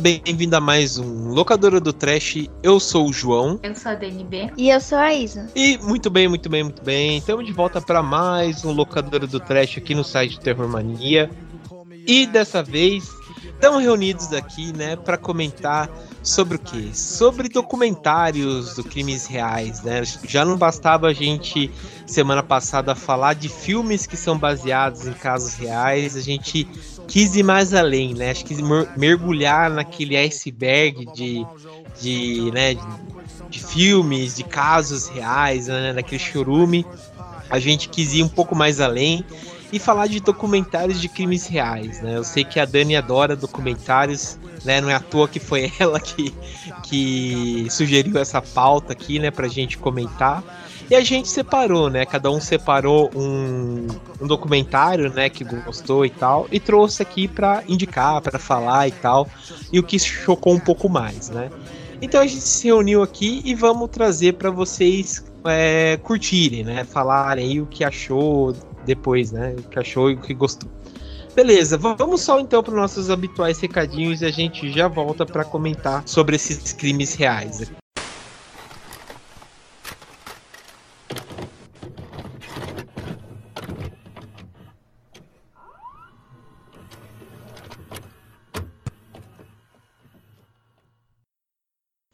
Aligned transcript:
Bem-vindo 0.00 0.54
a 0.54 0.60
mais 0.60 0.96
um 0.96 1.30
Locadora 1.30 1.80
do 1.80 1.92
Trash. 1.92 2.46
Eu 2.62 2.78
sou 2.78 3.08
o 3.08 3.12
João. 3.12 3.58
Eu 3.64 3.74
sou 3.74 3.90
a 3.90 3.94
DNB. 3.96 4.52
E 4.56 4.70
eu 4.70 4.80
sou 4.80 4.96
a 4.96 5.12
Isa. 5.12 5.50
E 5.56 5.76
muito 5.78 6.08
bem, 6.08 6.28
muito 6.28 6.48
bem, 6.48 6.62
muito 6.62 6.84
bem. 6.84 7.18
Estamos 7.18 7.44
de 7.44 7.52
volta 7.52 7.80
para 7.80 8.00
mais 8.00 8.64
um 8.64 8.70
Locadora 8.70 9.26
do 9.26 9.40
Trash 9.40 9.78
aqui 9.78 9.96
no 9.96 10.04
site 10.04 10.38
Terror 10.38 10.68
Mania. 10.68 11.28
E 12.06 12.26
dessa 12.26 12.62
vez 12.62 13.08
estamos 13.54 13.82
reunidos 13.82 14.32
aqui, 14.32 14.72
né, 14.72 14.94
para 14.94 15.18
comentar 15.18 15.90
sobre 16.22 16.56
o 16.56 16.60
quê? 16.60 16.90
Sobre 16.94 17.48
documentários 17.48 18.76
do 18.76 18.84
crimes 18.84 19.26
reais, 19.26 19.82
né? 19.82 20.02
Já 20.24 20.44
não 20.44 20.56
bastava 20.56 21.08
a 21.08 21.12
gente 21.12 21.70
semana 22.06 22.42
passada 22.42 22.94
falar 22.94 23.34
de 23.34 23.48
filmes 23.48 24.06
que 24.06 24.16
são 24.16 24.38
baseados 24.38 25.06
em 25.06 25.12
casos 25.12 25.54
reais, 25.54 26.16
a 26.16 26.20
gente 26.20 26.68
quis 27.08 27.34
ir 27.34 27.42
mais 27.42 27.74
além, 27.74 28.14
né? 28.14 28.30
Acho 28.30 28.44
que 28.44 28.54
mergulhar 28.96 29.70
naquele 29.70 30.16
iceberg 30.16 31.06
de, 31.14 31.44
de, 32.00 32.50
né, 32.52 32.74
de, 32.74 32.80
de 33.48 33.64
filmes, 33.64 34.36
de 34.36 34.44
casos 34.44 35.08
reais, 35.08 35.66
né, 35.66 35.92
naquele 35.94 36.20
chorume. 36.20 36.86
A 37.50 37.58
gente 37.58 37.88
quis 37.88 38.12
ir 38.12 38.22
um 38.22 38.28
pouco 38.28 38.54
mais 38.54 38.78
além 38.78 39.24
e 39.72 39.78
falar 39.78 40.06
de 40.06 40.20
documentários 40.20 41.00
de 41.00 41.08
crimes 41.08 41.46
reais, 41.46 42.00
né? 42.02 42.16
Eu 42.16 42.24
sei 42.24 42.44
que 42.44 42.60
a 42.60 42.64
Dani 42.66 42.94
adora 42.94 43.34
documentários, 43.34 44.38
né? 44.64 44.80
Não 44.80 44.90
é 44.90 44.94
à 44.94 45.00
toa 45.00 45.26
que 45.26 45.40
foi 45.40 45.72
ela 45.80 45.98
que, 45.98 46.32
que 46.84 47.66
sugeriu 47.70 48.18
essa 48.18 48.40
pauta 48.40 48.92
aqui, 48.92 49.18
né, 49.18 49.30
pra 49.30 49.48
gente 49.48 49.78
comentar. 49.78 50.44
E 50.90 50.94
a 50.94 51.02
gente 51.02 51.28
separou, 51.28 51.90
né? 51.90 52.06
Cada 52.06 52.30
um 52.30 52.40
separou 52.40 53.10
um, 53.14 53.86
um 54.20 54.26
documentário, 54.26 55.12
né, 55.12 55.28
que 55.28 55.44
gostou 55.44 56.06
e 56.06 56.10
tal, 56.10 56.46
e 56.50 56.58
trouxe 56.58 57.02
aqui 57.02 57.28
para 57.28 57.62
indicar, 57.68 58.20
para 58.22 58.38
falar 58.38 58.88
e 58.88 58.92
tal, 58.92 59.28
e 59.70 59.78
o 59.78 59.82
que 59.82 59.98
chocou 59.98 60.54
um 60.54 60.60
pouco 60.60 60.88
mais, 60.88 61.28
né? 61.28 61.50
Então 62.00 62.20
a 62.20 62.26
gente 62.26 62.40
se 62.40 62.66
reuniu 62.66 63.02
aqui 63.02 63.42
e 63.44 63.54
vamos 63.54 63.90
trazer 63.90 64.34
para 64.34 64.50
vocês 64.50 65.24
é, 65.44 65.98
curtirem, 66.02 66.64
né? 66.64 66.84
Falarem 66.84 67.44
aí 67.44 67.60
o 67.60 67.66
que 67.66 67.84
achou 67.84 68.54
depois, 68.86 69.30
né? 69.30 69.56
O 69.58 69.62
que 69.64 69.78
achou 69.78 70.10
e 70.10 70.14
o 70.14 70.20
que 70.20 70.32
gostou. 70.32 70.70
Beleza, 71.34 71.76
vamos 71.76 72.22
só 72.22 72.40
então 72.40 72.62
para 72.62 72.74
nossos 72.74 73.10
habituais 73.10 73.60
recadinhos 73.60 74.22
e 74.22 74.24
a 74.24 74.30
gente 74.30 74.72
já 74.72 74.88
volta 74.88 75.24
para 75.24 75.44
comentar 75.44 76.02
sobre 76.06 76.34
esses 76.34 76.72
crimes 76.72 77.14
reais. 77.14 77.70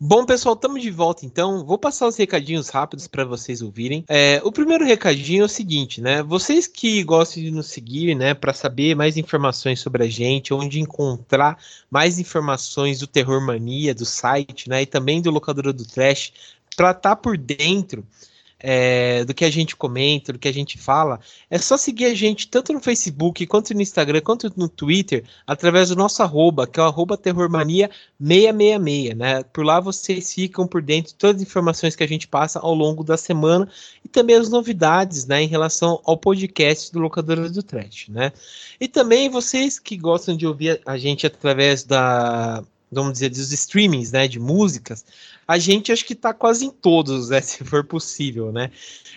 Bom, 0.06 0.27
pessoal, 0.27 0.55
estamos 0.55 0.83
de 0.83 0.91
volta 0.91 1.24
então. 1.24 1.64
Vou 1.64 1.78
passar 1.78 2.06
os 2.06 2.14
recadinhos 2.14 2.69
rápidos 2.69 3.06
para 3.06 3.24
vocês 3.24 3.62
ouvirem. 3.62 4.05
É, 4.06 4.38
o 4.44 4.52
primeiro 4.52 4.84
recadinho 4.84 5.41
é 5.41 5.46
o 5.46 5.48
seguinte, 5.48 5.98
né? 6.02 6.22
Vocês 6.22 6.66
que 6.66 7.02
gostam 7.02 7.42
de 7.42 7.51
nos 7.51 7.68
seguir, 7.68 8.14
né, 8.14 8.34
para 8.34 8.52
saber 8.52 8.95
mais 8.95 9.17
informações 9.17 9.80
sobre 9.80 10.05
a 10.05 10.06
gente, 10.06 10.52
onde 10.52 10.78
encontrar 10.78 11.56
mais 11.90 12.18
informações 12.18 12.98
do 12.98 13.06
Terror 13.06 13.40
Mania, 13.40 13.95
do 13.95 14.05
site, 14.05 14.68
né, 14.68 14.83
e 14.83 14.86
também 14.86 15.23
do 15.23 15.30
Locadora 15.30 15.73
do 15.73 15.86
Trash, 15.86 16.34
para 16.77 16.90
estar 16.90 17.01
tá 17.01 17.17
por 17.17 17.39
dentro 17.39 18.07
é, 18.67 19.27
do 19.27 19.35
que 19.35 19.45
a 19.45 19.51
gente 19.51 19.77
comenta, 19.77 20.33
do 20.33 20.39
que 20.39 20.48
a 20.48 20.52
gente 20.52 20.79
fala, 20.79 21.20
é 21.51 21.58
só 21.58 21.77
seguir 21.77 22.07
a 22.07 22.14
gente 22.14 22.48
tanto 22.48 22.73
no 22.73 22.80
Facebook, 22.80 23.47
quanto 23.47 23.75
no 23.75 23.83
Instagram, 23.83 24.23
quanto 24.23 24.51
no 24.57 24.70
Twitter, 24.70 25.23
através 25.47 25.91
do 25.91 25.97
nosso 25.97 26.23
arroba, 26.23 26.67
que 26.67 26.80
é 26.80 26.83
o 26.83 26.86
arroba 26.86 27.19
terrormania666, 27.19 29.14
né? 29.14 29.42
Por 29.42 29.67
lá 29.67 29.80
vocês 29.80 30.33
ficam 30.33 30.67
por 30.67 30.80
dentro 30.80 31.13
de 31.13 31.19
todas 31.19 31.42
as 31.42 31.42
informações 31.47 31.95
que 31.95 32.02
a 32.02 32.08
gente 32.08 32.27
passa 32.27 32.58
ao 32.58 32.75
longo 32.75 33.05
da 33.05 33.19
semana 33.19 33.69
e 34.02 34.08
também 34.08 34.36
as 34.36 34.48
novidades, 34.48 35.27
né, 35.27 35.42
em 35.42 35.46
relação 35.46 36.01
ao 36.05 36.17
podcast 36.17 36.91
do 36.91 37.01
Locadora 37.01 37.51
do 37.51 37.63
Trash, 37.63 38.07
né? 38.08 38.33
E 38.81 38.89
também 38.89 39.29
vocês 39.29 39.79
que 39.79 39.98
gostam 39.98 40.35
de 40.35 40.46
ouvir 40.46 40.81
a 40.86 40.96
gente 40.96 41.27
através 41.27 41.85
da 41.85 42.64
vamos 42.95 43.14
dizer, 43.14 43.29
dos 43.29 43.52
streamings, 43.52 44.13
né, 44.13 44.29
de 44.29 44.39
músicas, 44.39 45.05
a 45.46 45.58
gente 45.58 45.92
acho 45.92 46.05
que 46.05 46.12
está 46.12 46.32
quase 46.32 46.66
em 46.66 46.70
todos, 46.70 47.28
né, 47.28 47.40
se 47.42 47.64
for 47.64 47.84
possível, 47.84 48.52
né? 48.52 48.70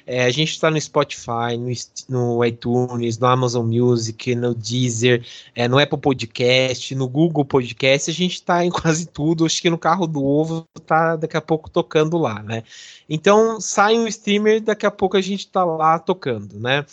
É, 0.05 0.23
a 0.23 0.29
gente 0.29 0.51
está 0.51 0.71
no 0.71 0.79
Spotify, 0.79 1.57
no, 1.57 1.69
no, 2.07 2.45
iTunes, 2.45 3.17
no 3.17 3.27
Amazon 3.27 3.67
Music, 3.67 4.33
no 4.35 4.55
Deezer, 4.55 5.25
é, 5.53 5.67
no 5.67 5.77
Apple 5.77 5.99
Podcast, 5.99 6.95
no 6.95 7.09
Google 7.09 7.43
Podcast, 7.43 8.09
a 8.09 8.13
gente 8.13 8.35
está 8.35 8.63
em 8.63 8.69
quase 8.71 9.05
tudo. 9.05 9.45
Acho 9.45 9.61
que 9.61 9.69
no 9.69 9.77
carro 9.77 10.07
do 10.07 10.23
ovo 10.23 10.65
tá 10.85 11.17
daqui 11.17 11.35
a 11.35 11.41
pouco 11.41 11.69
tocando 11.69 12.17
lá, 12.17 12.41
né? 12.41 12.63
Então 13.09 13.59
sai 13.59 13.99
um 13.99 14.07
streamer, 14.07 14.61
daqui 14.61 14.85
a 14.85 14.91
pouco 14.91 15.17
a 15.17 15.21
gente 15.21 15.41
está 15.41 15.65
lá 15.65 15.99
tocando, 15.99 16.57
né? 16.57 16.85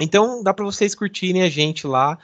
Então 0.00 0.42
dá 0.42 0.52
para 0.52 0.64
vocês 0.64 0.96
curtirem 0.96 1.42
a 1.42 1.48
gente 1.48 1.86
lá. 1.86 2.18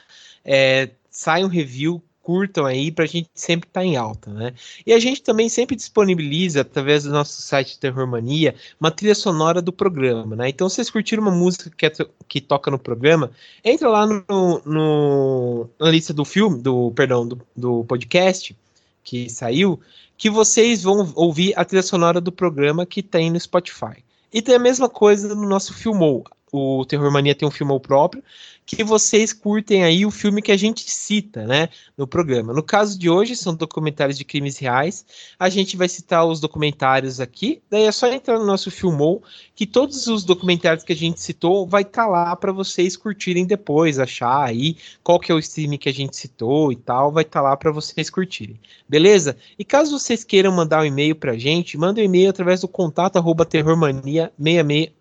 É, 0.45 0.91
sai 1.11 1.45
um 1.45 1.49
review 1.49 2.03
curtam 2.25 2.65
aí 2.65 2.91
para 2.91 3.05
a 3.05 3.07
gente 3.07 3.29
sempre 3.35 3.69
estar 3.69 3.81
tá 3.81 3.87
em 3.87 3.97
alta, 3.97 4.31
né? 4.31 4.55
E 4.87 4.95
a 4.95 4.99
gente 4.99 5.23
também 5.23 5.47
sempre 5.51 5.77
disponibiliza, 5.77 6.63
através 6.63 7.05
do 7.05 7.11
nosso 7.11 7.43
site 7.43 7.79
Terror 7.79 8.07
Mania, 8.07 8.55
uma 8.81 8.91
trilha 8.91 9.15
sonora 9.15 9.61
do 9.61 9.71
programa, 9.71 10.35
né? 10.35 10.49
Então, 10.49 10.67
se 10.67 10.77
vocês 10.77 10.91
curtiram 10.91 11.23
uma 11.23 11.31
música 11.31 11.71
que, 11.77 11.85
é, 11.85 11.93
que 12.27 12.41
toca 12.41 12.71
no 12.71 12.79
programa, 12.79 13.31
entra 13.63 13.91
lá 13.91 14.07
no, 14.07 14.25
no, 14.65 15.69
na 15.79 15.91
lista 15.91 16.15
do 16.15 16.25
filme, 16.25 16.63
do 16.63 16.91
perdão, 16.93 17.29
do, 17.29 17.39
do 17.55 17.85
podcast 17.85 18.57
que 19.05 19.29
saiu, 19.29 19.79
que 20.17 20.31
vocês 20.31 20.83
vão 20.83 21.13
ouvir 21.15 21.53
a 21.57 21.65
trilha 21.65 21.83
sonora 21.83 22.23
do 22.23 22.33
programa 22.33 22.87
que 22.87 23.03
tem 23.03 23.31
no 23.31 23.39
Spotify. 23.39 24.03
E 24.33 24.41
tem 24.41 24.55
a 24.55 24.59
mesma 24.59 24.89
coisa 24.89 25.35
no 25.35 25.47
nosso 25.47 25.75
Filmou. 25.75 26.25
O 26.57 26.85
Terror 26.85 27.11
Mania 27.11 27.35
tem 27.35 27.49
um 27.49 27.51
Filmou 27.51 27.81
próprio, 27.81 28.23
que 28.65 28.85
vocês 28.85 29.33
curtem 29.33 29.83
aí 29.83 30.07
o 30.07 30.11
filme 30.13 30.41
que 30.41 30.53
a 30.53 30.57
gente 30.57 30.89
cita, 30.89 31.45
né, 31.45 31.69
no 31.99 32.07
programa. 32.07 32.53
No 32.53 32.63
caso 32.63 32.97
de 32.97 33.11
hoje, 33.11 33.35
são 33.35 33.57
documentários 33.57 34.17
de 34.17 34.25
crimes 34.25 34.57
reais. 34.59 35.05
A 35.37 35.49
gente 35.49 35.77
vai 35.77 35.89
citar 35.89 36.25
os 36.25 36.39
documentários 36.39 37.19
aqui. 37.19 37.61
Daí 37.69 37.83
é 37.83 37.91
só 37.91 38.07
entrar 38.07 38.39
no 38.39 38.47
nosso 38.47 38.71
Filmou, 38.71 39.21
que 39.57 39.67
todos 39.67 40.07
os 40.07 40.23
documentários 40.23 40.85
que 40.85 40.93
a 40.93 40.97
gente 40.97 41.21
citou 41.21 41.67
vai 41.67 41.83
estar 41.83 42.05
tá 42.05 42.09
lá 42.09 42.37
para 42.37 42.53
vocês 42.53 42.97
curtirem 42.97 43.45
depois, 43.47 43.99
achar 43.99 44.45
aí 44.45 44.77
qual 45.03 45.19
que 45.19 45.33
é 45.33 45.35
o 45.35 45.41
stream 45.41 45.77
que 45.77 45.89
a 45.89 45.93
gente 45.93 46.15
citou 46.15 46.71
e 46.71 46.77
tal, 46.77 47.11
vai 47.11 47.25
estar 47.25 47.41
tá 47.43 47.49
lá 47.49 47.57
para 47.57 47.73
vocês 47.73 48.09
curtirem. 48.09 48.61
Beleza? 48.89 49.37
E 49.59 49.65
caso 49.65 49.99
vocês 49.99 50.23
queiram 50.23 50.53
mandar 50.53 50.83
um 50.83 50.87
e-mail 50.87 51.17
pra 51.17 51.37
gente, 51.37 51.77
manda 51.77 52.01
um 52.01 52.05
e-mail 52.05 52.31
através 52.31 52.61
do 52.61 52.69
contato 52.69 53.17
arroba 53.17 53.45
terrormania66 53.45 54.93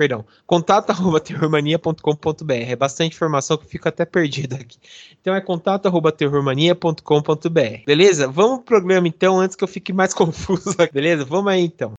perdão, 0.00 0.24
contato@terrormania.com.br. 0.46 2.52
É 2.52 2.74
bastante 2.74 3.14
informação 3.14 3.58
que 3.58 3.66
eu 3.66 3.68
fico 3.68 3.86
até 3.86 4.06
perdido 4.06 4.54
aqui. 4.54 4.78
Então 5.20 5.34
é 5.34 5.42
contato@terrormania.com.br. 5.42 7.84
Beleza? 7.84 8.26
Vamos 8.26 8.60
pro 8.60 8.80
programa 8.80 9.06
então, 9.06 9.38
antes 9.38 9.54
que 9.54 9.62
eu 9.62 9.68
fique 9.68 9.92
mais 9.92 10.14
confuso. 10.16 10.74
Beleza? 10.90 11.26
Vamos 11.26 11.52
aí 11.52 11.60
então. 11.60 11.92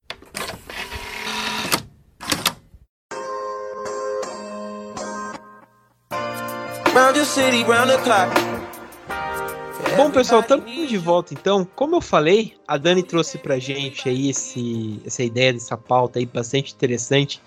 Bom, 9.95 10.09
pessoal, 10.09 10.41
estamos 10.41 10.89
de 10.89 10.97
volta 10.97 11.33
então. 11.33 11.67
Como 11.75 11.97
eu 11.97 12.01
falei, 12.01 12.55
a 12.67 12.77
Dani 12.77 13.03
trouxe 13.03 13.37
pra 13.37 13.59
gente 13.59 14.07
aí 14.07 14.29
esse, 14.29 15.01
essa 15.05 15.21
ideia 15.21 15.53
dessa 15.53 15.77
pauta 15.77 16.17
aí 16.17 16.25
bastante 16.25 16.73
interessante 16.73 17.41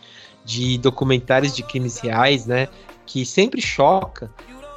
de 0.45 0.79
documentários 0.79 1.55
de 1.55 1.63
crimes 1.63 1.99
reais, 1.99 2.47
né? 2.47 2.69
Que 3.07 3.25
sempre 3.25 3.61
choca 3.61 4.31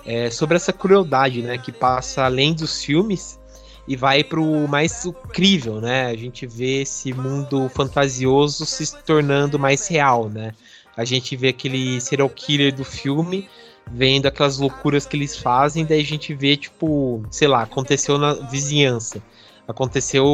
é, 0.06 0.30
sobre 0.30 0.56
essa 0.56 0.72
crueldade, 0.72 1.42
né? 1.42 1.58
Que 1.58 1.72
passa 1.72 2.24
além 2.24 2.54
dos 2.54 2.84
filmes 2.84 3.40
e 3.88 3.96
vai 3.96 4.24
para 4.24 4.40
o 4.40 4.68
mais 4.68 5.06
incrível, 5.06 5.80
né? 5.80 6.08
A 6.08 6.16
gente 6.16 6.46
vê 6.46 6.81
esse 6.81 7.14
mundo 7.14 7.69
fantasioso 7.69 8.66
se 8.66 8.96
tornando 9.04 9.58
mais 9.58 9.88
real, 9.88 10.30
né? 10.30 10.54
A 10.96 11.06
gente 11.06 11.36
vê 11.36 11.50
aquele 11.50 12.02
serial 12.02 12.30
killer 12.30 12.74
do 12.74 12.84
filme 12.84 13.48
vendo 13.90 14.25
aquelas 14.25 14.58
loucuras 14.58 15.06
que 15.06 15.16
eles 15.16 15.38
fazem, 15.38 15.86
daí 15.86 16.02
a 16.02 16.06
gente 16.06 16.34
vê, 16.34 16.58
tipo, 16.58 17.24
sei 17.31 17.48
lá, 17.48 17.62
aconteceu 17.62 18.18
na 18.18 18.34
vizinhança 18.34 19.22
aconteceu 19.68 20.25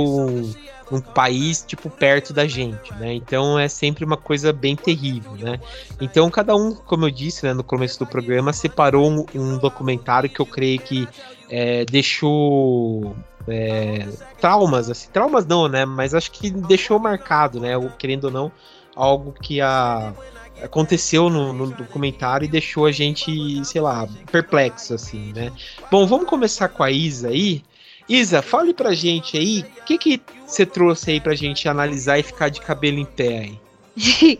um 0.92 1.02
país 1.02 1.64
tipo 1.66 1.90
perto 1.90 2.34
da 2.34 2.46
gente, 2.46 2.94
né? 2.96 3.14
Então 3.14 3.58
é 3.58 3.68
sempre 3.68 4.06
uma 4.06 4.18
coisa 4.18 4.54
bem 4.54 4.76
terrível, 4.76 5.34
né? 5.34 5.60
Então 6.00 6.30
cada 6.30 6.56
um, 6.56 6.74
como 6.74 7.06
eu 7.06 7.12
disse, 7.12 7.46
né, 7.46 7.54
no 7.54 7.64
começo 7.64 7.98
do 7.98 8.06
programa, 8.06 8.54
separou 8.54 9.10
um, 9.10 9.26
um 9.34 9.58
documentário 9.58 10.30
que 10.30 10.40
eu 10.40 10.46
creio 10.46 10.80
que 10.80 11.08
é, 11.50 11.84
deixou 11.86 13.16
é, 13.48 14.08
traumas, 14.40 14.90
assim, 14.90 15.10
traumas 15.12 15.46
não, 15.46 15.68
né? 15.68 15.86
Mas 15.86 16.14
acho 16.14 16.32
que 16.32 16.52
deixou 16.52 17.00
marcado, 17.00 17.60
né? 17.60 17.72
Querendo 17.98 18.26
ou 18.26 18.32
não, 18.32 18.52
algo 18.96 19.34
que 19.34 19.62
a 19.62 20.14
aconteceu 20.62 21.30
no, 21.30 21.52
no, 21.52 21.72
documentário 21.72 22.46
e 22.46 22.48
deixou 22.48 22.86
a 22.86 22.92
gente, 22.92 23.66
sei 23.66 23.82
lá, 23.82 24.08
perplexo, 24.32 24.94
assim, 24.94 25.34
né? 25.34 25.52
Bom, 25.92 26.06
vamos 26.08 26.28
começar 26.28 26.70
com 26.70 26.84
a 26.84 26.92
Isa 26.92 27.30
aí. 27.30 27.64
Isa, 28.08 28.42
fale 28.42 28.74
pra 28.74 28.94
gente 28.94 29.38
aí, 29.38 29.66
o 29.80 29.84
que 29.84 29.98
que 29.98 30.22
você 30.46 30.66
trouxe 30.66 31.12
aí 31.12 31.20
pra 31.20 31.36
gente 31.36 31.68
analisar 31.68 32.20
e 32.20 32.24
ficar 32.24 32.50
de 32.50 32.62
cabelo 32.62 33.00
em 33.00 33.06
pé 33.06 33.50
aí? 33.98 34.40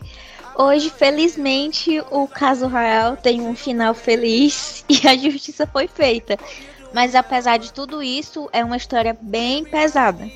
Hoje, 0.56 0.88
felizmente, 0.88 2.00
o 2.10 2.28
caso 2.28 2.68
real 2.68 3.16
tem 3.16 3.40
um 3.40 3.56
final 3.56 3.92
feliz 3.92 4.84
e 4.88 5.06
a 5.06 5.16
justiça 5.16 5.66
foi 5.66 5.88
feita. 5.88 6.38
Mas 6.92 7.16
apesar 7.16 7.56
de 7.56 7.72
tudo 7.72 8.00
isso, 8.00 8.48
é 8.52 8.64
uma 8.64 8.76
história 8.76 9.18
bem 9.20 9.64
pesada. 9.64 10.30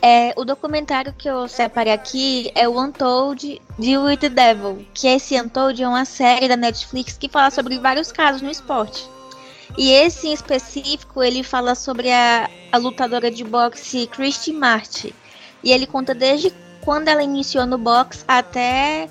É, 0.00 0.32
o 0.34 0.46
documentário 0.46 1.12
que 1.12 1.28
eu 1.28 1.46
separei 1.46 1.92
aqui 1.92 2.50
é 2.54 2.66
o 2.66 2.80
Untold 2.80 3.60
de 3.78 3.98
With 3.98 4.16
the 4.16 4.28
Devil, 4.30 4.86
que 4.94 5.06
esse 5.06 5.38
Untold 5.38 5.82
é 5.82 5.86
uma 5.86 6.06
série 6.06 6.48
da 6.48 6.56
Netflix 6.56 7.18
que 7.18 7.28
fala 7.28 7.50
sobre 7.50 7.78
vários 7.78 8.10
casos 8.10 8.40
no 8.40 8.50
esporte. 8.50 9.06
E 9.80 9.92
esse 9.92 10.28
em 10.28 10.34
específico, 10.34 11.22
ele 11.22 11.42
fala 11.42 11.74
sobre 11.74 12.12
a, 12.12 12.50
a 12.70 12.76
lutadora 12.76 13.30
de 13.30 13.42
boxe 13.42 14.06
Christy 14.08 14.52
Marty. 14.52 15.14
E 15.64 15.72
ele 15.72 15.86
conta 15.86 16.14
desde 16.14 16.52
quando 16.82 17.08
ela 17.08 17.22
iniciou 17.22 17.64
no 17.64 17.78
boxe 17.78 18.22
até 18.28 19.08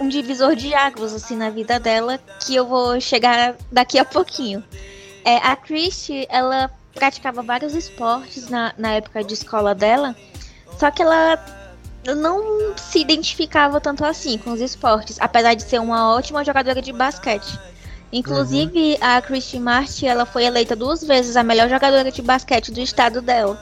um 0.00 0.08
divisor 0.08 0.54
de 0.54 0.72
águas 0.72 1.12
assim 1.12 1.34
na 1.34 1.50
vida 1.50 1.80
dela, 1.80 2.20
que 2.46 2.54
eu 2.54 2.64
vou 2.64 3.00
chegar 3.00 3.56
daqui 3.72 3.98
a 3.98 4.04
pouquinho. 4.04 4.62
É, 5.24 5.38
a 5.38 5.56
Christy, 5.56 6.28
ela 6.30 6.70
praticava 6.94 7.42
vários 7.42 7.74
esportes 7.74 8.48
na, 8.48 8.72
na 8.78 8.92
época 8.92 9.24
de 9.24 9.34
escola 9.34 9.74
dela, 9.74 10.14
só 10.78 10.92
que 10.92 11.02
ela 11.02 11.44
não 12.16 12.78
se 12.78 13.00
identificava 13.00 13.80
tanto 13.80 14.04
assim 14.04 14.38
com 14.38 14.52
os 14.52 14.60
esportes, 14.60 15.16
apesar 15.18 15.54
de 15.54 15.64
ser 15.64 15.80
uma 15.80 16.14
ótima 16.14 16.44
jogadora 16.44 16.80
de 16.80 16.92
basquete. 16.92 17.58
Inclusive, 18.12 18.92
uhum. 18.92 18.98
a 19.00 19.22
Christy 19.22 19.58
Martin, 19.58 20.06
ela 20.06 20.26
foi 20.26 20.44
eleita 20.44 20.76
duas 20.76 21.02
vezes 21.02 21.36
a 21.36 21.42
melhor 21.42 21.68
jogadora 21.70 22.12
de 22.12 22.20
basquete 22.20 22.70
do 22.70 22.80
estado 22.80 23.22
dela. 23.22 23.58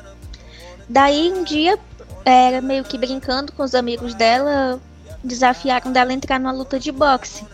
Daí, 0.88 1.32
um 1.32 1.44
dia, 1.44 1.78
era 2.24 2.60
meio 2.60 2.82
que 2.82 2.98
brincando 2.98 3.52
com 3.52 3.62
os 3.62 3.74
amigos 3.76 4.12
dela, 4.14 4.80
desafiaram 5.22 5.92
dela 5.92 6.12
entrar 6.12 6.40
numa 6.40 6.52
luta 6.52 6.80
de 6.80 6.90
boxe. 6.90 7.44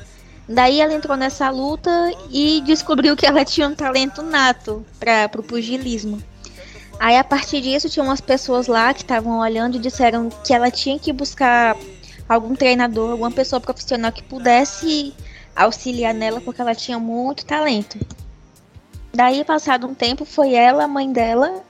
Daí 0.49 0.81
ela 0.81 0.95
entrou 0.95 1.17
nessa 1.17 1.51
luta 1.51 1.91
e 2.31 2.63
descobriu 2.63 3.17
que 3.17 3.27
ela 3.27 3.45
tinha 3.45 3.69
um 3.69 3.75
talento 3.75 4.23
nato 4.23 4.87
para 4.99 5.31
o 5.39 5.43
pugilismo. 5.43 6.23
Aí 6.99 7.17
a 7.19 7.25
partir 7.25 7.61
disso 7.61 7.91
tinha 7.91 8.05
umas 8.05 8.21
pessoas 8.21 8.69
lá 8.69 8.95
que 8.95 9.03
estavam 9.03 9.39
olhando 9.39 9.77
e 9.77 9.81
disseram 9.81 10.31
que 10.31 10.55
ela 10.55 10.71
tinha 10.71 10.99
que 10.99 11.13
buscar 11.13 11.77
algum 12.29 12.55
treinador, 12.55 13.11
alguma 13.11 13.31
pessoa 13.31 13.61
profissional 13.61 14.13
que 14.13 14.23
pudesse 14.23 15.13
auxiliar 15.57 16.13
nela 16.13 16.41
porque 16.41 16.61
ela 16.61 16.75
tinha 16.75 16.99
muito 16.99 17.47
talento. 17.47 17.99
Daí, 19.13 19.43
passado 19.45 19.87
um 19.87 19.95
tempo, 19.95 20.25
foi 20.25 20.53
ela, 20.53 20.85
a 20.85 20.89
mãe 20.89 21.11
dela 21.11 21.65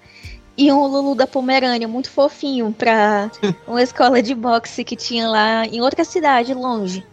e 0.58 0.72
um 0.72 0.86
Lulu 0.86 1.14
da 1.14 1.26
Pomerânia, 1.26 1.86
muito 1.86 2.10
fofinho, 2.10 2.72
para 2.72 3.30
uma 3.68 3.82
escola 3.82 4.22
de 4.22 4.34
boxe 4.34 4.82
que 4.82 4.96
tinha 4.96 5.28
lá 5.28 5.66
em 5.66 5.80
outra 5.80 6.04
cidade, 6.04 6.54
longe. 6.54 7.04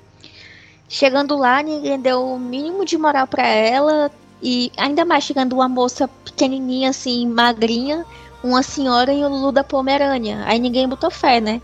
Chegando 0.87 1.35
lá, 1.35 1.61
ninguém 1.61 1.99
deu 1.99 2.23
o 2.23 2.39
mínimo 2.39 2.85
de 2.85 2.97
moral 2.97 3.27
para 3.27 3.45
ela. 3.45 4.11
E 4.41 4.71
ainda 4.77 5.05
mais 5.05 5.23
chegando 5.23 5.53
uma 5.53 5.69
moça 5.69 6.07
pequenininha, 6.07 6.89
assim, 6.89 7.27
magrinha, 7.27 8.05
uma 8.43 8.61
senhora 8.61 9.13
e 9.13 9.23
o 9.23 9.29
Lulu 9.29 9.51
da 9.51 9.63
Pomerânia. 9.63 10.43
Aí 10.45 10.59
ninguém 10.59 10.87
botou 10.87 11.09
fé, 11.09 11.39
né? 11.39 11.61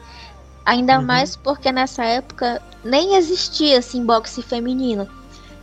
Ainda 0.66 1.00
uhum. 1.00 1.06
mais 1.06 1.36
porque 1.36 1.72
nessa 1.72 2.04
época 2.04 2.62
nem 2.84 3.16
existia, 3.16 3.80
assim, 3.80 4.06
boxe 4.06 4.42
feminino. 4.42 5.08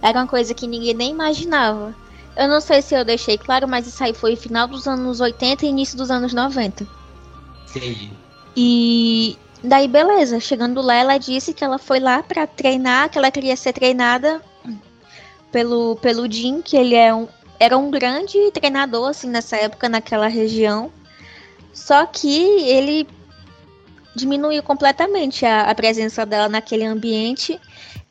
Era 0.03 0.21
uma 0.21 0.27
coisa 0.27 0.55
que 0.55 0.67
ninguém 0.67 0.95
nem 0.95 1.11
imaginava. 1.11 1.95
Eu 2.37 2.49
não 2.49 2.61
sei 2.61 2.83
se 2.83 2.95
eu 2.95 3.05
deixei 3.05 3.39
claro, 3.39 3.67
mas 3.67 3.87
isso 3.87 4.03
aí 4.03 4.13
foi 4.13 4.37
final 4.37 4.67
dos 4.67 4.87
anos 4.87 5.21
80 5.21 5.65
e 5.65 5.69
início 5.69 5.97
dos 5.97 6.11
anos 6.11 6.35
90. 6.35 6.87
Entendi. 7.69 8.11
E 8.57 9.39
Daí, 9.63 9.89
beleza, 9.89 10.39
chegando 10.39 10.81
lá, 10.81 10.95
ela 10.95 11.19
disse 11.19 11.53
que 11.53 11.65
ela 11.65 11.79
foi 11.79 11.99
lá 11.99 12.23
para 12.23 12.47
treinar, 12.47 13.09
que 13.11 13.19
ela 13.19 13.31
queria 13.31 13.57
ser 13.57 13.73
treinada 13.73 14.41
pelo, 15.51 15.97
pelo 15.97 16.31
Jim, 16.31 16.63
que 16.63 16.77
ele 16.77 16.95
é 16.95 17.13
um, 17.13 17.27
era 17.59 17.77
um 17.77 17.91
grande 17.91 18.39
treinador, 18.53 19.09
assim, 19.09 19.29
nessa 19.29 19.57
época, 19.57 19.89
naquela 19.89 20.29
região. 20.29 20.93
Só 21.73 22.07
que 22.07 22.29
ele 22.29 23.09
diminuiu 24.17 24.63
completamente 24.63 25.45
a, 25.45 25.71
a 25.71 25.75
presença 25.75 26.25
dela 26.25 26.49
naquele 26.49 26.85
ambiente 26.85 27.61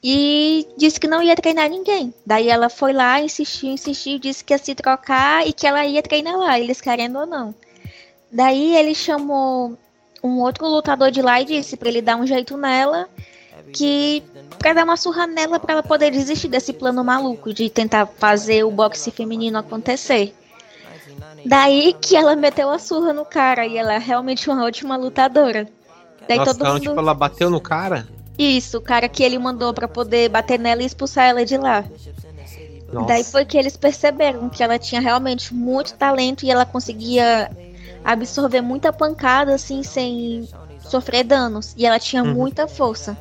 e 0.03 0.67
disse 0.77 0.99
que 0.99 1.07
não 1.07 1.21
ia 1.21 1.35
treinar 1.35 1.67
ninguém. 1.67 2.13
Daí 2.25 2.47
ela 2.47 2.69
foi 2.69 2.93
lá, 2.93 3.19
insistiu, 3.19 3.71
insistiu, 3.71 4.19
disse 4.19 4.43
que 4.43 4.53
ia 4.53 4.57
se 4.59 4.75
trocar 4.75 5.45
e 5.47 5.51
que 5.51 5.65
ela 5.65 5.83
ia 5.83 6.03
treinar 6.03 6.37
lá, 6.37 6.59
eles 6.59 6.79
querendo 6.79 7.17
ou 7.17 7.25
não. 7.25 7.55
Daí 8.31 8.75
ele 8.75 8.93
chamou 8.93 9.75
um 10.23 10.39
outro 10.39 10.67
lutador 10.67 11.09
de 11.09 11.21
lá 11.21 11.41
e 11.41 11.45
disse 11.45 11.75
para 11.75 11.89
ele 11.89 12.01
dar 12.01 12.17
um 12.17 12.27
jeito 12.27 12.55
nela, 12.55 13.09
que 13.73 14.21
para 14.59 14.73
dar 14.73 14.83
uma 14.83 14.97
surra 14.97 15.25
nela 15.25 15.59
para 15.59 15.73
ela 15.73 15.83
poder 15.83 16.11
desistir 16.11 16.49
desse 16.49 16.71
plano 16.71 17.03
maluco 17.03 17.51
de 17.51 17.67
tentar 17.69 18.05
fazer 18.05 18.63
o 18.63 18.69
boxe 18.69 19.09
feminino 19.09 19.57
acontecer. 19.57 20.35
Daí 21.45 21.93
que 21.99 22.15
ela 22.15 22.35
meteu 22.35 22.69
a 22.69 22.77
surra 22.77 23.11
no 23.11 23.25
cara 23.25 23.65
e 23.65 23.77
ela 23.77 23.93
é 23.93 23.97
realmente 23.97 24.49
uma 24.49 24.63
ótima 24.63 24.95
lutadora. 24.95 25.67
Daí 26.27 26.37
Nossa, 26.37 26.51
todo 26.51 26.61
então, 26.61 26.73
mundo... 26.73 26.81
tipo, 26.81 26.99
ela 26.99 27.13
bateu 27.13 27.49
no 27.49 27.61
cara? 27.61 28.07
Isso, 28.37 28.77
o 28.77 28.81
cara 28.81 29.07
que 29.07 29.23
ele 29.23 29.37
mandou 29.37 29.73
para 29.73 29.87
poder 29.87 30.29
bater 30.29 30.59
nela 30.59 30.83
e 30.83 30.85
expulsar 30.85 31.25
ela 31.25 31.45
de 31.45 31.57
lá. 31.57 31.85
Nossa. 32.91 33.07
Daí 33.07 33.23
foi 33.23 33.45
que 33.45 33.57
eles 33.57 33.75
perceberam 33.75 34.49
que 34.49 34.63
ela 34.63 34.77
tinha 34.77 35.01
realmente 35.01 35.53
muito 35.53 35.93
talento 35.95 36.45
e 36.45 36.51
ela 36.51 36.65
conseguia 36.65 37.49
absorver 38.03 38.61
muita 38.61 38.93
pancada 38.93 39.55
assim 39.55 39.83
sem 39.83 40.47
sofrer 40.79 41.23
danos 41.23 41.73
e 41.75 41.85
ela 41.85 41.99
tinha 41.99 42.23
uhum. 42.23 42.33
muita 42.33 42.67
força. 42.67 43.17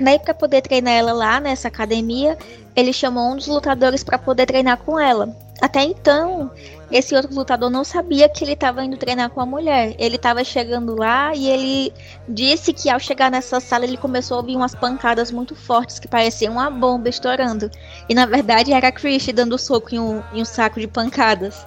Daí 0.00 0.18
para 0.18 0.34
poder 0.34 0.62
treinar 0.62 0.94
ela 0.94 1.12
lá 1.12 1.40
nessa 1.40 1.68
academia, 1.68 2.36
ele 2.74 2.92
chamou 2.92 3.32
um 3.32 3.36
dos 3.36 3.46
lutadores 3.46 4.02
para 4.02 4.18
poder 4.18 4.46
treinar 4.46 4.78
com 4.78 4.98
ela. 4.98 5.36
Até 5.62 5.84
então, 5.84 6.50
esse 6.90 7.14
outro 7.14 7.32
lutador 7.34 7.70
não 7.70 7.84
sabia 7.84 8.28
que 8.28 8.44
ele 8.44 8.52
estava 8.52 8.84
indo 8.84 8.96
treinar 8.96 9.30
com 9.30 9.40
a 9.40 9.46
mulher. 9.46 9.94
Ele 9.98 10.16
estava 10.16 10.42
chegando 10.42 10.96
lá 10.96 11.34
e 11.34 11.48
ele 11.48 11.92
disse 12.28 12.72
que 12.72 12.90
ao 12.90 12.98
chegar 12.98 13.30
nessa 13.30 13.60
sala 13.60 13.84
ele 13.84 13.96
começou 13.96 14.36
a 14.36 14.40
ouvir 14.40 14.56
umas 14.56 14.74
pancadas 14.74 15.30
muito 15.30 15.54
fortes 15.54 15.98
que 15.98 16.08
pareciam 16.08 16.54
uma 16.54 16.68
bomba 16.68 17.08
estourando. 17.08 17.70
E 18.08 18.14
na 18.14 18.26
verdade 18.26 18.72
era 18.72 18.88
a 18.88 18.92
Chris 18.92 19.26
dando 19.32 19.56
soco 19.56 19.94
em 19.94 19.98
um, 19.98 20.22
em 20.32 20.42
um 20.42 20.44
saco 20.44 20.80
de 20.80 20.88
pancadas. 20.88 21.66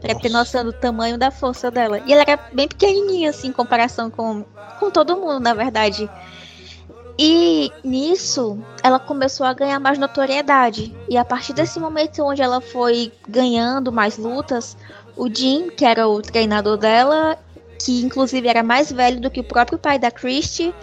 Pra 0.00 0.14
ter 0.14 0.28
noção 0.28 0.64
do 0.64 0.72
tamanho 0.72 1.16
da 1.16 1.30
força 1.30 1.70
dela. 1.70 2.00
E 2.06 2.12
ela 2.12 2.22
era 2.22 2.38
bem 2.52 2.68
pequenininha, 2.68 3.30
assim, 3.30 3.48
em 3.48 3.52
comparação 3.52 4.10
com, 4.10 4.44
com 4.78 4.90
todo 4.90 5.16
mundo, 5.16 5.40
na 5.40 5.54
verdade. 5.54 6.08
E 7.18 7.72
nisso, 7.82 8.58
ela 8.82 8.98
começou 8.98 9.46
a 9.46 9.54
ganhar 9.54 9.80
mais 9.80 9.98
notoriedade. 9.98 10.94
E 11.08 11.16
a 11.16 11.24
partir 11.24 11.54
desse 11.54 11.80
momento 11.80 12.22
onde 12.22 12.42
ela 12.42 12.60
foi 12.60 13.10
ganhando 13.26 13.90
mais 13.90 14.18
lutas, 14.18 14.76
o 15.16 15.28
Jim, 15.32 15.70
que 15.70 15.84
era 15.84 16.06
o 16.06 16.20
treinador 16.20 16.76
dela, 16.76 17.38
que 17.82 18.02
inclusive 18.02 18.46
era 18.46 18.62
mais 18.62 18.92
velho 18.92 19.20
do 19.20 19.30
que 19.30 19.40
o 19.40 19.44
próprio 19.44 19.78
pai 19.78 19.98
da 19.98 20.10
Christie, 20.10 20.74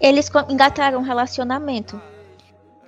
eles 0.00 0.28
engataram 0.48 0.98
um 0.98 1.02
relacionamento. 1.02 2.00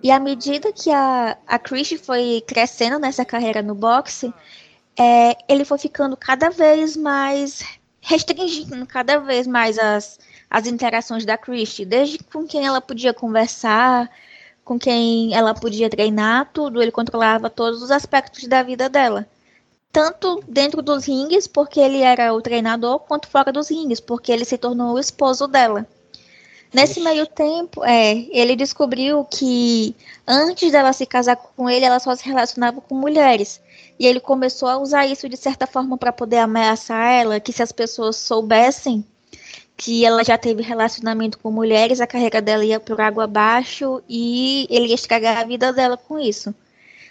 E 0.02 0.10
à 0.10 0.18
medida 0.18 0.72
que 0.72 0.90
a, 0.90 1.36
a 1.46 1.58
Christie 1.58 1.98
foi 1.98 2.42
crescendo 2.46 2.98
nessa 2.98 3.24
carreira 3.24 3.62
no 3.62 3.74
boxe, 3.74 4.32
é, 4.98 5.36
ele 5.48 5.64
foi 5.64 5.78
ficando 5.78 6.16
cada 6.16 6.50
vez 6.50 6.96
mais 6.96 7.62
restringindo 8.00 8.86
cada 8.86 9.18
vez 9.18 9.46
mais 9.46 9.78
as, 9.78 10.18
as 10.50 10.66
interações 10.66 11.24
da 11.24 11.38
Christie, 11.38 11.84
desde 11.84 12.18
com 12.18 12.44
quem 12.44 12.66
ela 12.66 12.80
podia 12.80 13.14
conversar, 13.14 14.10
com 14.64 14.78
quem 14.78 15.32
ela 15.32 15.54
podia 15.54 15.88
treinar, 15.88 16.50
tudo, 16.52 16.82
ele 16.82 16.90
controlava 16.90 17.48
todos 17.48 17.82
os 17.82 17.90
aspectos 17.90 18.48
da 18.48 18.62
vida 18.62 18.88
dela. 18.88 19.26
Tanto 19.92 20.42
dentro 20.48 20.82
dos 20.82 21.06
ringues, 21.06 21.46
porque 21.46 21.78
ele 21.78 22.00
era 22.02 22.34
o 22.34 22.42
treinador, 22.42 22.98
quanto 23.00 23.28
fora 23.28 23.52
dos 23.52 23.70
ringues, 23.70 24.00
porque 24.00 24.32
ele 24.32 24.44
se 24.44 24.58
tornou 24.58 24.94
o 24.94 24.98
esposo 24.98 25.46
dela. 25.46 25.86
Nesse 26.72 27.00
meio 27.00 27.26
tempo, 27.26 27.84
é, 27.84 28.12
ele 28.30 28.54
descobriu 28.54 29.24
que 29.24 29.94
antes 30.26 30.70
dela 30.70 30.92
se 30.92 31.04
casar 31.04 31.34
com 31.36 31.68
ele, 31.68 31.84
ela 31.84 31.98
só 31.98 32.14
se 32.14 32.24
relacionava 32.24 32.80
com 32.80 32.94
mulheres. 32.94 33.60
E 33.98 34.06
ele 34.06 34.20
começou 34.20 34.68
a 34.68 34.78
usar 34.78 35.06
isso 35.06 35.28
de 35.28 35.36
certa 35.36 35.66
forma 35.66 35.98
para 35.98 36.12
poder 36.12 36.38
ameaçar 36.38 37.12
ela, 37.12 37.40
que 37.40 37.52
se 37.52 37.62
as 37.62 37.72
pessoas 37.72 38.16
soubessem 38.16 39.04
que 39.80 40.04
ela 40.04 40.22
já 40.22 40.36
teve 40.36 40.62
relacionamento 40.62 41.38
com 41.38 41.50
mulheres, 41.50 42.02
a 42.02 42.06
carreira 42.06 42.42
dela 42.42 42.62
ia 42.62 42.78
por 42.78 43.00
água 43.00 43.24
abaixo 43.24 44.02
e 44.06 44.66
ele 44.68 44.88
ia 44.88 44.94
estragar 44.94 45.38
a 45.38 45.44
vida 45.44 45.72
dela 45.72 45.96
com 45.96 46.18
isso. 46.18 46.54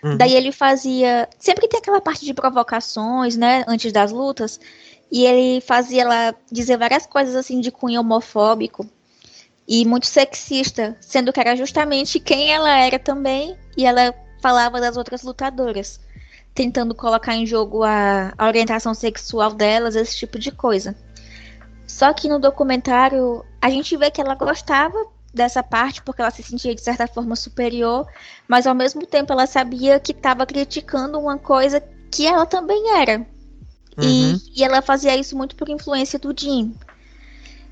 Uhum. 0.04 0.16
Daí 0.16 0.36
ele 0.36 0.52
fazia. 0.52 1.28
Sempre 1.40 1.62
que 1.62 1.70
tem 1.70 1.80
aquela 1.80 2.00
parte 2.00 2.24
de 2.24 2.32
provocações, 2.32 3.36
né? 3.36 3.66
Antes 3.68 3.92
das 3.92 4.12
lutas. 4.12 4.60
E 5.12 5.26
ele 5.26 5.62
fazia 5.62 6.04
ela 6.04 6.36
dizer 6.52 6.78
várias 6.78 7.08
coisas 7.08 7.36
assim 7.36 7.60
de 7.60 7.72
cunho 7.72 8.02
homofóbico 8.02 8.88
e 9.68 9.84
muito 9.84 10.06
sexista, 10.06 10.96
sendo 11.02 11.34
que 11.34 11.40
era 11.40 11.56
justamente 11.56 12.20
quem 12.20 12.52
ela 12.54 12.78
era 12.78 13.00
também, 13.00 13.58
e 13.76 13.84
ela 13.84 14.14
falava 14.44 14.80
das 14.80 14.96
outras 14.96 15.24
lutadoras. 15.24 16.00
tentando 16.54 16.94
colocar 16.94 17.36
em 17.36 17.48
jogo 17.48 17.84
a, 17.84 18.32
a 18.38 18.46
orientação 18.46 18.94
sexual 18.94 19.54
delas, 19.54 19.96
esse 19.96 20.16
tipo 20.16 20.38
de 20.38 20.52
coisa. 20.52 20.96
Só 21.89 22.13
que 22.13 22.29
no 22.29 22.38
documentário 22.38 23.43
a 23.60 23.67
gente 23.67 23.98
vê 23.98 24.12
que 24.12 24.22
ela 24.22 24.36
gostava 24.36 24.96
dessa 25.34 25.63
parte 25.63 26.03
porque 26.03 26.22
ela 26.22 26.29
se 26.29 26.43
sentia 26.43 26.75
de 26.75 26.81
certa 26.81 27.08
forma 27.08 27.36
superior, 27.36 28.08
mas 28.48 28.67
ao 28.67 28.75
mesmo 28.75 29.08
tempo 29.08 29.34
ela 29.34 29.48
sabia 29.48 30.00
que 30.00 30.12
estava 30.12 30.46
criticando 30.46 31.19
uma 31.19 31.39
coisa 31.39 31.84
que 32.12 32.27
ela 32.27 32.46
também 32.46 32.91
era. 32.96 33.17
Uhum. 33.98 34.03
E, 34.03 34.60
e, 34.60 34.63
ela 34.63 34.84
fazia 34.84 35.17
isso 35.17 35.36
muito 35.36 35.55
por 35.55 35.67
influência 35.67 36.19
do 36.19 36.31
Jim. 36.39 36.75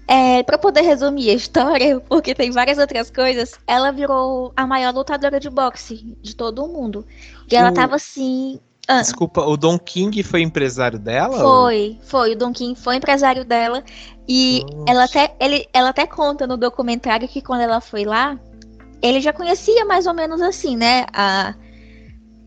É, 0.08 0.42
para 0.42 0.58
poder 0.58 0.82
resumir 0.82 1.30
a 1.30 1.34
história, 1.36 2.00
porque 2.10 2.34
tem 2.34 2.50
várias 2.50 2.80
outras 2.80 3.12
coisas, 3.12 3.54
ela 3.68 3.92
virou 3.92 4.52
a 4.56 4.66
maior 4.66 4.96
lutadora 4.96 5.40
de 5.40 5.50
boxe 5.50 6.18
de 6.24 6.36
todo 6.36 6.66
o 6.66 6.74
mundo. 6.74 7.06
E 7.52 7.56
ela 7.56 7.70
o... 7.70 7.74
tava 7.74 7.96
assim. 7.98 8.60
Ah, 8.88 9.02
Desculpa, 9.02 9.42
o 9.42 9.58
Don 9.58 9.78
King 9.78 10.24
foi 10.24 10.42
empresário 10.42 10.98
dela? 10.98 11.40
Foi, 11.40 11.98
ou? 12.00 12.06
foi. 12.06 12.32
O 12.32 12.38
Don 12.38 12.54
King 12.54 12.80
foi 12.80 12.96
empresário 12.96 13.44
dela. 13.44 13.84
E 14.28 14.62
ela 14.88 15.04
até, 15.04 15.36
ele, 15.40 15.68
ela 15.74 15.90
até 15.90 16.08
conta 16.08 16.48
no 16.48 16.56
documentário 16.56 17.28
que 17.28 17.42
quando 17.42 17.62
ela 17.62 17.82
foi 17.82 18.06
lá, 18.06 18.40
ele 19.02 19.20
já 19.20 19.34
conhecia 19.34 19.84
mais 19.86 20.08
ou 20.08 20.14
menos 20.14 20.42
assim, 20.42 20.78
né? 20.78 21.06
A, 21.14 21.54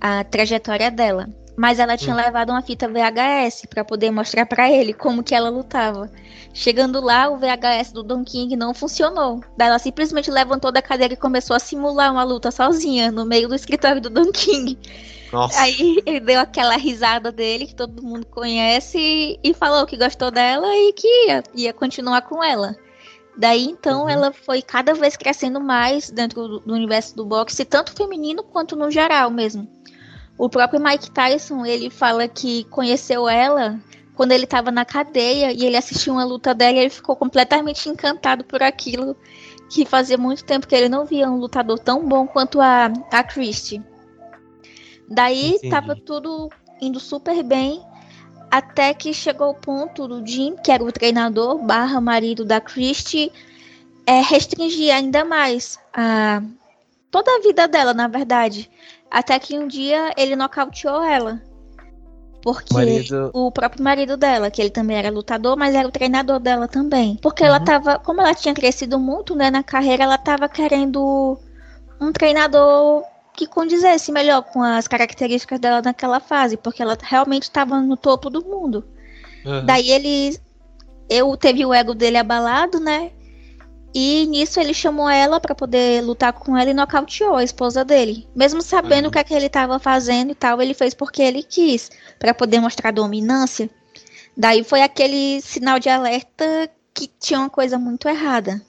a 0.00 0.24
trajetória 0.24 0.90
dela. 0.90 1.28
Mas 1.60 1.78
ela 1.78 1.94
tinha 1.94 2.14
hum. 2.14 2.18
levado 2.18 2.48
uma 2.48 2.62
fita 2.62 2.88
VHS 2.88 3.66
para 3.68 3.84
poder 3.84 4.10
mostrar 4.10 4.46
para 4.46 4.70
ele 4.70 4.94
como 4.94 5.22
que 5.22 5.34
ela 5.34 5.50
lutava. 5.50 6.10
Chegando 6.54 7.02
lá, 7.02 7.28
o 7.28 7.36
VHS 7.36 7.92
do 7.92 8.02
Don 8.02 8.24
King 8.24 8.56
não 8.56 8.72
funcionou. 8.72 9.42
Daí 9.58 9.68
ela 9.68 9.78
simplesmente 9.78 10.30
levantou 10.30 10.72
da 10.72 10.80
cadeira 10.80 11.12
e 11.12 11.18
começou 11.18 11.54
a 11.54 11.58
simular 11.58 12.10
uma 12.10 12.24
luta 12.24 12.50
sozinha 12.50 13.12
no 13.12 13.26
meio 13.26 13.46
do 13.46 13.54
escritório 13.54 14.00
do 14.00 14.08
Don 14.08 14.32
King. 14.32 14.78
Nossa. 15.30 15.60
Aí 15.60 16.02
ele 16.06 16.20
deu 16.20 16.40
aquela 16.40 16.78
risada 16.78 17.30
dele 17.30 17.66
que 17.66 17.74
todo 17.74 18.02
mundo 18.02 18.24
conhece 18.24 19.38
e 19.44 19.52
falou 19.52 19.84
que 19.84 19.98
gostou 19.98 20.30
dela 20.30 20.66
e 20.74 20.94
que 20.94 21.26
ia, 21.26 21.44
ia 21.54 21.72
continuar 21.74 22.22
com 22.22 22.42
ela. 22.42 22.74
Daí 23.36 23.66
então 23.66 24.04
uhum. 24.04 24.08
ela 24.08 24.32
foi 24.32 24.62
cada 24.62 24.94
vez 24.94 25.14
crescendo 25.14 25.60
mais 25.60 26.08
dentro 26.08 26.48
do, 26.48 26.60
do 26.60 26.72
universo 26.72 27.14
do 27.14 27.26
boxe, 27.26 27.66
tanto 27.66 27.92
feminino 27.92 28.42
quanto 28.42 28.74
no 28.74 28.90
geral 28.90 29.30
mesmo. 29.30 29.68
O 30.40 30.48
próprio 30.48 30.80
Mike 30.80 31.10
Tyson, 31.10 31.66
ele 31.66 31.90
fala 31.90 32.26
que 32.26 32.64
conheceu 32.64 33.28
ela 33.28 33.78
quando 34.14 34.32
ele 34.32 34.44
estava 34.44 34.70
na 34.70 34.86
cadeia 34.86 35.52
e 35.52 35.66
ele 35.66 35.76
assistiu 35.76 36.14
uma 36.14 36.24
luta 36.24 36.54
dela 36.54 36.78
e 36.78 36.80
ele 36.80 36.88
ficou 36.88 37.14
completamente 37.14 37.90
encantado 37.90 38.42
por 38.44 38.62
aquilo 38.62 39.14
que 39.68 39.84
fazia 39.84 40.16
muito 40.16 40.42
tempo 40.42 40.66
que 40.66 40.74
ele 40.74 40.88
não 40.88 41.04
via 41.04 41.28
um 41.28 41.36
lutador 41.36 41.78
tão 41.78 42.08
bom 42.08 42.26
quanto 42.26 42.58
a, 42.58 42.90
a 43.12 43.22
Christie. 43.22 43.82
Daí 45.06 45.56
Entendi. 45.56 45.68
tava 45.68 45.94
tudo 45.94 46.48
indo 46.80 46.98
super 46.98 47.42
bem 47.42 47.84
até 48.50 48.94
que 48.94 49.12
chegou 49.12 49.50
o 49.50 49.54
ponto 49.54 50.08
do 50.08 50.26
Jim, 50.26 50.56
que 50.64 50.72
era 50.72 50.82
o 50.82 50.90
treinador 50.90 51.58
barra 51.58 52.00
marido 52.00 52.46
da 52.46 52.62
Christie, 52.62 53.30
é, 54.06 54.22
restringir 54.22 54.90
ainda 54.94 55.22
mais 55.22 55.78
a, 55.92 56.42
toda 57.10 57.30
a 57.30 57.40
vida 57.40 57.68
dela, 57.68 57.92
na 57.92 58.08
verdade. 58.08 58.70
Até 59.10 59.38
que 59.38 59.58
um 59.58 59.66
dia 59.66 60.12
ele 60.16 60.36
nocauteou 60.36 61.02
ela. 61.02 61.42
Porque 62.42 62.72
marido... 62.72 63.30
o 63.34 63.50
próprio 63.50 63.84
marido 63.84 64.16
dela, 64.16 64.50
que 64.50 64.62
ele 64.62 64.70
também 64.70 64.96
era 64.96 65.10
lutador, 65.10 65.56
mas 65.56 65.74
era 65.74 65.86
o 65.86 65.90
treinador 65.90 66.38
dela 66.38 66.66
também. 66.66 67.16
Porque 67.20 67.42
uhum. 67.42 67.48
ela 67.48 67.60
tava, 67.60 67.98
como 67.98 68.20
ela 68.20 68.34
tinha 68.34 68.54
crescido 68.54 68.98
muito, 68.98 69.34
né, 69.34 69.50
na 69.50 69.62
carreira, 69.62 70.04
ela 70.04 70.16
tava 70.16 70.48
querendo 70.48 71.38
um 72.00 72.12
treinador 72.12 73.04
que 73.34 73.46
condizesse 73.46 74.10
melhor 74.10 74.42
com 74.42 74.62
as 74.62 74.88
características 74.88 75.60
dela 75.60 75.82
naquela 75.82 76.18
fase, 76.18 76.56
porque 76.56 76.82
ela 76.82 76.96
realmente 77.00 77.44
estava 77.44 77.80
no 77.80 77.96
topo 77.96 78.30
do 78.30 78.42
mundo. 78.44 78.84
Uhum. 79.44 79.64
Daí 79.64 79.90
ele 79.90 80.38
eu 81.08 81.36
teve 81.36 81.66
o 81.66 81.74
ego 81.74 81.94
dele 81.94 82.16
abalado, 82.16 82.78
né? 82.78 83.10
E 83.92 84.26
nisso 84.26 84.60
ele 84.60 84.72
chamou 84.72 85.08
ela 85.08 85.40
para 85.40 85.54
poder 85.54 86.02
lutar 86.02 86.32
com 86.32 86.56
ela 86.56 86.70
e 86.70 86.74
nocauteou 86.74 87.36
a 87.36 87.44
esposa 87.44 87.84
dele. 87.84 88.28
Mesmo 88.34 88.62
sabendo 88.62 89.08
o 89.08 89.10
que, 89.10 89.18
é 89.18 89.24
que 89.24 89.34
ele 89.34 89.46
estava 89.46 89.78
fazendo 89.78 90.30
e 90.30 90.34
tal, 90.34 90.62
ele 90.62 90.74
fez 90.74 90.94
porque 90.94 91.20
ele 91.22 91.42
quis, 91.42 91.90
para 92.18 92.32
poder 92.32 92.60
mostrar 92.60 92.92
dominância. 92.92 93.68
Daí 94.36 94.62
foi 94.62 94.82
aquele 94.82 95.40
sinal 95.40 95.78
de 95.80 95.88
alerta 95.88 96.70
que 96.94 97.10
tinha 97.18 97.40
uma 97.40 97.50
coisa 97.50 97.78
muito 97.78 98.08
errada. 98.08 98.62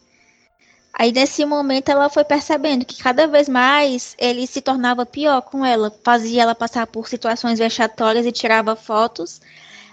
Aí 0.94 1.12
nesse 1.12 1.46
momento 1.46 1.90
ela 1.90 2.10
foi 2.10 2.24
percebendo 2.24 2.84
que 2.84 3.01
cada 3.01 3.25
vez 3.28 3.48
mais 3.48 4.16
ele 4.18 4.46
se 4.46 4.60
tornava 4.60 5.06
pior 5.06 5.42
com 5.42 5.66
ela, 5.66 5.94
fazia 6.04 6.42
ela 6.42 6.56
passar 6.56 6.86
por 6.88 7.08
situações 7.08 7.60
vexatórias 7.60 8.25
e 8.25 8.32
tirava 8.32 8.75
fotos, 8.75 9.40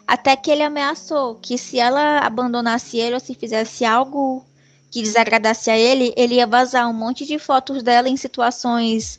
até 0.07 0.35
que 0.35 0.51
ele 0.51 0.63
ameaçou 0.63 1.37
que 1.37 1.57
se 1.57 1.79
ela 1.79 2.19
abandonasse 2.19 2.99
ele 2.99 3.15
ou 3.15 3.21
se 3.21 3.35
fizesse 3.35 3.85
algo 3.85 4.45
que 4.91 5.03
desagradasse 5.03 5.71
a 5.71 5.77
ele, 5.77 6.13
ele 6.17 6.37
ia 6.37 6.47
vazar 6.47 6.89
um 6.89 6.95
monte 6.95 7.27
de 7.27 7.39
fotos 7.39 7.83
dela 7.83 8.09
em 8.09 8.17
situações 8.17 9.19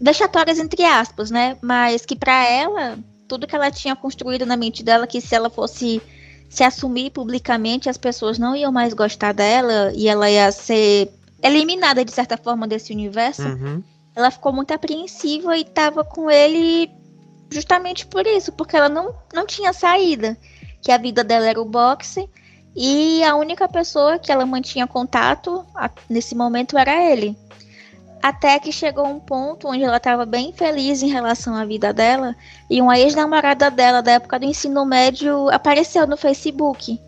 vexatórias 0.00 0.58
entre 0.58 0.84
aspas, 0.84 1.30
né? 1.30 1.56
Mas 1.62 2.04
que 2.04 2.16
para 2.16 2.46
ela, 2.48 2.98
tudo 3.28 3.46
que 3.46 3.54
ela 3.54 3.70
tinha 3.70 3.94
construído 3.94 4.46
na 4.46 4.56
mente 4.56 4.82
dela, 4.82 5.06
que 5.06 5.20
se 5.20 5.34
ela 5.34 5.50
fosse 5.50 6.00
se 6.48 6.62
assumir 6.62 7.10
publicamente, 7.10 7.88
as 7.88 7.96
pessoas 7.96 8.38
não 8.38 8.54
iam 8.54 8.72
mais 8.72 8.94
gostar 8.94 9.32
dela 9.32 9.92
e 9.94 10.08
ela 10.08 10.30
ia 10.30 10.50
ser 10.52 11.10
eliminada 11.42 12.04
de 12.04 12.12
certa 12.12 12.36
forma 12.36 12.66
desse 12.66 12.92
universo. 12.92 13.42
Uhum. 13.42 13.82
Ela 14.14 14.30
ficou 14.30 14.52
muito 14.52 14.72
apreensiva 14.72 15.56
e 15.56 15.62
estava 15.62 16.02
com 16.04 16.30
ele 16.30 16.90
justamente 17.50 18.06
por 18.06 18.26
isso, 18.26 18.52
porque 18.52 18.76
ela 18.76 18.88
não, 18.88 19.14
não 19.34 19.44
tinha 19.44 19.72
saída. 19.72 20.36
Que 20.80 20.92
a 20.92 20.98
vida 20.98 21.24
dela 21.24 21.46
era 21.46 21.60
o 21.60 21.64
boxe 21.64 22.28
e 22.76 23.24
a 23.24 23.34
única 23.34 23.66
pessoa 23.66 24.18
que 24.18 24.30
ela 24.30 24.44
mantinha 24.44 24.86
contato 24.86 25.64
nesse 26.10 26.34
momento 26.34 26.76
era 26.76 27.10
ele. 27.10 27.34
Até 28.22 28.58
que 28.58 28.70
chegou 28.70 29.06
um 29.06 29.18
ponto 29.18 29.68
onde 29.68 29.82
ela 29.82 29.96
estava 29.96 30.26
bem 30.26 30.52
feliz 30.52 31.02
em 31.02 31.08
relação 31.08 31.54
à 31.54 31.64
vida 31.64 31.92
dela 31.92 32.36
e 32.68 32.82
uma 32.82 32.98
ex-namorada 32.98 33.70
dela 33.70 34.02
da 34.02 34.12
época 34.12 34.38
do 34.38 34.44
ensino 34.44 34.84
médio 34.84 35.48
apareceu 35.48 36.06
no 36.06 36.18
Facebook. 36.18 37.00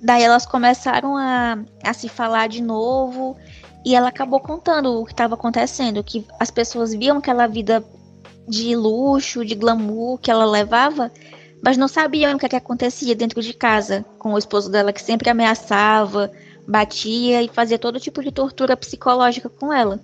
Daí 0.00 0.22
elas 0.22 0.46
começaram 0.46 1.16
a, 1.16 1.58
a 1.82 1.92
se 1.92 2.08
falar 2.08 2.48
de 2.48 2.62
novo 2.62 3.36
e 3.84 3.94
ela 3.94 4.08
acabou 4.08 4.40
contando 4.40 5.00
o 5.00 5.04
que 5.04 5.12
estava 5.12 5.34
acontecendo, 5.34 6.02
que 6.02 6.26
as 6.40 6.50
pessoas 6.50 6.94
viam 6.94 7.18
aquela 7.18 7.46
vida 7.46 7.84
de 8.48 8.74
luxo, 8.74 9.44
de 9.44 9.54
glamour 9.54 10.18
que 10.18 10.30
ela 10.30 10.46
levava 10.46 11.10
mas 11.64 11.78
não 11.78 11.88
sabiam 11.88 12.34
o 12.34 12.38
que, 12.38 12.44
é 12.44 12.48
que 12.50 12.56
acontecia 12.56 13.14
dentro 13.14 13.40
de 13.40 13.54
casa 13.54 14.04
com 14.18 14.34
o 14.34 14.38
esposo 14.38 14.70
dela 14.70 14.92
que 14.92 15.00
sempre 15.00 15.30
ameaçava, 15.30 16.30
batia 16.68 17.42
e 17.42 17.48
fazia 17.48 17.78
todo 17.78 17.98
tipo 17.98 18.22
de 18.22 18.30
tortura 18.30 18.76
psicológica 18.76 19.48
com 19.48 19.72
ela. 19.72 19.98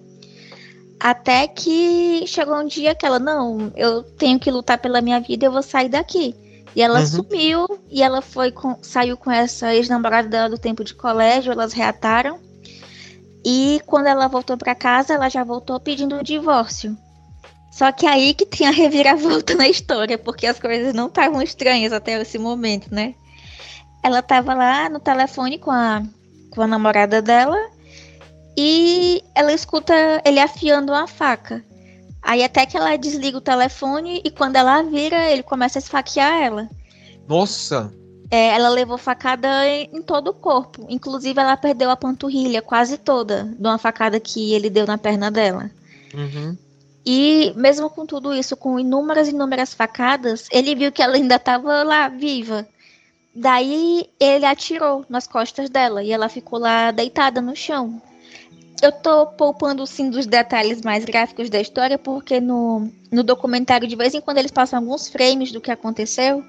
Até 0.98 1.46
que 1.46 2.24
chegou 2.26 2.56
um 2.56 2.66
dia 2.66 2.94
que 2.94 3.04
ela, 3.04 3.18
não, 3.18 3.70
eu 3.76 4.02
tenho 4.02 4.40
que 4.40 4.50
lutar 4.50 4.78
pela 4.78 5.02
minha 5.02 5.20
vida, 5.20 5.44
eu 5.44 5.52
vou 5.52 5.62
sair 5.62 5.90
daqui. 5.90 6.34
E 6.74 6.80
ela 6.80 7.00
uhum. 7.00 7.06
sumiu 7.06 7.66
e 7.90 8.02
ela 8.02 8.22
foi 8.22 8.50
com, 8.50 8.78
saiu 8.80 9.18
com 9.18 9.30
essa 9.30 9.74
ex-namorada 9.74 10.28
dela 10.28 10.48
do 10.48 10.58
tempo 10.58 10.82
de 10.82 10.94
colégio, 10.94 11.52
elas 11.52 11.74
reataram. 11.74 12.38
E 13.44 13.82
quando 13.84 14.06
ela 14.06 14.28
voltou 14.28 14.56
para 14.56 14.74
casa, 14.74 15.12
ela 15.12 15.28
já 15.28 15.44
voltou 15.44 15.78
pedindo 15.78 16.16
o 16.16 16.24
divórcio. 16.24 16.96
Só 17.70 17.92
que 17.92 18.06
aí 18.06 18.34
que 18.34 18.44
tem 18.44 18.66
a 18.66 18.70
reviravolta 18.70 19.54
na 19.56 19.68
história, 19.68 20.18
porque 20.18 20.46
as 20.46 20.58
coisas 20.58 20.92
não 20.92 21.06
estavam 21.06 21.40
estranhas 21.40 21.92
até 21.92 22.20
esse 22.20 22.38
momento, 22.38 22.92
né? 22.92 23.14
Ela 24.02 24.22
tava 24.22 24.54
lá 24.54 24.88
no 24.88 24.98
telefone 24.98 25.58
com 25.58 25.70
a, 25.70 26.02
com 26.50 26.62
a 26.62 26.66
namorada 26.66 27.22
dela 27.22 27.58
e 28.56 29.22
ela 29.34 29.52
escuta 29.52 29.94
ele 30.24 30.40
afiando 30.40 30.92
uma 30.92 31.06
faca. 31.06 31.64
Aí 32.22 32.42
até 32.42 32.66
que 32.66 32.76
ela 32.76 32.96
desliga 32.96 33.38
o 33.38 33.42
telefone 33.42 34.20
e 34.24 34.30
quando 34.30 34.56
ela 34.56 34.82
vira, 34.82 35.30
ele 35.30 35.42
começa 35.42 35.78
a 35.78 35.80
esfaquear 35.80 36.42
ela. 36.42 36.68
Nossa! 37.28 37.92
É, 38.30 38.48
ela 38.48 38.68
levou 38.68 38.96
facada 38.96 39.66
em, 39.66 39.88
em, 39.92 40.02
todo 40.02 40.28
o 40.28 40.34
corpo. 40.34 40.86
Inclusive, 40.88 41.40
ela 41.40 41.56
perdeu 41.56 41.90
a 41.90 41.96
panturrilha 41.96 42.62
quase 42.62 42.96
toda 42.96 43.44
de 43.44 43.66
uma 43.66 43.78
facada 43.78 44.20
que 44.20 44.52
ele 44.52 44.70
deu 44.70 44.86
na 44.86 44.98
perna 44.98 45.30
dela. 45.30 45.70
Uhum. 46.14 46.56
E 47.12 47.52
mesmo 47.56 47.90
com 47.90 48.06
tudo 48.06 48.32
isso, 48.32 48.56
com 48.56 48.78
inúmeras 48.78 49.26
e 49.26 49.32
inúmeras 49.32 49.74
facadas, 49.74 50.46
ele 50.52 50.76
viu 50.76 50.92
que 50.92 51.02
ela 51.02 51.16
ainda 51.16 51.34
estava 51.34 51.82
lá 51.82 52.06
viva. 52.06 52.68
Daí 53.34 54.08
ele 54.20 54.46
atirou 54.46 55.04
nas 55.08 55.26
costas 55.26 55.68
dela 55.68 56.04
e 56.04 56.12
ela 56.12 56.28
ficou 56.28 56.60
lá 56.60 56.92
deitada 56.92 57.40
no 57.40 57.56
chão. 57.56 58.00
Eu 58.80 58.92
tô 58.92 59.26
poupando 59.26 59.84
sim 59.88 60.08
dos 60.08 60.24
detalhes 60.24 60.82
mais 60.82 61.04
gráficos 61.04 61.50
da 61.50 61.60
história, 61.60 61.98
porque 61.98 62.40
no, 62.40 62.88
no 63.10 63.24
documentário 63.24 63.88
de 63.88 63.96
vez 63.96 64.14
em 64.14 64.20
quando 64.20 64.38
eles 64.38 64.52
passam 64.52 64.78
alguns 64.78 65.08
frames 65.08 65.50
do 65.50 65.60
que 65.60 65.72
aconteceu 65.72 66.44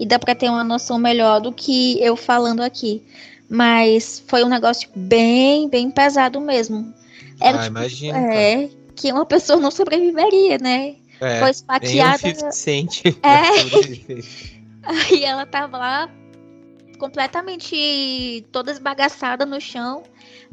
e 0.00 0.06
dá 0.06 0.18
para 0.18 0.34
ter 0.34 0.48
uma 0.48 0.64
noção 0.64 0.98
melhor 0.98 1.38
do 1.38 1.52
que 1.52 2.02
eu 2.02 2.16
falando 2.16 2.62
aqui. 2.62 3.02
Mas 3.46 4.24
foi 4.26 4.42
um 4.42 4.48
negócio 4.48 4.88
bem, 4.96 5.68
bem 5.68 5.90
pesado 5.90 6.40
mesmo. 6.40 6.94
Era, 7.38 7.58
ah, 7.58 7.64
tipo, 7.64 7.76
imagina. 7.76 8.18
É, 8.34 8.70
que 8.98 9.12
uma 9.12 9.24
pessoa 9.24 9.60
não 9.60 9.70
sobreviveria, 9.70 10.58
né? 10.58 10.96
É, 11.20 11.38
foi 11.38 11.38
nem 11.38 11.42
o 11.42 11.48
esfaqueada. 11.48 12.18
50 12.18 12.52
Cent. 12.52 13.02
É. 13.22 13.42
Aí 14.82 15.24
ela 15.24 15.46
tava 15.46 15.78
lá 15.78 16.10
completamente 16.98 18.44
toda 18.50 18.72
esbagaçada 18.72 19.46
no 19.46 19.60
chão, 19.60 20.02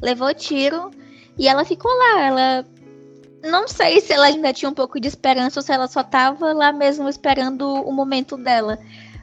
levou 0.01 0.33
tiro 0.33 0.91
e 1.37 1.47
ela 1.47 1.65
ficou 1.65 1.91
lá. 1.91 2.21
Ela 2.21 2.65
não 3.43 3.67
sei 3.67 3.99
se 3.99 4.13
ela 4.13 4.27
ainda 4.27 4.53
tinha 4.53 4.69
um 4.69 4.73
pouco 4.73 4.99
de 4.99 5.07
esperança 5.07 5.59
ou 5.59 5.63
se 5.63 5.71
ela 5.71 5.87
só 5.87 6.03
tava 6.03 6.53
lá 6.53 6.71
mesmo 6.71 7.09
esperando 7.09 7.63
o 7.65 7.91
momento 7.91 8.37
dela. 8.37 8.77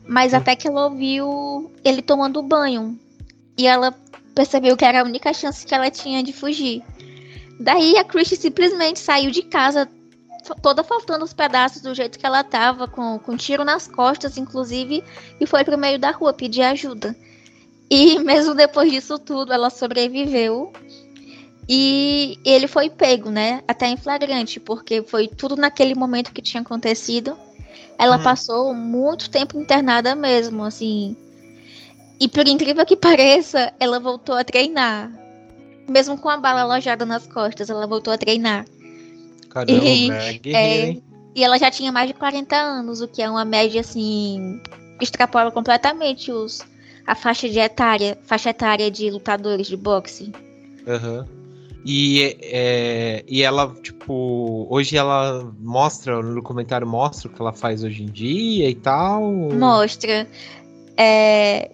Mas 0.07 0.33
Hum. 0.33 0.39
até 0.39 0.57
que 0.57 0.67
ela 0.67 0.87
ouviu 0.87 1.71
ele 1.85 2.03
tomando 2.03 2.43
banho. 2.43 2.99
E 3.57 3.67
ela 3.67 3.95
percebeu 4.35 4.77
que 4.77 4.85
era 4.85 5.03
a 5.03 5.05
única 5.05 5.33
chance 5.33 5.65
que 5.65 5.75
ela 5.75 5.91
tinha 5.91 6.23
de 6.23 6.33
fugir. 6.33 6.83
Daí 7.63 7.97
a 7.97 8.05
Christie 8.05 8.37
simplesmente 8.37 8.99
saiu 8.99 9.31
de 9.31 9.43
casa, 9.43 9.89
toda 10.61 10.83
faltando 10.83 11.25
os 11.25 11.33
pedaços 11.33 11.81
do 11.81 11.95
jeito 11.95 12.19
que 12.19 12.27
ela 12.27 12.43
tava, 12.43 12.89
com, 12.89 13.19
com 13.21 13.37
tiro 13.37 13.65
nas 13.65 13.87
costas, 13.87 14.37
inclusive, 14.37 15.03
e 15.41 15.47
foi 15.47 15.63
pro 15.65 15.79
meio 15.79 15.99
da 15.99 16.11
rua 16.11 16.33
pedir 16.33 16.63
ajuda. 16.63 17.15
E 17.89 18.19
mesmo 18.21 18.55
depois 18.55 18.91
disso 18.91 19.19
tudo, 19.19 19.53
ela 19.53 19.71
sobreviveu. 19.71 20.73
E 21.69 22.39
ele 22.45 22.67
foi 22.67 22.91
pego, 22.91 23.31
né? 23.31 23.63
Até 23.69 23.87
em 23.87 23.97
flagrante, 23.97 24.59
porque 24.59 25.03
foi 25.03 25.29
tudo 25.29 25.55
naquele 25.57 25.95
momento 25.95 26.33
que 26.33 26.43
tinha 26.43 26.61
acontecido. 26.61 27.39
Ela 27.97 28.17
Hum. 28.17 28.23
passou 28.23 28.75
muito 28.75 29.31
tempo 29.31 29.61
internada 29.61 30.17
mesmo, 30.17 30.65
assim. 30.65 31.17
E 32.19 32.29
por 32.29 32.49
incrível 32.49 32.85
que 32.85 32.97
pareça, 32.99 33.73
ela 33.79 34.01
voltou 34.01 34.35
a 34.35 34.43
treinar. 34.43 35.22
Mesmo 35.93 36.17
com 36.17 36.29
a 36.31 36.39
bala 36.39 36.63
alojada 36.63 37.05
nas 37.05 37.27
costas, 37.27 37.69
ela 37.69 37.87
voltou 37.87 38.13
a 38.13 38.19
treinar. 38.19 38.65
Caramba, 39.51 39.75
E- 39.85 40.11
hein? 40.55 41.03
E 41.35 41.45
ela 41.45 41.59
já 41.59 41.71
tinha 41.71 41.93
mais 41.93 42.09
de 42.09 42.15
40 42.15 42.57
anos, 42.57 43.01
o 43.01 43.09
que 43.09 43.23
é 43.23 43.29
uma 43.31 43.45
média 43.45 43.81
assim. 43.81 44.61
extrapola 45.01 45.51
completamente 45.51 46.31
os, 46.31 46.61
a 47.07 47.15
faixa 47.15 47.49
de 47.49 47.59
etária, 47.59 48.17
faixa 48.25 48.51
etária 48.51 48.91
de 48.91 49.11
lutadores 49.11 49.67
de 49.67 49.77
boxe. 49.77 50.33
Aham. 50.87 51.27
E, 51.85 52.37
é, 52.41 53.25
e 53.27 53.43
ela, 53.43 53.75
tipo, 53.83 54.69
hoje 54.71 54.97
ela 54.97 55.53
mostra, 55.59 56.23
no 56.23 56.35
documentário 56.37 56.87
mostra 56.87 57.29
o 57.29 57.33
que 57.33 57.43
ela 57.43 57.53
faz 57.53 57.83
hoje 57.83 58.05
em 58.05 58.07
dia 58.07 58.71
e 58.71 58.75
tal. 58.77 59.33
Mostra. 59.33 60.29
É, 60.97 61.71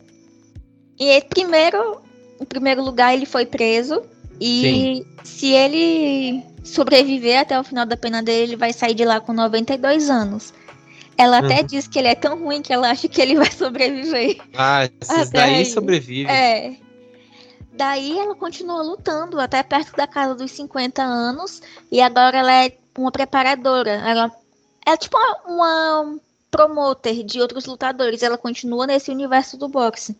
E 0.98 1.20
primeiro, 1.28 2.00
em 2.40 2.44
primeiro 2.44 2.82
lugar, 2.82 3.14
ele 3.14 3.26
foi 3.26 3.44
preso. 3.46 4.02
E 4.40 5.04
se 5.24 5.52
ele 5.52 6.42
sobreviver 6.64 7.40
até 7.40 7.58
o 7.58 7.64
final 7.64 7.84
da 7.84 7.96
pena 7.96 8.22
dele, 8.22 8.52
ele 8.52 8.56
vai 8.56 8.72
sair 8.72 8.94
de 8.94 9.04
lá 9.04 9.20
com 9.20 9.32
92 9.32 10.08
anos. 10.10 10.54
Ela 11.16 11.38
até 11.38 11.60
Uhum. 11.60 11.66
diz 11.66 11.88
que 11.88 11.98
ele 11.98 12.06
é 12.08 12.14
tão 12.14 12.38
ruim 12.38 12.62
que 12.62 12.72
ela 12.72 12.90
acha 12.90 13.08
que 13.08 13.20
ele 13.20 13.34
vai 13.34 13.50
sobreviver. 13.50 14.38
Ah, 14.56 14.84
esses 15.00 15.30
daí 15.30 15.54
aí. 15.56 15.66
sobrevivem. 15.66 16.32
É. 16.32 16.76
Daí 17.72 18.16
ela 18.18 18.34
continua 18.36 18.82
lutando 18.82 19.40
até 19.40 19.62
perto 19.62 19.96
da 19.96 20.06
casa 20.06 20.34
dos 20.36 20.50
50 20.52 21.02
anos. 21.02 21.60
E 21.90 22.00
agora 22.00 22.38
ela 22.38 22.64
é 22.64 22.72
uma 22.96 23.10
preparadora. 23.10 23.90
Ela 23.90 24.30
é 24.86 24.96
tipo 24.96 25.16
uma, 25.16 25.36
uma 26.02 26.20
promoter 26.50 27.24
de 27.24 27.40
outros 27.40 27.66
lutadores. 27.66 28.22
Ela 28.22 28.38
continua 28.38 28.86
nesse 28.86 29.10
universo 29.10 29.56
do 29.56 29.68
boxe. 29.68 30.16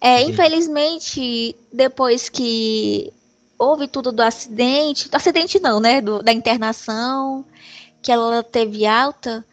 É, 0.00 0.22
infelizmente, 0.22 1.56
depois 1.72 2.28
que 2.28 3.12
houve 3.58 3.88
tudo 3.88 4.12
do 4.12 4.22
acidente, 4.22 5.08
do 5.08 5.14
acidente 5.16 5.58
não, 5.58 5.80
né? 5.80 6.00
do- 6.00 6.22
da 6.22 6.32
internação, 6.32 7.44
que 8.02 8.12
ela 8.12 8.42
teve 8.42 8.86
alta, 8.86 9.44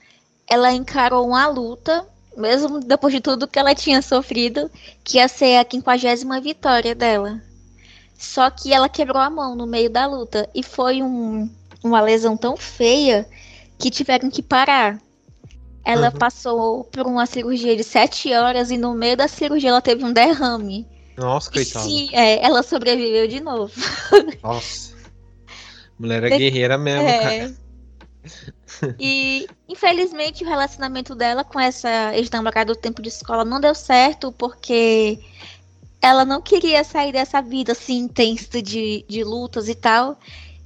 ela 0.48 0.72
encarou 0.74 1.28
uma 1.28 1.48
luta, 1.48 2.08
mesmo 2.38 2.80
depois 2.80 3.14
de 3.14 3.22
tudo 3.22 3.48
que 3.48 3.58
ela 3.60 3.74
tinha 3.76 4.02
sofrido, 4.02 4.70
que 5.04 5.18
ia 5.18 5.28
ser 5.28 5.58
a 5.58 5.66
quinquagésima 5.66 6.40
vitória 6.42 6.94
dela. 6.96 7.42
Só 8.18 8.50
que 8.50 8.74
ela 8.74 8.90
quebrou 8.90 9.22
a 9.22 9.30
mão 9.30 9.56
no 9.56 9.68
meio 9.68 9.90
da 9.90 10.06
luta 10.08 10.50
e 10.56 10.64
foi 10.64 11.02
um- 11.04 11.50
uma 11.84 12.02
lesão 12.02 12.38
tão 12.38 12.58
feia 12.58 13.28
que 13.80 13.90
tiveram 13.92 14.30
que 14.30 14.42
parar. 14.44 15.00
Ela 15.86 16.10
Uhum. 16.10 16.18
passou 16.18 16.84
por 16.86 17.06
uma 17.06 17.26
cirurgia 17.28 17.76
de 17.76 17.84
sete 17.84 18.34
horas 18.34 18.72
e 18.72 18.78
no 18.78 18.94
meio 18.96 19.16
da 19.16 19.28
cirurgia 19.28 19.70
ela 19.70 19.82
teve 19.82 20.04
um 20.04 20.12
derrame. 20.12 20.88
Nossa, 21.16 21.52
coitada. 21.52 21.86
sim, 21.86 22.10
é, 22.12 22.44
ela 22.44 22.64
sobreviveu 22.64 23.28
de 23.28 23.40
novo. 23.40 23.72
Nossa. 24.44 24.94
Mulher 25.98 26.24
é 26.24 26.30
De- 26.30 26.38
guerreira 26.38 26.78
mesmo, 26.78 27.06
cara. 27.06 27.34
É. 27.36 27.54
E 29.00 29.48
infelizmente 29.70 30.44
o 30.44 30.48
relacionamento 30.48 31.16
dela 31.16 31.44
com 31.44 31.60
essa 31.60 32.16
ex-namorada 32.16 32.74
do 32.74 32.80
tempo 32.80 33.02
de 33.02 33.10
escola 33.10 33.46
não 33.46 33.62
deu 33.62 33.74
certo 33.76 34.32
porque 34.32 35.20
ela 36.02 36.26
não 36.26 36.42
queria 36.42 36.84
sair 36.84 37.12
dessa 37.14 37.42
vida 37.42 37.72
assim 37.72 38.00
intensa 38.00 38.62
de, 38.62 39.06
de 39.08 39.24
lutas 39.24 39.70
e 39.70 39.76
tal. 39.76 40.20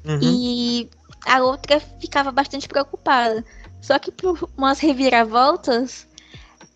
Uhum. 0.05 0.19
E 0.21 0.89
a 1.27 1.43
outra 1.43 1.79
ficava 1.99 2.31
bastante 2.31 2.67
preocupada. 2.67 3.43
Só 3.81 3.97
que 3.97 4.11
por 4.11 4.49
umas 4.57 4.79
reviravoltas, 4.79 6.07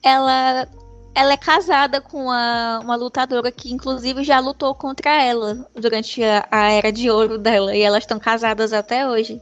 ela 0.01 0.67
ela 1.15 1.33
é 1.33 1.37
casada 1.37 2.01
com 2.01 2.23
uma, 2.23 2.79
uma 2.79 2.95
lutadora 2.95 3.51
que 3.51 3.71
inclusive 3.71 4.23
já 4.23 4.39
lutou 4.39 4.73
contra 4.73 5.11
ela 5.21 5.69
durante 5.75 6.23
a, 6.23 6.47
a 6.49 6.71
era 6.71 6.91
de 6.91 7.09
ouro 7.09 7.37
dela. 7.37 7.75
E 7.75 7.81
elas 7.81 8.03
estão 8.03 8.19
casadas 8.19 8.73
até 8.73 9.07
hoje. 9.07 9.39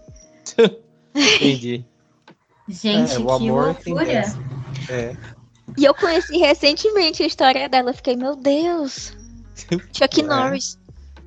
Entendi. 1.16 1.86
Gente, 2.68 3.14
É, 3.14 3.20
o 3.20 3.26
que 3.26 3.32
amor 3.32 3.66
loucura. 3.86 4.36
É. 4.90 5.16
E 5.78 5.86
eu 5.86 5.94
conheci 5.94 6.38
recentemente 6.38 7.24
a 7.24 7.26
história 7.28 7.70
dela. 7.70 7.92
Eu 7.92 7.94
Fiquei, 7.94 8.16
meu 8.16 8.36
Deus. 8.36 9.14
Chuck 9.94 10.20
É. 10.20 10.24
Norris. 10.24 10.78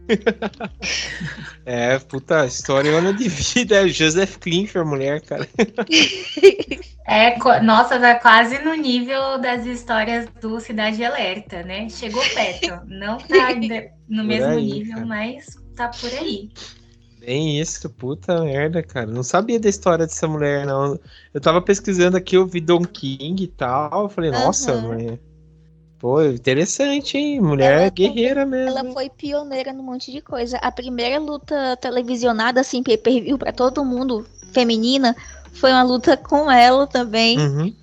É, 1.66 1.98
puta, 1.98 2.44
história 2.44 3.12
de 3.12 3.28
vida. 3.28 3.86
É 3.86 3.88
Joseph 3.88 4.36
Klinfer, 4.36 4.84
mulher, 4.84 5.20
cara. 5.22 5.48
É, 7.06 7.36
nossa, 7.60 8.00
tá 8.00 8.14
quase 8.18 8.58
no 8.60 8.74
nível 8.74 9.38
das 9.38 9.66
histórias 9.66 10.26
do 10.40 10.58
Cidade 10.58 11.04
Alerta, 11.04 11.62
né? 11.62 11.86
Chegou 11.90 12.22
perto. 12.30 12.80
Não 12.86 13.18
tá 13.18 13.54
no 14.08 14.22
Por 14.22 14.24
mesmo 14.24 14.46
aí, 14.46 14.72
nível, 14.72 14.94
cara. 14.94 15.06
mas 15.06 15.46
tá 15.76 15.88
por 15.88 16.10
aí. 16.10 16.50
Bem 17.20 17.60
isso, 17.60 17.90
puta 17.90 18.42
merda, 18.42 18.82
cara. 18.82 19.06
Não 19.06 19.22
sabia 19.22 19.60
da 19.60 19.68
história 19.68 20.06
dessa 20.06 20.26
mulher, 20.26 20.66
não. 20.66 20.98
Eu 21.32 21.40
tava 21.42 21.60
pesquisando 21.60 22.16
aqui, 22.16 22.36
eu 22.36 22.46
vi 22.46 22.60
Don 22.60 22.82
King 22.82 23.44
e 23.44 23.48
tal. 23.48 24.04
Eu 24.04 24.08
falei, 24.08 24.30
nossa, 24.30 24.72
Aham. 24.72 25.18
Pô, 26.04 26.22
interessante, 26.22 27.16
hein? 27.16 27.40
Mulher 27.40 27.80
Ela 27.80 27.88
guerreira 27.88 28.44
mesmo. 28.44 28.78
Ela 28.78 28.92
foi 28.92 29.08
pioneira 29.08 29.72
num 29.72 29.82
monte 29.82 30.12
de 30.12 30.20
coisa. 30.20 30.58
A 30.58 30.70
primeira 30.70 31.18
luta 31.18 31.78
televisionada, 31.78 32.60
assim, 32.60 32.82
pay 32.82 32.98
per 32.98 33.22
view 33.22 33.38
pra 33.38 33.52
todo 33.54 33.82
mundo, 33.82 34.26
feminina, 34.52 35.16
foi 35.54 35.72
uma 35.72 35.82
luta 35.82 36.14
com 36.14 36.50
ela 36.50 36.86
também. 36.86 37.38
Uhum. 37.38 37.74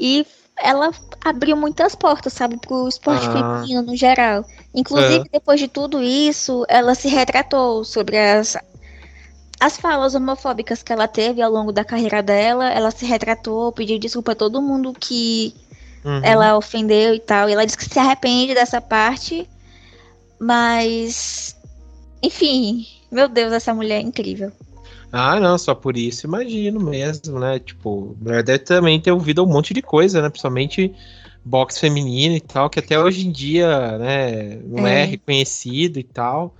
E 0.00 0.26
ela 0.58 0.90
abriu 1.22 1.54
muitas 1.54 1.94
portas, 1.94 2.32
sabe, 2.32 2.56
pro 2.56 2.88
esporte 2.88 3.26
Ah. 3.26 3.58
feminino 3.60 3.82
no 3.82 3.94
geral. 3.94 4.42
Inclusive, 4.74 5.28
depois 5.30 5.60
de 5.60 5.68
tudo 5.68 6.02
isso, 6.02 6.64
ela 6.70 6.94
se 6.94 7.08
retratou 7.08 7.84
sobre 7.84 8.16
as, 8.16 8.56
as 9.60 9.76
falas 9.76 10.14
homofóbicas 10.14 10.82
que 10.82 10.94
ela 10.94 11.06
teve 11.06 11.42
ao 11.42 11.52
longo 11.52 11.72
da 11.72 11.84
carreira 11.84 12.22
dela. 12.22 12.72
Ela 12.72 12.90
se 12.90 13.04
retratou, 13.04 13.70
pediu 13.70 13.98
desculpa 13.98 14.32
a 14.32 14.34
todo 14.34 14.62
mundo 14.62 14.94
que 14.98 15.54
Uhum. 16.06 16.20
ela 16.22 16.56
ofendeu 16.56 17.14
e 17.14 17.18
tal. 17.18 17.48
E 17.48 17.52
ela 17.52 17.64
disse 17.64 17.76
que 17.76 17.84
se 17.84 17.98
arrepende 17.98 18.54
dessa 18.54 18.80
parte, 18.80 19.48
mas. 20.38 21.56
Enfim, 22.22 22.86
meu 23.10 23.28
Deus, 23.28 23.52
essa 23.52 23.74
mulher 23.74 23.98
é 23.98 24.02
incrível. 24.02 24.52
Ah, 25.10 25.40
não, 25.40 25.58
só 25.58 25.74
por 25.74 25.96
isso 25.96 26.26
imagino 26.26 26.80
mesmo, 26.80 27.40
né? 27.40 27.58
Tipo, 27.58 28.16
mulher 28.20 28.42
deve 28.42 28.60
também 28.60 29.00
ter 29.00 29.10
ouvido 29.10 29.42
um 29.44 29.48
monte 29.48 29.74
de 29.74 29.82
coisa, 29.82 30.22
né? 30.22 30.28
Principalmente 30.28 30.94
boxe 31.44 31.80
feminino 31.80 32.34
e 32.36 32.40
tal, 32.40 32.68
que 32.68 32.80
até 32.80 32.98
hoje 32.98 33.26
em 33.26 33.30
dia, 33.30 33.98
né, 33.98 34.56
não 34.64 34.86
é, 34.86 35.02
É. 35.02 35.04
reconhecido 35.04 35.98
e 35.98 36.02
tal. 36.02 36.54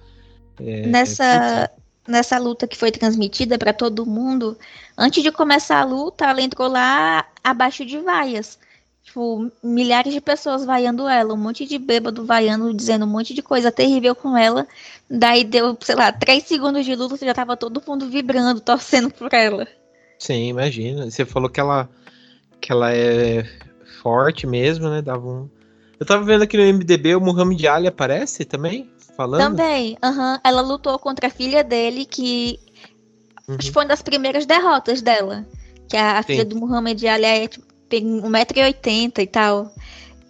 É, 0.61 0.87
nessa, 0.87 1.71
nessa 2.07 2.39
luta 2.39 2.69
que 2.69 2.77
foi 2.77 2.93
transmitida 2.93 3.59
para 3.59 3.73
todo 3.73 4.07
mundo, 4.07 4.57
antes 4.97 5.23
de 5.23 5.33
começar 5.33 5.81
a 5.81 5.85
luta, 5.85 6.25
ela 6.27 6.41
entrou 6.41 6.69
lá 6.69 7.27
abaixo 7.43 7.85
de 7.85 7.99
vaias. 7.99 8.59
Tipo, 9.07 9.51
milhares 9.63 10.13
de 10.13 10.21
pessoas 10.21 10.65
vaiando 10.65 11.09
ela, 11.09 11.33
um 11.33 11.37
monte 11.39 11.65
de 11.65 11.79
bêbado 11.79 12.27
vaiando, 12.27 12.75
dizendo 12.75 13.07
um 13.07 13.09
monte 13.09 13.33
de 13.33 13.41
coisa 13.41 13.73
terrível 13.73 14.15
com 14.15 14.37
ela. 14.37 14.67
Daí 15.09 15.45
deu, 15.45 15.79
sei 15.81 15.95
lá, 15.95 16.13
três 16.13 16.45
segundos 16.45 16.85
de 16.85 16.95
luta, 16.95 17.17
já 17.17 17.33
tava 17.33 17.57
todo 17.57 17.83
mundo 17.87 18.09
vibrando, 18.09 18.61
torcendo 18.61 19.11
por 19.11 19.33
ela. 19.33 19.67
Sim, 20.19 20.49
imagina. 20.49 21.11
Você 21.11 21.25
falou 21.25 21.49
que 21.49 21.61
ela, 21.61 21.89
que 22.61 22.73
ela 22.73 22.93
é 22.93 23.45
forte 24.03 24.47
mesmo, 24.47 24.89
né? 24.91 25.01
Dava 25.01 25.27
um... 25.27 25.49
Eu 25.99 26.05
tava 26.05 26.25
vendo 26.25 26.43
aqui 26.43 26.57
no 26.57 26.65
MDB, 26.65 27.15
o 27.15 27.21
Muhammad 27.21 27.65
Ali 27.65 27.87
aparece 27.87 28.45
também? 28.45 28.91
Falando? 29.17 29.57
Também, 29.57 29.97
aham, 30.03 30.39
ela 30.45 30.61
lutou 30.61 30.99
contra 30.99 31.29
a 31.29 31.31
filha 31.31 31.65
dele, 31.65 32.05
que 32.05 32.59
Uhum. 33.49 33.55
acho 33.55 33.69
que 33.69 33.73
foi 33.73 33.83
uma 33.85 33.89
das 33.89 34.03
primeiras 34.03 34.45
derrotas 34.45 35.01
dela. 35.01 35.47
Que 35.89 35.97
a, 35.97 36.19
a 36.19 36.23
filha 36.23 36.45
do 36.45 36.57
Muhammad 36.57 37.01
Ali 37.05 37.25
é, 37.25 37.47
tipo, 37.47 37.65
tem 37.89 38.05
1,80m 38.21 39.19
e 39.19 39.27
tal. 39.27 39.73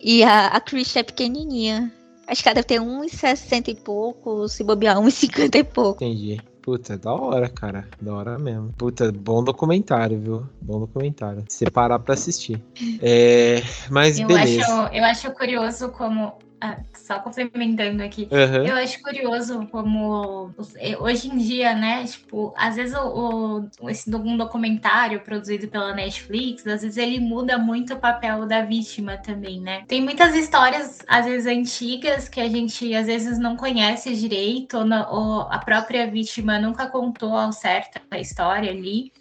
E 0.01 0.23
a, 0.23 0.49
a 0.49 0.61
Christian 0.61 1.01
é 1.01 1.05
pequenininha. 1.05 1.93
Acho 2.27 2.43
que 2.43 2.49
ela 2.49 2.55
deve 2.57 2.67
ter 2.67 2.81
1,60 2.81 3.69
e 3.69 3.75
pouco, 3.75 4.49
se 4.49 4.65
bobear 4.65 4.97
1,50 4.99 5.55
e 5.55 5.65
pouco. 5.65 6.05
Entendi. 6.05 6.41
Puta, 6.61 6.99
da 6.99 7.13
hora, 7.13 7.49
cara. 7.49 7.89
Da 8.03 8.13
hora 8.13 8.39
mesmo. 8.39 8.73
Puta, 8.77 9.13
bom 9.13 9.45
documentário, 9.45 10.19
viu? 10.19 10.49
Bom 10.61 10.81
documentário. 10.81 11.45
Se 11.49 11.71
parar 11.71 12.01
pra 12.01 12.15
assistir. 12.15 12.61
É, 13.01 13.63
mas 13.89 14.19
eu 14.19 14.27
beleza. 14.27 14.65
Acho, 14.65 14.95
eu 14.95 15.05
acho 15.05 15.31
curioso 15.31 15.91
como 15.91 16.37
ah, 16.61 16.79
só 16.95 17.19
complementando 17.19 18.03
aqui, 18.03 18.29
uhum. 18.31 18.67
eu 18.67 18.77
acho 18.77 19.03
curioso 19.03 19.67
como 19.67 20.55
eh, 20.77 20.97
hoje 20.97 21.29
em 21.29 21.37
dia, 21.37 21.75
né? 21.75 22.05
Tipo, 22.05 22.55
às 22.57 22.77
vezes 22.77 22.97
o, 22.97 23.69
o, 23.81 23.91
esse 23.91 24.15
um 24.15 24.37
documentário 24.39 25.21
produzido 25.21 25.69
pela 25.69 25.95
Netflix, 25.95 26.67
às 26.67 26.81
vezes 26.81 26.97
ele 26.97 27.21
muda 27.21 27.59
muito 27.59 27.93
o 27.95 27.99
papel 27.99 28.47
da 28.47 28.63
vítima 28.63 29.19
também, 29.19 29.61
né? 29.61 29.85
Tem 29.87 30.03
muitas 30.03 30.35
histórias, 30.35 31.01
às 31.07 31.27
vezes 31.27 31.47
antigas, 31.47 32.29
que 32.29 32.41
a 32.41 32.49
gente 32.49 32.95
às 32.95 33.07
vezes 33.07 33.39
não 33.39 33.55
conhece 33.55 34.15
direito, 34.17 34.79
ou, 34.79 34.87
ou 35.11 35.41
a 35.43 35.59
própria 35.59 36.11
vítima 36.11 36.59
nunca 36.59 36.87
contou 36.87 37.37
ao 37.37 37.53
certo 37.53 38.01
a 38.11 38.19
história 38.19 38.71
ali. 38.71 39.13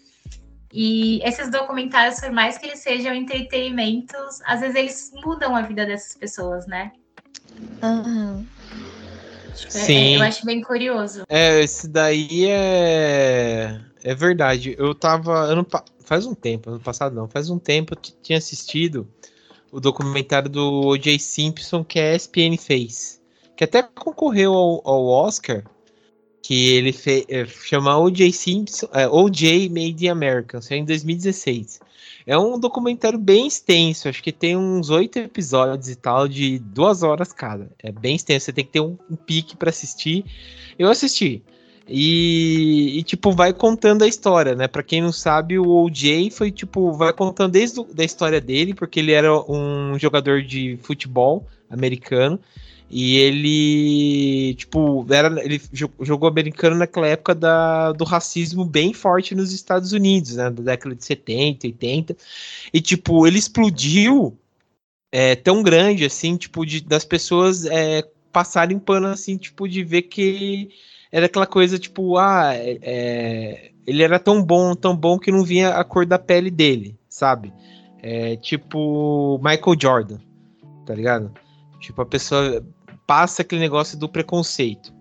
E 0.72 1.22
esses 1.24 1.50
documentários, 1.50 2.20
por 2.20 2.32
mais 2.32 2.58
que 2.58 2.66
eles 2.66 2.80
sejam 2.80 3.14
entretenimentos, 3.14 4.42
às 4.46 4.62
vezes 4.62 4.76
eles 4.76 5.12
mudam 5.24 5.56
a 5.56 5.62
vida 5.62 5.86
dessas 5.86 6.18
pessoas, 6.18 6.66
né? 6.68 6.92
Uhum. 7.84 8.46
Sim. 9.56 10.16
É, 10.16 10.18
eu 10.18 10.22
acho 10.24 10.46
bem 10.46 10.62
curioso. 10.62 11.24
É, 11.30 11.62
esse 11.62 11.88
daí 11.88 12.46
é. 12.48 13.80
É 14.04 14.16
verdade. 14.16 14.76
Eu 14.78 14.94
tava. 14.94 15.48
Faz 16.00 16.26
um 16.28 16.36
tempo, 16.36 16.70
ano 16.70 16.80
passado 16.80 17.16
não, 17.16 17.28
faz 17.28 17.50
um 17.50 17.58
tempo 17.58 17.96
eu 17.96 18.14
tinha 18.22 18.38
assistido 18.38 19.08
o 19.72 19.80
documentário 19.80 20.48
do 20.48 20.90
O.J. 20.90 21.18
Simpson 21.18 21.84
que 21.84 22.00
a 22.00 22.16
ESPN 22.16 22.58
fez. 22.60 23.20
Que 23.56 23.64
até 23.64 23.82
concorreu 23.82 24.54
ao, 24.54 24.82
ao 24.88 25.06
Oscar. 25.06 25.64
Que 26.44 26.74
ele 26.76 26.94
fez. 26.94 27.26
É, 27.28 27.46
chama 27.46 27.98
O.J. 27.98 28.32
Simpson. 28.32 28.88
É, 28.94 29.08
O.J. 29.08 29.68
Made 29.70 30.06
in 30.06 30.10
America. 30.10 30.60
Isso 30.60 30.74
é 30.74 30.78
em 30.78 30.86
2016. 30.86 31.80
É 32.28 32.38
um 32.38 32.60
documentário 32.60 33.20
bem 33.20 33.46
extenso, 33.46 34.10
acho 34.10 34.24
que 34.24 34.32
tem 34.32 34.58
uns 34.58 34.90
oito 34.90 35.20
episódios 35.20 35.90
e 35.90 35.96
tal, 35.96 36.28
de 36.28 36.58
duas 36.58 37.04
horas 37.04 37.32
cada. 37.32 37.70
É 37.78 37.92
bem 37.92 38.16
extenso, 38.16 38.46
você 38.46 38.54
tem 38.54 38.66
que 38.66 38.72
ter 38.72 38.80
um, 38.80 38.98
um 39.10 39.16
pique 39.16 39.56
para 39.56 39.70
assistir. 39.70 40.26
Eu 40.78 40.90
assisti. 40.90 41.44
E, 41.88 42.98
e, 42.98 43.04
tipo, 43.04 43.32
vai 43.32 43.54
contando 43.54 44.04
a 44.04 44.08
história, 44.08 44.56
né? 44.56 44.68
Pra 44.68 44.82
quem 44.82 45.02
não 45.02 45.12
sabe, 45.12 45.60
o 45.60 45.84
OJ 45.84 46.32
foi, 46.32 46.52
tipo, 46.52 46.92
vai 46.94 47.14
contando 47.14 47.52
desde 47.52 47.80
a 47.80 48.04
história 48.04 48.42
dele, 48.42 48.74
porque 48.74 49.00
ele 49.00 49.12
era 49.12 49.32
um 49.48 49.98
jogador 50.00 50.42
de 50.42 50.80
futebol 50.82 51.46
americano. 51.70 52.40
E 52.90 53.18
ele, 53.18 54.54
tipo, 54.56 55.06
era, 55.10 55.44
ele 55.44 55.60
jogou 56.02 56.30
americano 56.30 56.76
naquela 56.76 57.08
época 57.08 57.34
da, 57.34 57.92
do 57.92 58.04
racismo 58.04 58.64
bem 58.64 58.94
forte 58.94 59.34
nos 59.34 59.52
Estados 59.52 59.92
Unidos, 59.92 60.36
né? 60.36 60.50
Da 60.50 60.64
década 60.64 60.96
de 60.96 61.04
70, 61.04 61.68
80. 61.68 62.16
E, 62.72 62.80
tipo, 62.80 63.26
ele 63.26 63.40
explodiu 63.40 64.38
é, 65.12 65.36
tão 65.36 65.64
grande, 65.64 66.06
assim, 66.06 66.38
tipo, 66.38 66.66
de, 66.66 66.82
das 66.82 67.04
pessoas 67.04 67.66
é, 67.66 68.08
passarem 68.32 68.78
pano, 68.78 69.08
assim, 69.08 69.38
tipo, 69.38 69.68
de 69.68 69.84
ver 69.84 70.04
que 70.04 70.70
era 71.12 71.26
aquela 71.26 71.48
coisa, 71.48 71.80
tipo, 71.80 72.18
ah, 72.18 72.54
é, 72.54 72.78
é, 72.82 73.72
ele 73.88 74.04
era 74.04 74.20
tão 74.20 74.44
bom, 74.44 74.76
tão 74.76 74.96
bom 74.96 75.18
que 75.18 75.32
não 75.32 75.44
vinha 75.44 75.70
a 75.70 75.84
cor 75.84 76.06
da 76.06 76.20
pele 76.20 76.52
dele, 76.52 76.98
sabe? 77.08 77.54
É, 78.04 78.36
tipo, 78.36 79.40
Michael 79.44 79.78
Jordan, 79.82 80.18
tá 80.86 80.94
ligado? 80.94 81.34
Tipo, 81.80 82.02
a 82.02 82.06
pessoa 82.06 82.64
passa 83.06 83.42
aquele 83.42 83.62
negócio 83.62 83.98
do 83.98 84.10
preconceito. 84.10 84.94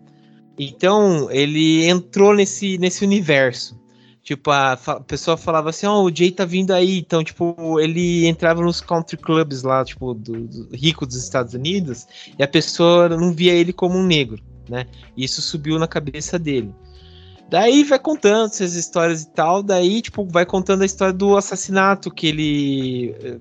Então, 0.58 1.30
ele 1.30 1.88
entrou 1.88 2.34
nesse, 2.34 2.78
nesse 2.78 3.04
universo. 3.04 3.78
Tipo, 4.22 4.50
a, 4.50 4.72
a 4.72 5.00
pessoa 5.00 5.36
falava 5.36 5.68
assim, 5.68 5.84
ó, 5.84 6.00
oh, 6.00 6.04
o 6.04 6.14
Jay 6.14 6.30
tá 6.30 6.46
vindo 6.46 6.72
aí. 6.72 6.98
Então, 6.98 7.22
tipo, 7.22 7.78
ele 7.78 8.26
entrava 8.26 8.62
nos 8.62 8.80
country 8.80 9.18
clubs 9.18 9.62
lá, 9.62 9.84
tipo, 9.84 10.14
do, 10.14 10.46
do, 10.46 10.74
rico 10.74 11.04
dos 11.04 11.16
Estados 11.16 11.52
Unidos, 11.52 12.06
e 12.38 12.42
a 12.42 12.48
pessoa 12.48 13.08
não 13.10 13.32
via 13.32 13.52
ele 13.52 13.72
como 13.72 13.98
um 13.98 14.06
negro, 14.06 14.42
né? 14.68 14.86
E 15.14 15.24
isso 15.24 15.42
subiu 15.42 15.78
na 15.78 15.86
cabeça 15.86 16.38
dele. 16.38 16.74
Daí 17.50 17.84
vai 17.84 17.98
contando 17.98 18.46
essas 18.46 18.74
histórias 18.74 19.22
e 19.22 19.30
tal, 19.30 19.62
daí, 19.62 20.00
tipo, 20.00 20.24
vai 20.24 20.46
contando 20.46 20.80
a 20.82 20.86
história 20.86 21.12
do 21.12 21.36
assassinato 21.36 22.10
que 22.10 22.26
ele 22.28 23.14
eh, 23.22 23.38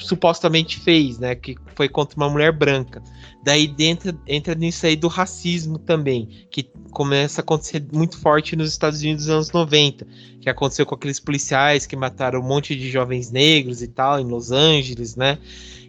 supostamente 0.00 0.78
fez, 0.80 1.18
né? 1.18 1.34
Que 1.34 1.56
foi 1.74 1.88
contra 1.88 2.16
uma 2.16 2.28
mulher 2.28 2.52
branca. 2.52 3.02
Daí 3.42 3.66
dentro, 3.66 4.18
entra 4.26 4.54
nisso 4.54 4.84
aí 4.86 4.96
do 4.96 5.08
racismo 5.08 5.78
também, 5.78 6.28
que 6.50 6.70
começa 6.90 7.40
a 7.40 7.42
acontecer 7.42 7.84
muito 7.92 8.18
forte 8.18 8.56
nos 8.56 8.70
Estados 8.70 9.00
Unidos 9.00 9.26
nos 9.26 9.34
anos 9.34 9.52
90, 9.52 10.06
que 10.40 10.50
aconteceu 10.50 10.84
com 10.84 10.94
aqueles 10.94 11.20
policiais 11.20 11.86
que 11.86 11.96
mataram 11.96 12.40
um 12.40 12.46
monte 12.46 12.74
de 12.74 12.90
jovens 12.90 13.30
negros 13.30 13.82
e 13.82 13.88
tal, 13.88 14.20
em 14.20 14.24
Los 14.24 14.50
Angeles, 14.50 15.16
né? 15.16 15.38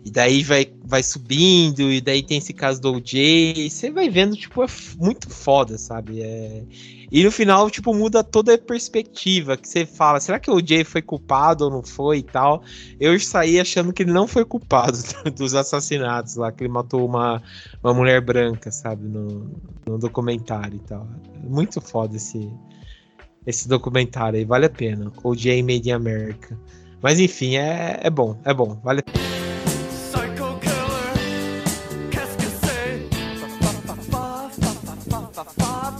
E 0.06 0.12
daí 0.12 0.44
vai, 0.44 0.72
vai 0.84 1.04
subindo, 1.04 1.92
e 1.92 2.00
daí 2.00 2.24
tem 2.24 2.38
esse 2.38 2.54
caso 2.54 2.80
do 2.80 2.94
OJ. 2.94 3.70
Você 3.70 3.92
vai 3.92 4.10
vendo, 4.10 4.36
tipo, 4.36 4.64
é 4.64 4.68
muito 4.98 5.30
foda, 5.30 5.78
sabe? 5.78 6.22
É... 6.22 6.64
E 7.12 7.24
no 7.24 7.32
final, 7.32 7.70
tipo, 7.70 7.94
muda 7.94 8.24
toda 8.24 8.54
a 8.54 8.58
perspectiva. 8.58 9.58
Que 9.58 9.68
você 9.68 9.86
fala, 9.86 10.20
será 10.20 10.40
que 10.40 10.50
o 10.50 10.56
OJ 10.56 10.84
foi 10.84 11.02
culpado 11.02 11.66
ou 11.66 11.72
não 11.72 11.84
foi 11.84 12.20
e 12.20 12.24
tal? 12.24 12.64
Eu 13.00 13.20
saí 13.20 13.60
achando 13.60 13.92
que 13.92 14.04
ele 14.04 14.12
não 14.12 14.28
foi 14.28 14.46
culpado 14.46 14.98
dos 15.36 15.56
assassinatos 15.56 16.36
lá, 16.36 16.52
que 16.52 16.64
ele 16.64 16.74
matou 16.74 17.06
uma, 17.06 17.42
uma 17.84 17.94
mulher 17.94 18.22
branca, 18.22 18.72
sabe? 18.72 19.08
No, 19.08 19.52
no 19.86 19.98
documentário 19.98 20.76
e 20.76 20.88
tal. 20.88 21.08
Muito 21.44 21.82
foda 21.82 22.16
esse, 22.16 22.52
esse 23.46 23.68
documentário 23.68 24.38
aí, 24.38 24.46
vale 24.46 24.66
a 24.66 24.70
pena. 24.70 25.12
OJ 25.24 25.64
Made 25.64 25.90
in 25.90 25.94
America. 25.94 26.58
Mas 27.02 27.20
enfim, 27.20 27.56
é, 27.56 28.00
é 28.04 28.10
bom, 28.10 28.38
é 28.44 28.54
bom, 28.54 28.80
vale 28.84 29.00
a 29.00 29.04
pena. 29.04 29.39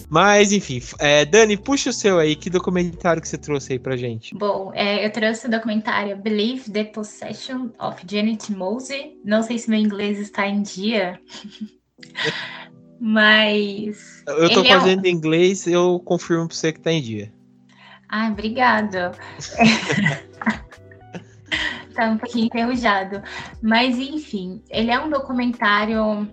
Mas, 0.10 0.52
enfim, 0.52 0.82
é, 0.98 1.24
Dani, 1.24 1.56
puxa 1.56 1.92
o 1.92 1.94
seu 1.94 2.18
aí. 2.18 2.36
Que 2.36 2.50
documentário 2.50 3.22
que 3.22 3.28
você 3.28 3.38
trouxe 3.38 3.74
aí 3.74 3.80
pra 3.80 3.96
gente? 3.96 4.36
Bom, 4.36 4.72
é, 4.74 5.06
eu 5.06 5.12
trouxe 5.12 5.46
o 5.46 5.52
documentário 5.52 6.18
Believe 6.18 6.72
the 6.72 6.86
Possession 6.86 7.70
of 7.80 8.04
Janet 8.10 8.52
Mosey. 8.52 9.20
Não 9.24 9.44
sei 9.44 9.60
se 9.60 9.70
meu 9.70 9.80
inglês 9.80 10.18
está 10.18 10.48
em 10.48 10.64
dia. 10.64 11.20
Mas. 13.00 14.24
Eu 14.26 14.52
tô 14.52 14.66
fazendo 14.66 15.06
é 15.06 15.10
um... 15.10 15.12
inglês, 15.12 15.68
eu 15.68 16.02
confirmo 16.04 16.48
pra 16.48 16.56
você 16.56 16.74
que 16.74 16.80
tá 16.80 16.92
em 16.92 17.02
dia. 17.02 17.32
Ah, 18.10 18.30
obrigado. 18.30 19.12
tá 21.94 22.10
um 22.10 22.18
pouquinho 22.18 22.48
enferrujado. 22.48 23.22
Mas, 23.62 24.00
enfim, 24.00 24.64
ele 24.72 24.90
é 24.90 25.00
um 25.00 25.10
documentário 25.10 26.28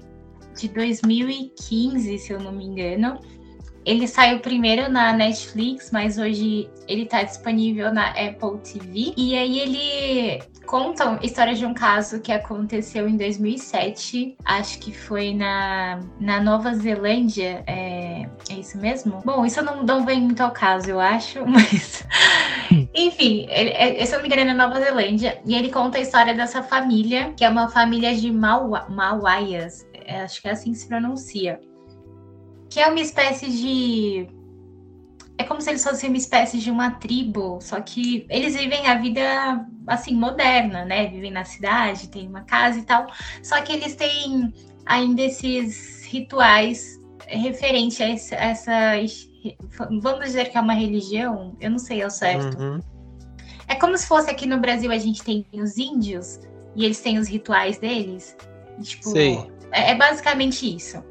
de 0.58 0.68
2015, 0.68 2.18
se 2.18 2.32
eu 2.32 2.40
não 2.40 2.52
me 2.52 2.64
engano 2.64 3.20
ele 3.86 4.08
saiu 4.08 4.40
primeiro 4.40 4.90
na 4.90 5.12
Netflix, 5.12 5.92
mas 5.92 6.18
hoje 6.18 6.68
ele 6.88 7.02
está 7.02 7.22
disponível 7.22 7.94
na 7.94 8.08
Apple 8.08 8.58
TV. 8.64 9.14
E 9.16 9.38
aí 9.38 9.60
ele 9.60 10.42
conta 10.66 11.08
a 11.10 11.24
história 11.24 11.54
de 11.54 11.64
um 11.64 11.72
caso 11.72 12.20
que 12.20 12.32
aconteceu 12.32 13.08
em 13.08 13.16
2007, 13.16 14.36
acho 14.44 14.80
que 14.80 14.92
foi 14.92 15.32
na, 15.32 16.00
na 16.18 16.40
Nova 16.40 16.74
Zelândia, 16.74 17.62
é, 17.68 18.28
é 18.50 18.54
isso 18.54 18.76
mesmo? 18.76 19.22
Bom, 19.24 19.46
isso 19.46 19.62
não, 19.62 19.84
não 19.84 20.04
vem 20.04 20.20
muito 20.20 20.40
ao 20.40 20.50
caso, 20.50 20.90
eu 20.90 20.98
acho, 20.98 21.46
mas... 21.46 22.04
Enfim, 22.92 23.46
ele, 23.48 23.70
é, 23.70 24.04
se 24.04 24.12
eu 24.12 24.18
não 24.18 24.26
me 24.26 24.34
engano, 24.34 24.50
é 24.50 24.54
na 24.54 24.66
Nova 24.66 24.80
Zelândia, 24.80 25.40
e 25.46 25.54
ele 25.54 25.70
conta 25.70 25.98
a 25.98 26.00
história 26.00 26.34
dessa 26.34 26.60
família, 26.60 27.32
que 27.36 27.44
é 27.44 27.48
uma 27.48 27.68
família 27.68 28.12
de 28.16 28.32
Mauaias, 28.32 29.86
é, 29.94 30.22
acho 30.22 30.42
que 30.42 30.48
é 30.48 30.50
assim 30.50 30.72
que 30.72 30.78
se 30.78 30.88
pronuncia 30.88 31.60
que 32.70 32.80
é 32.80 32.88
uma 32.88 33.00
espécie 33.00 33.48
de. 33.48 34.28
É 35.38 35.44
como 35.44 35.60
se 35.60 35.68
eles 35.68 35.84
fossem 35.84 36.08
uma 36.08 36.16
espécie 36.16 36.58
de 36.58 36.70
uma 36.70 36.92
tribo, 36.92 37.58
só 37.60 37.80
que 37.80 38.26
eles 38.30 38.56
vivem 38.56 38.86
a 38.86 38.94
vida 38.94 39.66
assim 39.86 40.14
moderna, 40.14 40.84
né? 40.84 41.08
Vivem 41.08 41.30
na 41.30 41.44
cidade, 41.44 42.08
tem 42.08 42.26
uma 42.26 42.42
casa 42.42 42.78
e 42.78 42.82
tal. 42.82 43.06
Só 43.42 43.60
que 43.60 43.72
eles 43.72 43.94
têm 43.94 44.52
ainda 44.86 45.22
esses 45.22 46.06
rituais 46.06 46.98
referente 47.26 48.02
a 48.02 48.08
essa, 48.08 48.34
essa 48.36 48.72
vamos 50.00 50.24
dizer 50.24 50.50
que 50.50 50.56
é 50.56 50.60
uma 50.60 50.74
religião, 50.74 51.56
eu 51.60 51.70
não 51.70 51.78
sei 51.78 52.02
ao 52.02 52.10
certo. 52.10 52.58
Uhum. 52.58 52.80
É 53.68 53.74
como 53.74 53.96
se 53.98 54.06
fosse 54.06 54.30
aqui 54.30 54.46
no 54.46 54.58
Brasil 54.58 54.90
a 54.90 54.98
gente 54.98 55.22
tem 55.22 55.44
os 55.52 55.76
índios 55.76 56.40
e 56.74 56.84
eles 56.84 57.00
têm 57.00 57.18
os 57.18 57.28
rituais 57.28 57.78
deles. 57.78 58.36
Tipo, 58.80 59.16
é, 59.72 59.90
é 59.90 59.94
basicamente 59.94 60.74
isso. 60.74 61.02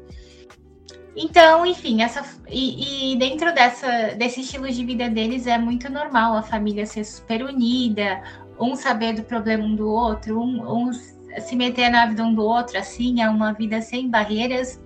Então, 1.16 1.64
enfim, 1.64 2.02
essa 2.02 2.22
e, 2.46 3.14
e, 3.14 3.16
dentro 3.16 3.54
dessa, 3.54 4.14
desse 4.16 4.42
estilo 4.42 4.70
de 4.70 4.84
vida 4.84 5.08
deles 5.08 5.46
é 5.46 5.56
muito 5.56 5.90
normal 5.90 6.36
a 6.36 6.42
família 6.42 6.84
ser 6.84 7.04
super 7.04 7.42
unida, 7.42 8.22
um 8.60 8.76
saber 8.76 9.14
do 9.14 9.22
problema 9.22 9.64
um 9.64 9.74
do 9.74 9.88
outro, 9.88 10.38
um, 10.38 10.88
um 10.88 10.92
se 10.92 11.56
meter 11.56 11.90
na 11.90 12.06
vida 12.06 12.22
um 12.22 12.34
do 12.34 12.44
outro, 12.44 12.78
assim, 12.78 13.22
é 13.22 13.30
uma 13.30 13.52
vida 13.52 13.80
sem 13.80 14.10
barreiras. 14.10 14.78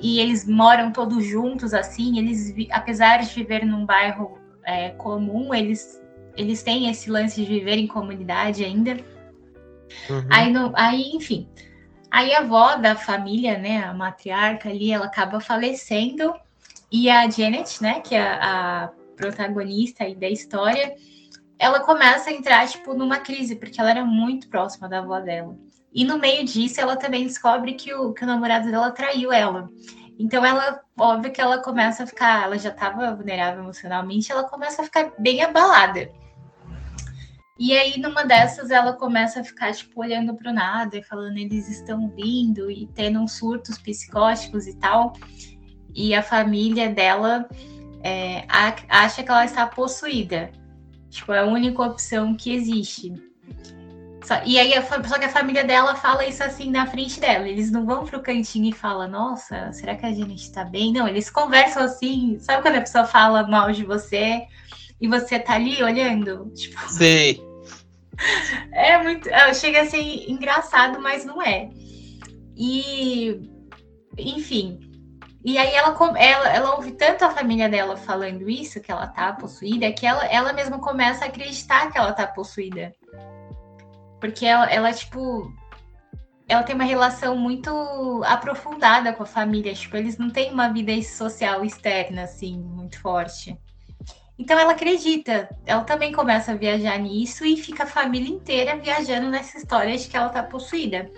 E 0.00 0.20
eles 0.20 0.46
moram 0.46 0.90
todos 0.90 1.24
juntos, 1.24 1.74
assim, 1.74 2.18
eles, 2.18 2.54
apesar 2.70 3.18
de 3.18 3.34
viver 3.34 3.64
num 3.64 3.84
bairro 3.84 4.38
é, 4.64 4.90
comum, 4.90 5.54
eles, 5.54 6.02
eles 6.36 6.62
têm 6.62 6.88
esse 6.90 7.10
lance 7.10 7.42
de 7.42 7.46
viver 7.46 7.76
em 7.76 7.86
comunidade 7.86 8.64
ainda. 8.64 8.92
Uhum. 10.10 10.26
Aí, 10.30 10.52
no, 10.52 10.72
aí, 10.74 11.10
enfim, 11.14 11.48
Aí 12.16 12.34
a 12.34 12.38
avó 12.38 12.76
da 12.76 12.96
família, 12.96 13.58
né, 13.58 13.84
a 13.84 13.92
matriarca 13.92 14.70
ali, 14.70 14.90
ela 14.90 15.04
acaba 15.04 15.38
falecendo 15.38 16.34
e 16.90 17.10
a 17.10 17.28
Janet, 17.28 17.82
né, 17.82 18.00
que 18.00 18.14
é 18.14 18.22
a 18.22 18.90
protagonista 19.14 20.02
aí 20.02 20.14
da 20.14 20.26
história, 20.26 20.96
ela 21.58 21.80
começa 21.80 22.30
a 22.30 22.32
entrar 22.32 22.66
tipo 22.68 22.94
numa 22.94 23.18
crise 23.18 23.56
porque 23.56 23.78
ela 23.78 23.90
era 23.90 24.02
muito 24.02 24.48
próxima 24.48 24.88
da 24.88 25.00
avó 25.00 25.20
dela. 25.20 25.58
E 25.92 26.06
no 26.06 26.16
meio 26.16 26.42
disso, 26.42 26.80
ela 26.80 26.96
também 26.96 27.26
descobre 27.26 27.74
que 27.74 27.92
o, 27.92 28.14
que 28.14 28.24
o 28.24 28.26
namorado 28.26 28.70
dela 28.70 28.90
traiu 28.92 29.30
ela. 29.30 29.68
Então 30.18 30.42
ela, 30.42 30.80
óbvio 30.98 31.30
que 31.30 31.40
ela 31.42 31.58
começa 31.58 32.04
a 32.04 32.06
ficar, 32.06 32.44
ela 32.44 32.56
já 32.56 32.70
estava 32.70 33.14
vulnerável 33.14 33.62
emocionalmente, 33.62 34.32
ela 34.32 34.44
começa 34.44 34.80
a 34.80 34.86
ficar 34.86 35.12
bem 35.18 35.42
abalada. 35.42 36.10
E 37.58 37.76
aí, 37.76 37.98
numa 37.98 38.24
dessas, 38.24 38.70
ela 38.70 38.92
começa 38.92 39.40
a 39.40 39.44
ficar, 39.44 39.72
tipo, 39.72 40.00
olhando 40.00 40.34
para 40.34 40.50
o 40.50 40.54
nada 40.54 40.98
e 40.98 41.02
falando, 41.02 41.38
eles 41.38 41.68
estão 41.68 42.08
vindo 42.10 42.70
e 42.70 42.86
tendo 42.94 43.18
uns 43.18 43.32
surtos 43.32 43.78
psicóticos 43.78 44.66
e 44.66 44.76
tal. 44.76 45.14
E 45.94 46.14
a 46.14 46.22
família 46.22 46.90
dela 46.90 47.48
é, 48.02 48.44
acha 48.88 49.22
que 49.22 49.30
ela 49.30 49.44
está 49.44 49.66
possuída. 49.66 50.50
Tipo, 51.08 51.32
é 51.32 51.38
a 51.38 51.46
única 51.46 51.82
opção 51.82 52.36
que 52.36 52.52
existe. 52.52 53.14
Só, 54.22 54.42
e 54.44 54.58
aí, 54.58 54.72
só 55.08 55.18
que 55.18 55.24
a 55.24 55.30
família 55.30 55.64
dela 55.64 55.94
fala 55.94 56.26
isso 56.26 56.42
assim 56.42 56.70
na 56.70 56.84
frente 56.84 57.18
dela. 57.18 57.48
Eles 57.48 57.70
não 57.70 57.86
vão 57.86 58.04
pro 58.04 58.20
cantinho 58.20 58.68
e 58.68 58.72
falam, 58.72 59.08
nossa, 59.08 59.72
será 59.72 59.94
que 59.94 60.04
a 60.04 60.12
gente 60.12 60.42
está 60.42 60.62
bem? 60.62 60.92
Não, 60.92 61.08
eles 61.08 61.30
conversam 61.30 61.84
assim. 61.84 62.36
Sabe 62.38 62.60
quando 62.60 62.76
a 62.76 62.80
pessoa 62.80 63.04
fala 63.04 63.46
mal 63.46 63.72
de 63.72 63.84
você 63.84 64.46
e 65.00 65.08
você 65.08 65.38
tá 65.38 65.54
ali 65.54 65.82
olhando? 65.82 66.50
Tipo, 66.54 66.80
Sei. 66.88 67.44
É 68.72 69.02
muito. 69.02 69.28
É, 69.28 69.52
chega 69.52 69.82
a 69.82 69.86
ser 69.86 70.30
engraçado, 70.30 71.00
mas 71.00 71.24
não 71.24 71.42
é. 71.42 71.68
E, 72.56 73.50
enfim. 74.16 74.80
E 75.44 75.58
aí 75.58 75.72
ela, 75.74 75.96
ela, 76.18 76.48
ela 76.48 76.74
ouve 76.74 76.92
tanto 76.92 77.24
a 77.24 77.30
família 77.30 77.68
dela 77.68 77.96
falando 77.96 78.50
isso, 78.50 78.80
que 78.80 78.90
ela 78.90 79.06
tá 79.06 79.32
possuída, 79.32 79.92
que 79.92 80.04
ela, 80.04 80.24
ela 80.26 80.52
mesma 80.52 80.80
começa 80.80 81.24
a 81.24 81.28
acreditar 81.28 81.92
que 81.92 81.98
ela 81.98 82.12
tá 82.12 82.26
possuída. 82.26 82.92
Porque 84.20 84.44
ela, 84.44 84.66
ela, 84.66 84.92
tipo, 84.92 85.52
ela 86.48 86.62
tem 86.62 86.74
uma 86.74 86.84
relação 86.84 87.36
muito 87.36 87.70
aprofundada 88.24 89.12
com 89.12 89.22
a 89.22 89.26
família. 89.26 89.74
Tipo, 89.74 89.96
eles 89.96 90.18
não 90.18 90.30
têm 90.30 90.52
uma 90.52 90.68
vida 90.68 91.00
social 91.02 91.64
externa, 91.64 92.22
assim, 92.22 92.58
muito 92.58 93.00
forte. 93.00 93.56
Então 94.38 94.58
ela 94.58 94.72
acredita, 94.72 95.48
ela 95.64 95.82
também 95.84 96.12
começa 96.12 96.52
a 96.52 96.56
viajar 96.56 96.98
nisso 96.98 97.44
e 97.44 97.56
fica 97.56 97.84
a 97.84 97.86
família 97.86 98.28
inteira 98.28 98.76
viajando 98.76 99.30
nessa 99.30 99.56
história 99.56 99.96
de 99.96 100.06
que 100.08 100.16
ela 100.16 100.26
está 100.26 100.42
possuída. 100.42 101.10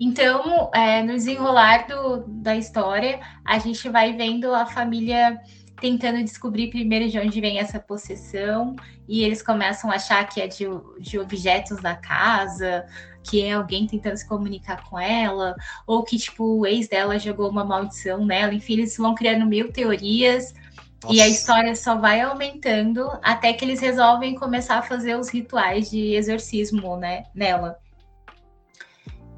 Então, 0.00 0.70
é, 0.74 1.02
no 1.02 1.12
desenrolar 1.12 1.86
do, 1.86 2.24
da 2.26 2.56
história, 2.56 3.20
a 3.44 3.58
gente 3.58 3.88
vai 3.88 4.12
vendo 4.12 4.52
a 4.52 4.66
família 4.66 5.40
tentando 5.80 6.22
descobrir 6.22 6.70
primeiro 6.70 7.08
de 7.08 7.18
onde 7.18 7.40
vem 7.40 7.58
essa 7.58 7.78
possessão, 7.78 8.74
e 9.08 9.22
eles 9.22 9.42
começam 9.42 9.90
a 9.90 9.96
achar 9.96 10.24
que 10.28 10.40
é 10.40 10.46
de, 10.46 10.64
de 11.00 11.18
objetos 11.18 11.82
da 11.82 11.94
casa, 11.94 12.86
que 13.22 13.42
é 13.42 13.52
alguém 13.52 13.86
tentando 13.86 14.16
se 14.16 14.26
comunicar 14.26 14.82
com 14.88 14.98
ela, 14.98 15.54
ou 15.86 16.02
que, 16.04 16.16
tipo, 16.16 16.44
o 16.60 16.66
ex 16.66 16.88
dela 16.88 17.18
jogou 17.18 17.50
uma 17.50 17.64
maldição 17.64 18.24
nela, 18.24 18.54
enfim, 18.54 18.74
eles 18.74 18.96
vão 18.96 19.14
criando 19.14 19.44
mil 19.44 19.72
teorias 19.72 20.54
nossa. 21.02 21.14
E 21.14 21.20
a 21.20 21.28
história 21.28 21.74
só 21.74 21.96
vai 21.96 22.20
aumentando 22.20 23.10
até 23.22 23.52
que 23.52 23.64
eles 23.64 23.80
resolvem 23.80 24.34
começar 24.34 24.78
a 24.78 24.82
fazer 24.82 25.16
os 25.16 25.28
rituais 25.28 25.90
de 25.90 26.14
exorcismo, 26.14 26.96
né, 26.96 27.24
nela. 27.34 27.78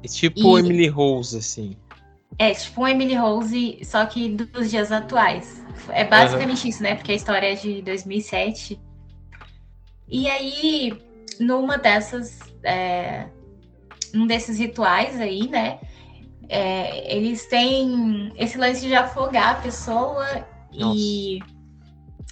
É 0.03 0.07
tipo 0.07 0.57
e... 0.57 0.61
Emily 0.61 0.87
Rose, 0.87 1.37
assim. 1.37 1.75
É, 2.37 2.53
tipo 2.53 2.81
um 2.81 2.87
Emily 2.87 3.15
Rose, 3.15 3.79
só 3.83 4.05
que 4.05 4.29
dos 4.29 4.69
dias 4.69 4.91
atuais. 4.91 5.63
É 5.89 6.03
basicamente 6.03 6.63
uhum. 6.63 6.69
isso, 6.69 6.83
né? 6.83 6.95
Porque 6.95 7.11
a 7.11 7.15
história 7.15 7.51
é 7.51 7.55
de 7.55 7.81
2007. 7.81 8.79
E 10.07 10.29
aí, 10.29 11.01
numa 11.39 11.77
dessas. 11.77 12.39
É, 12.63 13.27
um 14.13 14.27
desses 14.27 14.59
rituais 14.59 15.19
aí, 15.19 15.47
né? 15.47 15.79
É, 16.47 17.15
eles 17.15 17.47
têm 17.47 18.31
esse 18.37 18.57
lance 18.57 18.85
de 18.85 18.93
afogar 18.93 19.55
a 19.55 19.61
pessoa 19.61 20.25
Nossa. 20.71 20.97
e 20.97 21.39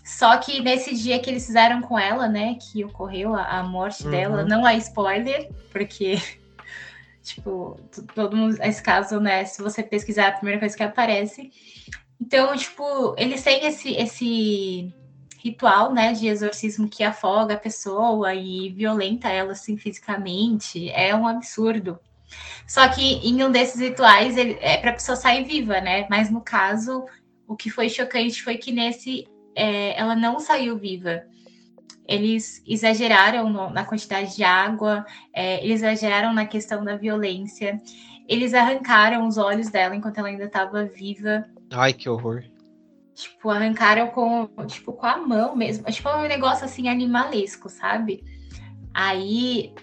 só 0.03 0.37
que 0.37 0.61
nesse 0.61 0.93
dia 0.95 1.19
que 1.19 1.29
eles 1.29 1.45
fizeram 1.45 1.81
com 1.81 1.97
ela, 1.97 2.27
né, 2.27 2.55
que 2.55 2.83
ocorreu 2.83 3.33
a, 3.33 3.59
a 3.59 3.63
morte 3.63 4.03
uhum. 4.03 4.11
dela, 4.11 4.43
não 4.43 4.65
há 4.65 4.73
spoiler, 4.75 5.49
porque, 5.71 6.21
tipo, 7.23 7.79
todo 8.13 8.35
mundo, 8.35 8.57
esse 8.61 8.83
caso, 8.83 9.19
né, 9.19 9.45
se 9.45 9.61
você 9.61 9.81
pesquisar, 9.81 10.23
é 10.23 10.27
a 10.27 10.33
primeira 10.33 10.59
coisa 10.59 10.75
que 10.75 10.83
aparece. 10.83 11.51
Então, 12.19 12.55
tipo, 12.57 13.15
eles 13.17 13.41
têm 13.43 13.65
esse, 13.65 13.93
esse 13.93 14.93
ritual, 15.39 15.93
né, 15.93 16.11
de 16.11 16.27
exorcismo 16.27 16.89
que 16.89 17.03
afoga 17.03 17.53
a 17.53 17.59
pessoa 17.59 18.35
e 18.35 18.69
violenta 18.69 19.29
ela, 19.29 19.53
assim, 19.53 19.77
fisicamente. 19.77 20.89
É 20.89 21.15
um 21.15 21.25
absurdo. 21.25 21.97
Só 22.67 22.87
que 22.89 23.15
em 23.27 23.43
um 23.43 23.51
desses 23.51 23.79
rituais 23.79 24.37
ele, 24.37 24.57
é 24.59 24.77
para 24.77 24.91
a 24.91 24.93
pessoa 24.93 25.15
sair 25.15 25.43
viva, 25.45 25.79
né? 25.79 26.07
Mas 26.09 26.29
no 26.29 26.41
caso, 26.41 27.05
o 27.47 27.55
que 27.55 27.69
foi 27.69 27.89
chocante 27.89 28.41
foi 28.41 28.57
que 28.57 28.71
nesse 28.71 29.27
é, 29.55 29.99
ela 29.99 30.15
não 30.15 30.39
saiu 30.39 30.77
viva. 30.77 31.23
Eles 32.07 32.61
exageraram 32.67 33.49
no, 33.49 33.69
na 33.69 33.85
quantidade 33.85 34.35
de 34.35 34.43
água, 34.43 35.05
é, 35.33 35.63
eles 35.63 35.81
exageraram 35.81 36.33
na 36.33 36.45
questão 36.45 36.83
da 36.83 36.97
violência, 36.97 37.81
eles 38.27 38.53
arrancaram 38.53 39.27
os 39.27 39.37
olhos 39.37 39.69
dela 39.69 39.95
enquanto 39.95 40.17
ela 40.17 40.27
ainda 40.27 40.45
estava 40.45 40.85
viva. 40.85 41.45
Ai, 41.71 41.93
que 41.93 42.09
horror. 42.09 42.43
Tipo, 43.13 43.49
arrancaram 43.49 44.07
com, 44.07 44.47
tipo, 44.65 44.91
com 44.93 45.05
a 45.05 45.17
mão 45.17 45.55
mesmo. 45.55 45.85
Tipo, 45.85 46.09
um 46.09 46.27
negócio 46.27 46.65
assim 46.65 46.89
animalesco, 46.89 47.69
sabe? 47.69 48.23
Aí, 48.93 49.73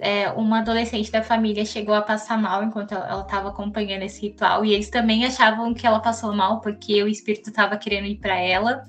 é, 0.00 0.30
uma 0.32 0.58
adolescente 0.58 1.10
da 1.10 1.22
família 1.22 1.64
chegou 1.64 1.94
a 1.94 2.02
passar 2.02 2.36
mal 2.36 2.62
enquanto 2.62 2.92
ela 2.92 3.22
estava 3.22 3.48
acompanhando 3.48 4.02
esse 4.02 4.20
ritual, 4.20 4.62
e 4.62 4.74
eles 4.74 4.90
também 4.90 5.24
achavam 5.24 5.72
que 5.72 5.86
ela 5.86 6.00
passou 6.00 6.34
mal 6.34 6.60
porque 6.60 7.02
o 7.02 7.08
espírito 7.08 7.48
estava 7.48 7.78
querendo 7.78 8.06
ir 8.06 8.16
para 8.16 8.38
ela. 8.38 8.84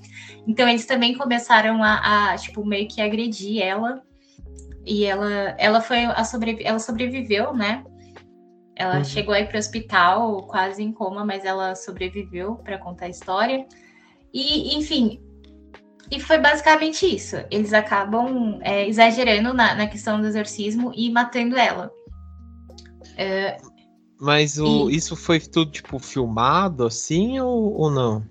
Então, 0.46 0.68
eles 0.68 0.84
também 0.84 1.16
começaram 1.16 1.82
a, 1.82 2.32
a, 2.32 2.36
tipo, 2.36 2.64
meio 2.64 2.86
que 2.88 3.00
agredir 3.00 3.62
ela. 3.62 4.02
E 4.84 5.06
ela, 5.06 5.54
ela 5.58 5.80
foi 5.80 6.04
a 6.04 6.24
sobrevi 6.24 6.62
ela 6.62 6.78
sobreviveu, 6.78 7.54
né? 7.54 7.82
Ela 8.76 8.98
uhum. 8.98 9.04
chegou 9.04 9.32
aí 9.32 9.46
para 9.46 9.56
o 9.56 9.58
hospital 9.58 10.42
quase 10.46 10.82
em 10.82 10.92
coma, 10.92 11.24
mas 11.24 11.42
ela 11.42 11.74
sobreviveu 11.74 12.56
para 12.56 12.76
contar 12.76 13.06
a 13.06 13.08
história. 13.08 13.66
E, 14.32 14.76
enfim, 14.76 15.22
e 16.10 16.20
foi 16.20 16.38
basicamente 16.38 17.06
isso. 17.06 17.36
Eles 17.50 17.72
acabam 17.72 18.58
é, 18.62 18.86
exagerando 18.88 19.52
na, 19.54 19.74
na, 19.74 19.86
questão 19.86 20.20
do 20.20 20.26
exorcismo 20.26 20.92
e 20.94 21.10
matando 21.10 21.56
ela. 21.56 21.90
É, 23.16 23.56
Mas 24.20 24.58
o, 24.58 24.90
e... 24.90 24.96
isso 24.96 25.16
foi 25.16 25.40
tudo, 25.40 25.70
tipo, 25.70 25.98
filmado 25.98 26.84
assim 26.84 27.40
ou, 27.40 27.74
ou 27.74 27.90
não? 27.90 28.24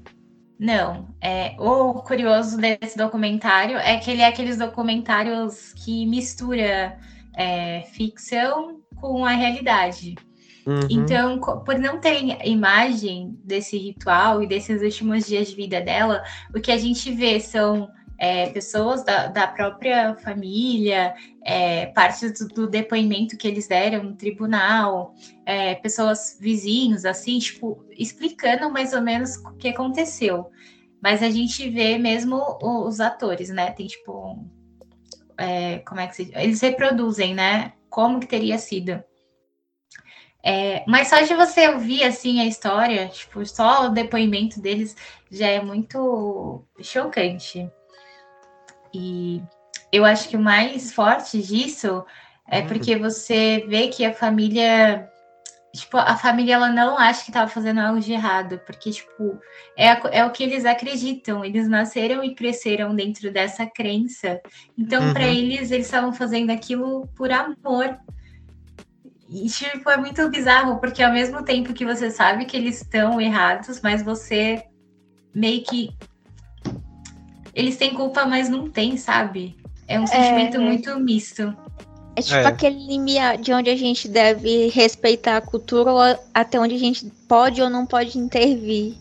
Não. 0.59 1.07
É, 1.21 1.55
o 1.59 1.95
curioso 1.95 2.57
desse 2.57 2.97
documentário 2.97 3.77
é 3.77 3.97
que 3.97 4.11
ele 4.11 4.21
é 4.21 4.27
aqueles 4.27 4.57
documentários 4.57 5.73
que 5.73 6.05
mistura 6.05 6.97
é, 7.35 7.81
ficção 7.93 8.79
com 8.95 9.25
a 9.25 9.31
realidade. 9.31 10.15
Uhum. 10.65 10.87
Então, 10.89 11.39
por 11.39 11.77
não 11.77 11.99
ter 11.99 12.23
imagem 12.45 13.37
desse 13.43 13.77
ritual 13.77 14.41
e 14.41 14.47
desses 14.47 14.81
últimos 14.81 15.25
dias 15.27 15.49
de 15.49 15.55
vida 15.55 15.81
dela, 15.81 16.23
o 16.55 16.61
que 16.61 16.71
a 16.71 16.77
gente 16.77 17.11
vê 17.11 17.39
são 17.39 17.89
é, 18.17 18.49
pessoas 18.51 19.03
da, 19.03 19.27
da, 19.27 19.47
própria 19.47 20.15
família, 20.15 21.13
é, 21.43 21.87
partes 21.87 22.39
do, 22.39 22.47
do, 22.47 22.67
depoimento 22.67 23.35
que 23.35 23.47
eles 23.47 23.67
deram 23.67 24.03
no 24.03 24.15
tribunal, 24.15 25.13
é, 25.45 25.75
pessoas 25.75 26.37
vizinhos, 26.39 27.03
assim, 27.03 27.37
tipo, 27.39 27.85
explicando 27.97 28.69
mais 28.71 28.93
ou 28.93 29.01
menos 29.01 29.35
o 29.37 29.51
que 29.57 29.67
aconteceu. 29.67 30.49
Mas 31.01 31.21
a 31.21 31.29
gente 31.29 31.69
vê 31.69 31.97
mesmo 31.97 32.41
os 32.61 33.01
atores, 33.01 33.49
né? 33.49 33.71
Tem 33.71 33.87
tipo. 33.87 34.47
É, 35.37 35.79
como 35.79 35.99
é 35.99 36.07
que 36.07 36.15
se. 36.15 36.31
Eles 36.33 36.61
reproduzem, 36.61 37.35
né? 37.35 37.73
Como 37.89 38.21
que 38.21 38.27
teria 38.27 38.57
sido. 38.57 39.03
É, 40.45 40.83
mas 40.85 41.07
só 41.07 41.21
de 41.21 41.33
você 41.33 41.69
ouvir 41.69 42.03
assim 42.03 42.41
a 42.41 42.45
história, 42.45 43.07
tipo, 43.07 43.45
só 43.45 43.85
o 43.85 43.89
depoimento 43.89 44.59
deles 44.59 44.95
já 45.31 45.47
é 45.47 45.61
muito 45.61 46.63
chocante. 46.81 47.69
E 48.93 49.41
eu 49.91 50.03
acho 50.03 50.27
que 50.27 50.35
o 50.35 50.41
mais 50.41 50.93
forte 50.93 51.41
disso 51.41 52.05
é 52.47 52.59
hum. 52.59 52.67
porque 52.67 52.97
você 52.97 53.65
vê 53.67 53.87
que 53.87 54.03
a 54.03 54.13
família 54.13 55.09
tipo, 55.73 55.97
a 55.97 56.15
família 56.15 56.53
ela 56.53 56.69
não 56.69 56.97
acha 56.97 57.23
que 57.23 57.31
estava 57.31 57.49
fazendo 57.49 57.79
algo 57.79 57.99
de 57.99 58.13
errado, 58.13 58.61
porque, 58.65 58.91
tipo, 58.91 59.39
é, 59.75 60.19
é 60.19 60.25
o 60.25 60.31
que 60.31 60.43
eles 60.43 60.65
acreditam. 60.65 61.43
Eles 61.43 61.67
nasceram 61.67 62.23
e 62.23 62.35
cresceram 62.35 62.95
dentro 62.95 63.31
dessa 63.31 63.65
crença. 63.65 64.39
Então, 64.77 65.07
uhum. 65.07 65.13
para 65.13 65.27
eles, 65.27 65.71
eles 65.71 65.87
estavam 65.87 66.13
fazendo 66.13 66.51
aquilo 66.51 67.07
por 67.15 67.31
amor. 67.31 67.97
E, 69.33 69.47
tipo, 69.47 69.89
é 69.89 69.97
muito 69.97 70.29
bizarro, 70.29 70.77
porque 70.77 71.01
ao 71.01 71.11
mesmo 71.11 71.43
tempo 71.43 71.73
que 71.73 71.83
você 71.83 72.11
sabe 72.11 72.45
que 72.45 72.55
eles 72.55 72.81
estão 72.81 73.19
errados, 73.19 73.81
mas 73.81 74.03
você 74.03 74.63
meio 75.33 75.63
que. 75.63 75.89
Eles 77.55 77.75
têm 77.75 77.95
culpa, 77.95 78.25
mas 78.25 78.47
não 78.47 78.69
tem, 78.69 78.95
sabe? 78.95 79.57
É 79.87 79.99
um 79.99 80.05
sentimento 80.05 80.57
é... 80.57 80.59
muito 80.59 80.99
misto. 80.99 81.55
É 82.15 82.21
tipo 82.21 82.35
é. 82.35 82.45
aquele 82.45 82.85
limite 82.85 83.37
de 83.41 83.51
onde 83.51 83.71
a 83.71 83.75
gente 83.75 84.07
deve 84.07 84.67
respeitar 84.69 85.37
a 85.37 85.41
cultura 85.41 85.91
ou 85.91 85.99
até 86.31 86.59
onde 86.59 86.75
a 86.75 86.79
gente 86.79 87.09
pode 87.27 87.59
ou 87.59 87.71
não 87.71 87.87
pode 87.87 88.19
intervir. 88.19 88.95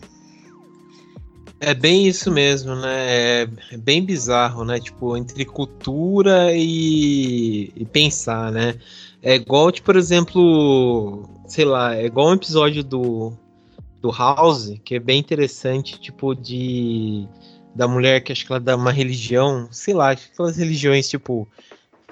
É 1.65 1.73
bem 1.73 2.05
isso 2.05 2.29
mesmo, 2.29 2.75
né? 2.75 3.45
É, 3.45 3.47
bem 3.77 4.03
bizarro, 4.03 4.65
né? 4.65 4.81
Tipo, 4.81 5.15
entre 5.15 5.45
cultura 5.45 6.51
e, 6.53 7.71
e, 7.73 7.85
pensar, 7.85 8.51
né? 8.51 8.75
É 9.21 9.35
igual, 9.35 9.71
tipo, 9.71 9.85
por 9.85 9.95
exemplo, 9.95 11.23
sei 11.47 11.63
lá, 11.63 11.95
é 11.95 12.05
igual 12.05 12.31
um 12.31 12.33
episódio 12.33 12.83
do, 12.83 13.31
do 14.01 14.11
House, 14.11 14.73
que 14.83 14.95
é 14.95 14.99
bem 14.99 15.19
interessante, 15.21 15.97
tipo, 16.01 16.35
de 16.35 17.25
da 17.73 17.87
mulher 17.87 18.21
que 18.21 18.33
acho 18.33 18.45
que 18.45 18.51
ela 18.51 18.59
dá 18.59 18.75
uma 18.75 18.91
religião, 18.91 19.69
sei 19.71 19.93
lá, 19.93 20.11
aquelas 20.11 20.57
religiões, 20.57 21.09
tipo, 21.09 21.47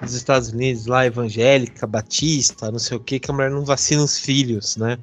dos 0.00 0.14
Estados 0.14 0.48
Unidos, 0.48 0.86
lá, 0.86 1.04
evangélica, 1.04 1.86
batista, 1.86 2.70
não 2.70 2.78
sei 2.78 2.96
o 2.96 3.00
que, 3.00 3.20
que 3.20 3.30
a 3.30 3.34
mulher 3.34 3.50
não 3.50 3.66
vacina 3.66 4.02
os 4.02 4.18
filhos, 4.18 4.78
né? 4.78 4.98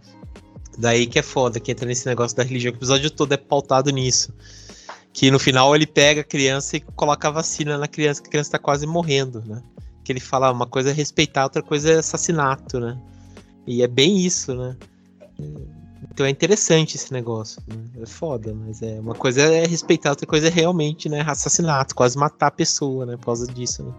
Daí 0.80 1.08
que 1.08 1.20
é 1.20 1.22
foda, 1.22 1.60
que 1.60 1.72
entra 1.72 1.86
nesse 1.86 2.08
negócio 2.08 2.38
da 2.38 2.44
religião, 2.44 2.72
que 2.72 2.78
o 2.78 2.80
episódio 2.80 3.12
todo 3.12 3.34
é 3.34 3.38
pautado 3.38 3.90
nisso. 3.90 4.34
Que 5.12 5.30
no 5.30 5.38
final 5.38 5.76
ele 5.76 5.86
pega 5.86 6.22
a 6.22 6.24
criança 6.24 6.78
e 6.78 6.80
coloca 6.80 7.28
a 7.28 7.32
vacina 7.32 7.78
na 7.78 7.88
criança, 7.88 8.22
que 8.22 8.30
a 8.30 8.32
criança 8.32 8.52
tá 8.52 8.60
quase 8.60 8.88
morrendo, 8.88 9.44
né? 9.46 9.62
Que 10.06 10.14
ele 10.14 10.22
fala, 10.22 10.50
uma 10.50 10.66
coisa 10.66 10.92
é 10.92 10.94
respeitar, 10.94 11.44
outra 11.44 11.62
coisa 11.62 11.92
é 11.92 11.98
assassinato, 11.98 12.80
né? 12.80 12.98
E 13.68 13.84
é 13.84 13.88
bem 13.88 14.20
isso, 14.26 14.56
né? 14.56 14.78
Então 16.10 16.26
é 16.26 16.30
interessante 16.30 16.96
esse 16.96 17.12
negócio. 17.12 17.62
Né? 17.68 17.76
É 18.02 18.06
foda, 18.06 18.54
mas 18.54 18.82
é 18.82 19.02
uma 19.02 19.14
coisa 19.14 19.42
é 19.42 19.66
respeitar, 19.66 20.12
outra 20.12 20.26
coisa 20.26 20.48
é 20.48 20.50
realmente, 20.50 21.10
né? 21.10 21.26
Assassinato, 21.28 21.94
quase 21.94 22.18
matar 22.18 22.48
a 22.48 22.52
pessoa, 22.52 23.06
né? 23.06 23.18
Por 23.18 23.26
causa 23.26 23.46
disso, 23.52 23.84
né? 23.84 23.94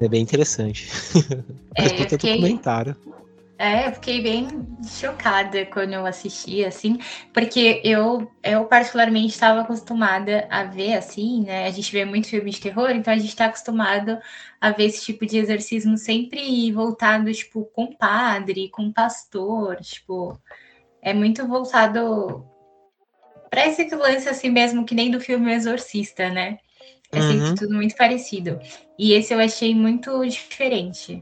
É 0.00 0.08
bem 0.08 0.22
interessante. 0.22 0.88
É, 1.76 1.82
Mas 1.82 1.92
fiquei... 1.92 2.34
documentário. 2.34 2.96
É, 3.58 3.88
eu 3.88 3.92
fiquei 3.92 4.22
bem 4.22 4.46
chocada 4.86 5.66
quando 5.66 5.92
eu 5.92 6.06
assisti, 6.06 6.64
assim, 6.64 7.00
porque 7.34 7.80
eu, 7.82 8.30
eu 8.40 8.64
particularmente 8.66 9.34
estava 9.34 9.62
acostumada 9.62 10.46
a 10.48 10.62
ver, 10.62 10.94
assim, 10.94 11.42
né? 11.42 11.66
A 11.66 11.70
gente 11.72 11.90
vê 11.90 12.04
muito 12.04 12.28
filme 12.28 12.52
de 12.52 12.60
terror, 12.60 12.90
então 12.90 13.12
a 13.12 13.16
gente 13.18 13.30
está 13.30 13.46
acostumado 13.46 14.16
a 14.60 14.70
ver 14.70 14.84
esse 14.84 15.04
tipo 15.04 15.26
de 15.26 15.38
exorcismo 15.38 15.98
sempre 15.98 16.70
voltado, 16.70 17.32
tipo, 17.32 17.64
com 17.74 17.92
padre, 17.92 18.70
com 18.70 18.92
pastor, 18.92 19.76
tipo, 19.80 20.40
é 21.02 21.12
muito 21.12 21.44
voltado 21.44 22.46
para 23.50 23.66
esse 23.66 23.92
lance 23.92 24.28
assim 24.28 24.50
mesmo, 24.50 24.84
que 24.84 24.94
nem 24.94 25.10
do 25.10 25.20
filme 25.20 25.52
Exorcista, 25.52 26.30
né? 26.30 26.58
É 27.10 27.20
sempre 27.20 27.48
uhum. 27.48 27.54
tudo 27.56 27.74
muito 27.74 27.96
parecido. 27.96 28.60
E 28.96 29.14
esse 29.14 29.34
eu 29.34 29.40
achei 29.40 29.74
muito 29.74 30.24
diferente. 30.26 31.20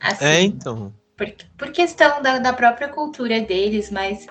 Assim, 0.00 0.24
é, 0.24 0.42
então. 0.42 0.92
Por, 1.16 1.32
por 1.56 1.72
questão 1.72 2.20
da, 2.20 2.38
da 2.38 2.52
própria 2.52 2.88
cultura 2.88 3.40
deles, 3.40 3.90
mas 3.90 4.26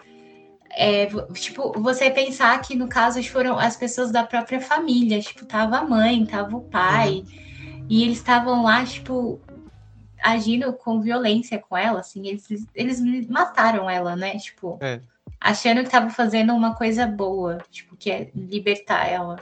é, 0.77 1.07
tipo, 1.33 1.71
você 1.81 2.11
pensar 2.11 2.61
que 2.61 2.75
no 2.75 2.87
caso 2.87 3.23
foram 3.23 3.57
as 3.57 3.77
pessoas 3.77 4.11
da 4.11 4.23
própria 4.23 4.59
família, 4.59 5.21
tipo, 5.21 5.45
tava 5.45 5.77
a 5.77 5.83
mãe, 5.83 6.25
tava 6.25 6.55
o 6.57 6.61
pai, 6.61 7.23
uhum. 7.25 7.85
e 7.89 8.03
eles 8.03 8.17
estavam 8.17 8.63
lá, 8.63 8.85
tipo, 8.85 9.39
agindo 10.21 10.73
com 10.73 11.01
violência 11.01 11.57
com 11.57 11.77
ela, 11.77 12.01
assim, 12.01 12.27
eles, 12.27 12.67
eles 12.75 12.99
mataram 13.29 13.89
ela, 13.89 14.15
né? 14.15 14.37
Tipo, 14.37 14.77
é. 14.81 14.99
achando 15.39 15.83
que 15.83 15.89
tava 15.89 16.09
fazendo 16.09 16.53
uma 16.53 16.75
coisa 16.75 17.07
boa, 17.07 17.59
tipo, 17.71 17.95
que 17.95 18.11
é 18.11 18.29
libertar 18.35 19.07
ela. 19.07 19.37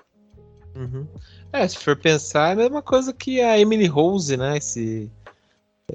Uhum. 0.76 1.08
É, 1.52 1.68
se 1.68 1.78
for 1.78 1.96
pensar, 1.96 2.50
é 2.50 2.54
a 2.54 2.56
mesma 2.56 2.82
coisa 2.82 3.14
que 3.14 3.42
a 3.42 3.58
Emily 3.58 3.88
Rose, 3.88 4.36
né? 4.38 4.58
Esse, 4.58 5.10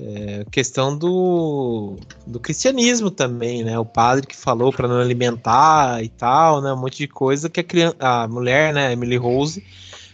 é, 0.00 0.44
questão 0.50 0.96
do, 0.96 1.96
do 2.26 2.38
cristianismo 2.38 3.10
também, 3.10 3.64
né? 3.64 3.78
O 3.78 3.84
padre 3.84 4.26
que 4.26 4.36
falou 4.36 4.72
para 4.72 4.86
não 4.86 5.00
alimentar 5.00 6.02
e 6.02 6.08
tal, 6.08 6.62
né? 6.62 6.72
Um 6.72 6.76
monte 6.76 6.98
de 6.98 7.08
coisa 7.08 7.48
que 7.48 7.60
a, 7.60 7.64
criança, 7.64 7.96
a 7.98 8.28
mulher, 8.28 8.72
né? 8.72 8.92
Emily 8.92 9.16
Rose 9.16 9.64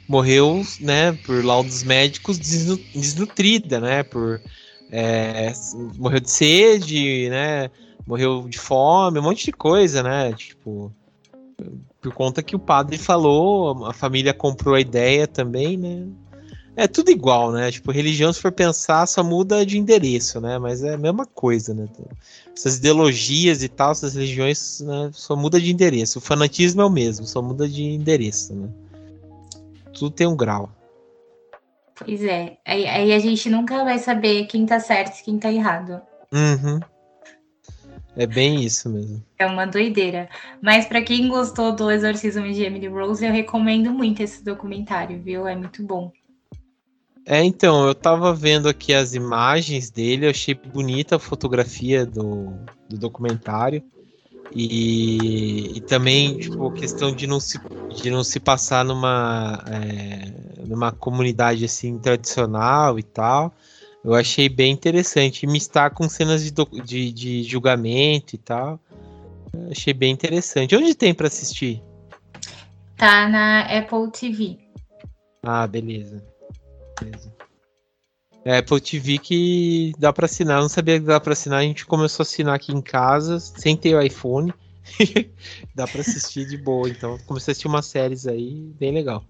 morreu, 0.08 0.62
né? 0.80 1.12
Por 1.26 1.44
laudos 1.44 1.82
médicos 1.82 2.38
desnutrida, 2.38 3.78
né? 3.78 4.02
Por 4.02 4.40
é, 4.90 5.52
morreu 5.98 6.20
de 6.20 6.30
sede, 6.30 7.28
né? 7.28 7.70
Morreu 8.06 8.48
de 8.48 8.58
fome, 8.58 9.18
um 9.18 9.22
monte 9.22 9.44
de 9.44 9.52
coisa, 9.52 10.02
né? 10.02 10.32
Tipo 10.32 10.92
por 12.00 12.12
conta 12.12 12.42
que 12.42 12.54
o 12.54 12.58
padre 12.58 12.98
falou, 12.98 13.86
a 13.86 13.92
família 13.92 14.34
comprou 14.34 14.74
a 14.74 14.80
ideia 14.80 15.26
também, 15.26 15.76
né? 15.76 16.06
É 16.76 16.88
tudo 16.88 17.10
igual, 17.10 17.52
né? 17.52 17.70
Tipo, 17.70 17.92
religião, 17.92 18.32
se 18.32 18.40
for 18.40 18.50
pensar, 18.50 19.06
só 19.06 19.22
muda 19.22 19.64
de 19.64 19.78
endereço, 19.78 20.40
né? 20.40 20.58
Mas 20.58 20.82
é 20.82 20.94
a 20.94 20.98
mesma 20.98 21.24
coisa, 21.24 21.72
né? 21.72 21.86
Essas 22.54 22.78
ideologias 22.78 23.62
e 23.62 23.68
tal, 23.68 23.92
essas 23.92 24.14
religiões, 24.14 24.80
né? 24.80 25.10
Só 25.12 25.36
muda 25.36 25.60
de 25.60 25.70
endereço. 25.70 26.18
O 26.18 26.22
fanatismo 26.22 26.82
é 26.82 26.84
o 26.84 26.90
mesmo, 26.90 27.26
só 27.26 27.40
muda 27.40 27.68
de 27.68 27.82
endereço, 27.82 28.54
né? 28.54 28.68
Tudo 29.92 30.10
tem 30.10 30.26
um 30.26 30.36
grau. 30.36 30.68
Pois 31.94 32.22
é. 32.24 32.58
Aí, 32.66 32.86
aí 32.86 33.12
a 33.12 33.18
gente 33.20 33.48
nunca 33.48 33.84
vai 33.84 34.00
saber 34.00 34.46
quem 34.46 34.66
tá 34.66 34.80
certo 34.80 35.20
e 35.20 35.22
quem 35.22 35.38
tá 35.38 35.52
errado. 35.52 36.00
Uhum. 36.32 36.80
É 38.16 38.26
bem 38.26 38.64
isso 38.64 38.88
mesmo. 38.88 39.24
É 39.38 39.46
uma 39.46 39.64
doideira. 39.64 40.28
Mas 40.60 40.86
para 40.86 41.02
quem 41.02 41.28
gostou 41.28 41.72
do 41.72 41.90
Exorcismo 41.90 42.50
de 42.52 42.64
Emily 42.64 42.88
Rose, 42.88 43.24
eu 43.24 43.32
recomendo 43.32 43.92
muito 43.92 44.22
esse 44.22 44.44
documentário, 44.44 45.20
viu? 45.22 45.46
É 45.46 45.54
muito 45.54 45.84
bom. 45.84 46.12
É, 47.26 47.42
então, 47.42 47.86
eu 47.86 47.94
tava 47.94 48.34
vendo 48.34 48.68
aqui 48.68 48.92
as 48.92 49.14
imagens 49.14 49.90
dele, 49.90 50.26
eu 50.26 50.30
achei 50.30 50.54
bonita 50.54 51.16
a 51.16 51.18
fotografia 51.18 52.04
do, 52.04 52.52
do 52.88 52.98
documentário. 52.98 53.82
E, 54.54 55.78
e 55.78 55.80
também, 55.80 56.36
tipo, 56.36 56.66
a 56.66 56.72
questão 56.72 57.14
de 57.14 57.26
não 57.26 57.40
se, 57.40 57.58
de 57.90 58.10
não 58.10 58.22
se 58.22 58.38
passar 58.38 58.84
numa, 58.84 59.64
é, 59.68 60.64
numa 60.66 60.92
comunidade 60.92 61.64
assim 61.64 61.98
tradicional 61.98 62.98
e 62.98 63.02
tal. 63.02 63.52
Eu 64.04 64.14
achei 64.14 64.48
bem 64.48 64.70
interessante. 64.70 65.46
Me 65.46 65.56
está 65.56 65.88
com 65.88 66.08
cenas 66.08 66.44
de, 66.44 66.52
de, 66.84 67.10
de 67.10 67.42
julgamento 67.42 68.34
e 68.34 68.38
tal. 68.38 68.78
Eu 69.52 69.70
achei 69.70 69.94
bem 69.94 70.12
interessante. 70.12 70.76
Onde 70.76 70.94
tem 70.94 71.14
para 71.14 71.26
assistir? 71.26 71.82
Tá 72.96 73.26
na 73.28 73.62
Apple 73.62 74.10
TV. 74.12 74.58
Ah, 75.42 75.66
beleza. 75.66 76.33
Beleza. 77.00 77.32
É 78.44 78.58
Apple 78.58 78.80
TV 78.80 79.18
que 79.18 79.92
dá 79.98 80.12
para 80.12 80.26
assinar. 80.26 80.58
Eu 80.58 80.62
não 80.62 80.68
sabia 80.68 81.00
que 81.00 81.06
dá 81.06 81.18
para 81.18 81.32
assinar. 81.32 81.60
A 81.60 81.62
gente 81.62 81.86
começou 81.86 82.22
a 82.22 82.26
assinar 82.26 82.54
aqui 82.54 82.72
em 82.72 82.82
casa, 82.82 83.38
sem 83.38 83.74
ter 83.74 83.94
o 83.94 84.02
iPhone. 84.02 84.52
dá 85.74 85.86
para 85.86 86.02
assistir 86.02 86.46
de 86.46 86.58
boa. 86.58 86.88
Então, 86.88 87.18
comecei 87.26 87.50
a 87.50 87.52
assistir 87.52 87.68
umas 87.68 87.86
séries 87.86 88.26
aí, 88.26 88.70
bem 88.78 88.92
legal. 88.92 89.24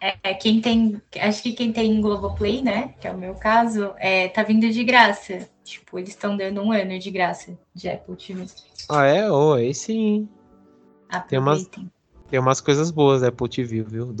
É, 0.00 0.34
quem 0.34 0.60
tem, 0.60 1.00
acho 1.18 1.42
que 1.42 1.52
quem 1.52 1.72
tem 1.72 2.00
Globoplay, 2.00 2.60
né, 2.60 2.94
que 3.00 3.08
é 3.08 3.10
o 3.10 3.16
meu 3.16 3.34
caso, 3.34 3.94
é, 3.96 4.28
tá 4.28 4.42
vindo 4.42 4.70
de 4.70 4.84
graça. 4.84 5.48
Tipo, 5.64 5.98
eles 5.98 6.10
estão 6.10 6.36
dando 6.36 6.60
um 6.60 6.70
ano 6.70 6.98
de 6.98 7.10
graça 7.10 7.58
de 7.74 7.88
Apple 7.88 8.14
TV. 8.14 8.44
Ah, 8.88 9.06
é? 9.06 9.30
Oh, 9.30 9.54
aí 9.54 9.74
sim. 9.74 10.28
Tem 11.28 11.38
umas, 11.38 11.68
tem 12.30 12.40
umas 12.40 12.60
coisas 12.60 12.90
boas 12.90 13.20
da 13.20 13.28
Apple 13.28 13.48
TV, 13.48 13.82
viu? 13.82 14.14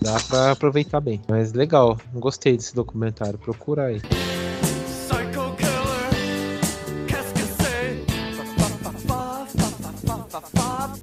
Dá 0.00 0.20
pra 0.28 0.52
aproveitar 0.52 1.00
bem. 1.00 1.20
Mas 1.28 1.52
legal, 1.52 1.98
gostei 2.14 2.56
desse 2.56 2.74
documentário. 2.74 3.38
Procura 3.38 3.86
aí. 3.86 4.00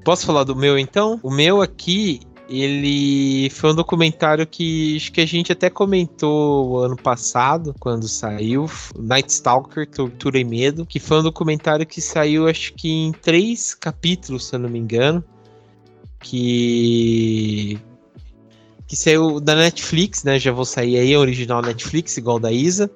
Posso 0.04 0.26
falar 0.26 0.44
do 0.44 0.56
meu 0.56 0.78
então? 0.78 1.20
O 1.24 1.32
meu 1.32 1.64
aqui 1.64 2.20
Ele 2.48 3.50
foi 3.50 3.72
um 3.72 3.76
documentário 3.76 4.46
que 4.46 4.96
acho 4.96 5.12
que 5.12 5.22
a 5.22 5.26
gente 5.26 5.52
até 5.52 5.70
comentou 5.70 6.84
ano 6.84 6.96
passado, 6.96 7.74
quando 7.80 8.08
saiu, 8.08 8.70
Night 8.98 9.32
Stalker, 9.32 9.90
Tortura 9.90 10.40
e 10.40 10.44
Medo, 10.44 10.86
que 10.86 11.00
foi 11.00 11.20
um 11.20 11.24
documentário 11.24 11.86
que 11.86 12.00
saiu 12.02 12.48
acho 12.48 12.74
que 12.74 12.90
em 12.90 13.12
três 13.12 13.74
capítulos, 13.74 14.46
se 14.46 14.56
eu 14.56 14.60
não 14.60 14.70
me 14.70 14.78
engano, 14.78 15.24
que 16.20 17.80
que 18.88 18.96
saiu 18.96 19.40
da 19.40 19.56
Netflix, 19.56 20.24
né? 20.24 20.40
Já 20.40 20.52
vou 20.52 20.66
sair 20.66 20.98
aí, 20.98 21.16
original 21.18 21.62
Netflix, 21.62 22.18
igual 22.18 22.40
da 22.40 22.52
Isa. 22.52 22.90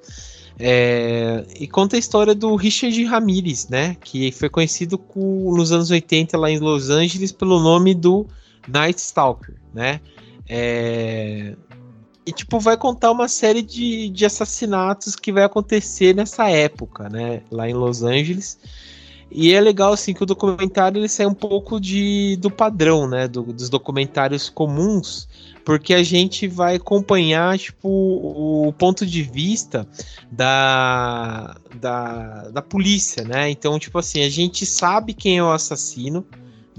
É, 0.61 1.45
e 1.57 1.67
conta 1.67 1.95
a 1.95 1.99
história 1.99 2.35
do 2.35 2.55
Richard 2.55 3.03
Ramirez, 3.05 3.69
né? 3.69 3.95
Que 4.03 4.31
foi 4.31 4.49
conhecido 4.49 4.97
com, 4.97 5.55
nos 5.55 5.71
anos 5.71 5.89
80 5.89 6.37
lá 6.37 6.51
em 6.51 6.59
Los 6.59 6.89
Angeles 6.89 7.31
pelo 7.31 7.59
nome 7.59 7.95
do 7.95 8.27
Night 8.67 8.99
Stalker, 8.99 9.55
né? 9.73 10.01
É, 10.47 11.55
e 12.25 12.31
tipo, 12.31 12.59
vai 12.59 12.77
contar 12.77 13.11
uma 13.11 13.27
série 13.27 13.61
de, 13.61 14.09
de 14.09 14.25
assassinatos 14.25 15.15
que 15.15 15.31
vai 15.31 15.43
acontecer 15.43 16.13
nessa 16.13 16.49
época, 16.49 17.09
né? 17.09 17.41
Lá 17.49 17.67
em 17.67 17.73
Los 17.73 18.03
Angeles. 18.03 18.59
E 19.31 19.53
é 19.53 19.61
legal, 19.61 19.93
assim, 19.93 20.13
que 20.13 20.23
o 20.23 20.25
documentário 20.25 20.99
ele 20.99 21.07
sai 21.07 21.25
um 21.25 21.33
pouco 21.33 21.79
de, 21.79 22.35
do 22.37 22.49
padrão, 22.49 23.07
né? 23.07 23.27
Do, 23.27 23.43
dos 23.43 23.69
documentários 23.69 24.49
comuns 24.49 25.27
porque 25.69 25.93
a 25.93 26.01
gente 26.01 26.47
vai 26.47 26.77
acompanhar 26.77 27.55
tipo 27.59 27.87
o 27.87 28.73
ponto 28.73 29.05
de 29.05 29.21
vista 29.21 29.87
da, 30.31 31.55
da, 31.75 32.49
da 32.49 32.59
polícia, 32.59 33.23
né? 33.23 33.51
Então, 33.51 33.77
tipo 33.77 33.99
assim, 33.99 34.23
a 34.23 34.29
gente 34.29 34.65
sabe 34.65 35.13
quem 35.13 35.37
é 35.37 35.43
o 35.43 35.51
assassino, 35.51 36.25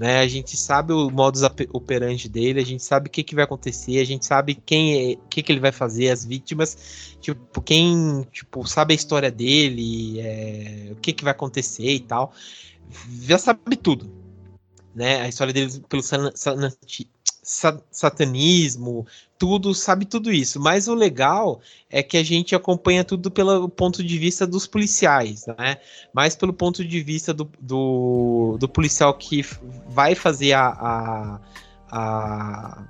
né? 0.01 0.17
A 0.21 0.27
gente 0.27 0.57
sabe 0.57 0.93
o 0.93 1.11
modus 1.11 1.43
operandi 1.43 2.27
dele, 2.27 2.59
a 2.59 2.65
gente 2.65 2.81
sabe 2.81 3.07
o 3.07 3.11
que, 3.11 3.23
que 3.23 3.35
vai 3.35 3.43
acontecer, 3.43 3.99
a 3.99 4.03
gente 4.03 4.25
sabe 4.25 4.55
quem 4.55 5.11
é, 5.11 5.13
o 5.13 5.27
que, 5.27 5.43
que 5.43 5.51
ele 5.51 5.59
vai 5.59 5.71
fazer, 5.71 6.09
as 6.09 6.25
vítimas, 6.25 7.15
tipo, 7.21 7.61
quem 7.61 8.27
tipo, 8.31 8.65
sabe 8.65 8.93
a 8.93 8.95
história 8.95 9.29
dele, 9.29 10.19
é, 10.19 10.87
o 10.91 10.95
que, 10.95 11.13
que 11.13 11.23
vai 11.23 11.29
acontecer 11.29 11.87
e 11.87 11.99
tal. 11.99 12.33
Já 13.21 13.37
sabe 13.37 13.75
tudo, 13.75 14.11
né? 14.95 15.21
A 15.21 15.27
história 15.27 15.53
dele 15.53 15.71
pelo 15.87 16.01
satanismo, 17.43 19.05
tudo, 19.37 19.73
sabe 19.73 20.05
tudo 20.05 20.31
isso. 20.31 20.59
Mas 20.59 20.87
o 20.87 20.93
legal 20.93 21.59
é 21.89 22.03
que 22.03 22.17
a 22.17 22.23
gente 22.23 22.53
acompanha 22.53 23.03
tudo 23.03 23.31
pelo 23.31 23.67
ponto 23.67 24.03
de 24.03 24.17
vista 24.17 24.45
dos 24.45 24.67
policiais, 24.67 25.45
né? 25.57 25.77
Mais 26.13 26.35
pelo 26.35 26.53
ponto 26.53 26.85
de 26.85 27.01
vista 27.01 27.33
do, 27.33 27.49
do, 27.59 28.57
do 28.59 28.69
policial 28.69 29.13
que 29.15 29.43
vai 29.87 30.13
fazer 30.13 30.53
a, 30.53 31.39
a, 31.91 32.81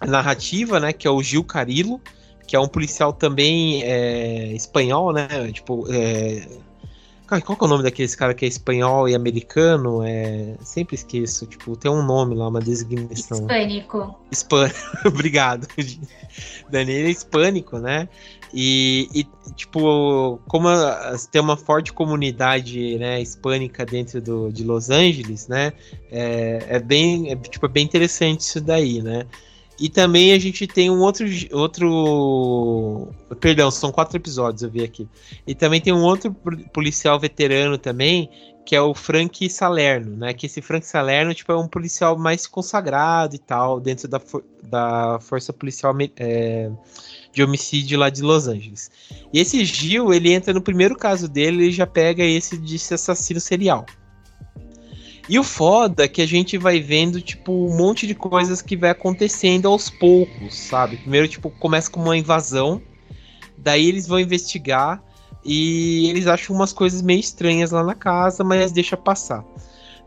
a, 0.00 0.06
narrativa, 0.06 0.78
né? 0.78 0.92
Que 0.92 1.08
é 1.08 1.10
o 1.10 1.20
Gil 1.20 1.42
Carilo, 1.42 2.00
que 2.46 2.54
é 2.54 2.60
um 2.60 2.68
policial 2.68 3.12
também 3.12 3.82
é, 3.82 4.52
espanhol, 4.52 5.12
né? 5.12 5.26
Tipo, 5.52 5.92
é, 5.92 6.46
qual 7.40 7.56
que 7.56 7.64
é 7.64 7.66
o 7.66 7.70
nome 7.70 7.82
daqueles 7.82 8.14
cara 8.14 8.34
que 8.34 8.44
é 8.44 8.48
espanhol 8.48 9.08
e 9.08 9.14
americano? 9.14 10.02
É... 10.02 10.56
Sempre 10.60 10.96
esqueço. 10.96 11.46
Tipo, 11.46 11.76
tem 11.76 11.90
um 11.90 12.04
nome 12.04 12.34
lá, 12.34 12.48
uma 12.48 12.60
designação. 12.60 13.38
Hispânico. 13.38 14.18
Hispânico. 14.30 14.78
Obrigado. 15.06 15.66
Daniel 16.70 17.06
é 17.06 17.10
hispânico, 17.10 17.78
né? 17.78 18.08
E, 18.54 19.08
e, 19.14 19.26
tipo, 19.54 20.38
como 20.46 20.68
tem 21.30 21.40
uma 21.40 21.56
forte 21.56 21.92
comunidade 21.92 22.98
né, 22.98 23.20
hispânica 23.20 23.86
dentro 23.86 24.20
do, 24.20 24.52
de 24.52 24.62
Los 24.62 24.90
Angeles, 24.90 25.48
né? 25.48 25.72
É, 26.10 26.66
é 26.68 26.78
bem, 26.78 27.32
é, 27.32 27.36
tipo, 27.36 27.64
é 27.64 27.68
bem 27.68 27.84
interessante 27.84 28.40
isso 28.40 28.60
daí, 28.60 29.00
né? 29.00 29.26
E 29.82 29.88
também 29.88 30.32
a 30.32 30.38
gente 30.38 30.64
tem 30.64 30.88
um 30.88 31.00
outro, 31.00 31.26
outro. 31.50 33.08
Perdão, 33.40 33.68
são 33.68 33.90
quatro 33.90 34.16
episódios, 34.16 34.62
eu 34.62 34.70
vi 34.70 34.84
aqui. 34.84 35.08
E 35.44 35.56
também 35.56 35.80
tem 35.80 35.92
um 35.92 36.02
outro 36.02 36.32
policial 36.72 37.18
veterano 37.18 37.76
também, 37.76 38.30
que 38.64 38.76
é 38.76 38.80
o 38.80 38.94
Frank 38.94 39.50
Salerno, 39.50 40.16
né? 40.16 40.32
Que 40.34 40.46
esse 40.46 40.62
Frank 40.62 40.86
Salerno 40.86 41.34
tipo, 41.34 41.50
é 41.50 41.56
um 41.56 41.66
policial 41.66 42.16
mais 42.16 42.46
consagrado 42.46 43.34
e 43.34 43.40
tal, 43.40 43.80
dentro 43.80 44.06
da, 44.06 44.20
for 44.20 44.44
da 44.62 45.18
força 45.18 45.52
policial 45.52 45.92
é, 46.16 46.70
de 47.32 47.42
homicídio 47.42 47.98
lá 47.98 48.08
de 48.08 48.22
Los 48.22 48.46
Angeles. 48.46 48.88
E 49.32 49.40
esse 49.40 49.64
Gil, 49.64 50.14
ele 50.14 50.32
entra 50.32 50.54
no 50.54 50.62
primeiro 50.62 50.94
caso 50.94 51.28
dele 51.28 51.64
e 51.64 51.72
já 51.72 51.88
pega 51.88 52.22
esse 52.22 52.56
de 52.56 52.76
assassino 52.76 53.40
serial. 53.40 53.84
E 55.28 55.38
o 55.38 55.44
foda 55.44 56.04
é 56.04 56.08
que 56.08 56.20
a 56.20 56.26
gente 56.26 56.58
vai 56.58 56.80
vendo, 56.80 57.20
tipo, 57.20 57.52
um 57.52 57.76
monte 57.76 58.06
de 58.06 58.14
coisas 58.14 58.60
que 58.60 58.76
vai 58.76 58.90
acontecendo 58.90 59.68
aos 59.68 59.88
poucos, 59.88 60.58
sabe? 60.58 60.96
Primeiro, 60.96 61.28
tipo, 61.28 61.48
começa 61.50 61.90
com 61.90 62.00
uma 62.00 62.16
invasão, 62.16 62.82
daí 63.56 63.88
eles 63.88 64.06
vão 64.06 64.18
investigar 64.18 65.02
e 65.44 66.08
eles 66.08 66.26
acham 66.26 66.54
umas 66.54 66.72
coisas 66.72 67.02
meio 67.02 67.20
estranhas 67.20 67.70
lá 67.70 67.84
na 67.84 67.94
casa, 67.94 68.42
mas 68.42 68.72
deixa 68.72 68.96
passar. 68.96 69.44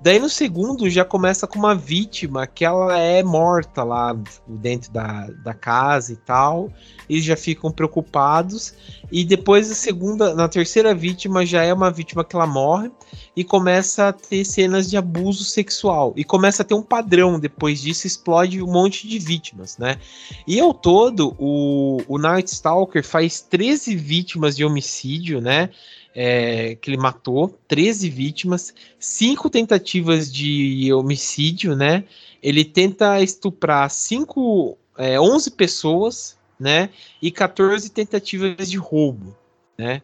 Daí 0.01 0.19
no 0.19 0.29
segundo 0.29 0.87
já 0.89 1.03
começa 1.03 1.47
com 1.47 1.57
uma 1.57 1.73
vítima 1.73 2.45
que 2.45 2.63
ela 2.63 2.97
é 2.99 3.23
morta 3.23 3.83
lá 3.83 4.15
dentro 4.45 4.91
da, 4.91 5.27
da 5.43 5.53
casa 5.53 6.13
e 6.13 6.15
tal. 6.15 6.69
Eles 7.09 7.23
já 7.23 7.35
ficam 7.35 7.71
preocupados. 7.71 8.75
E 9.11 9.23
depois 9.23 9.71
a 9.71 9.73
segunda, 9.73 10.35
na 10.35 10.47
terceira 10.47 10.93
vítima 10.93 11.45
já 11.45 11.63
é 11.63 11.73
uma 11.73 11.89
vítima 11.89 12.23
que 12.23 12.35
ela 12.35 12.45
morre 12.45 12.91
e 13.35 13.43
começa 13.43 14.09
a 14.09 14.13
ter 14.13 14.45
cenas 14.45 14.89
de 14.89 14.95
abuso 14.95 15.43
sexual. 15.43 16.13
E 16.15 16.23
começa 16.23 16.61
a 16.61 16.65
ter 16.65 16.75
um 16.75 16.83
padrão. 16.83 17.39
Depois 17.39 17.81
disso 17.81 18.05
explode 18.05 18.61
um 18.61 18.71
monte 18.71 19.07
de 19.07 19.17
vítimas, 19.17 19.77
né? 19.77 19.97
E 20.45 20.59
ao 20.59 20.73
todo, 20.73 21.35
o, 21.39 22.01
o 22.07 22.17
Night 22.19 22.51
Stalker 22.51 23.03
faz 23.03 23.41
13 23.41 23.95
vítimas 23.95 24.55
de 24.55 24.63
homicídio, 24.63 25.41
né? 25.41 25.69
É, 26.15 26.75
que 26.75 26.89
ele 26.89 26.97
matou 26.97 27.59
13 27.67 28.09
vítimas, 28.09 28.73
cinco 28.97 29.49
tentativas 29.49 30.31
de 30.31 30.93
homicídio, 30.93 31.75
né? 31.75 32.05
Ele 32.41 32.63
tenta 32.63 33.21
estuprar 33.21 33.89
cinco, 33.89 34.77
é, 34.97 35.19
11 35.19 35.51
pessoas, 35.51 36.37
né? 36.57 36.89
E 37.21 37.29
14 37.29 37.89
tentativas 37.89 38.69
de 38.69 38.77
roubo, 38.77 39.35
né? 39.77 40.01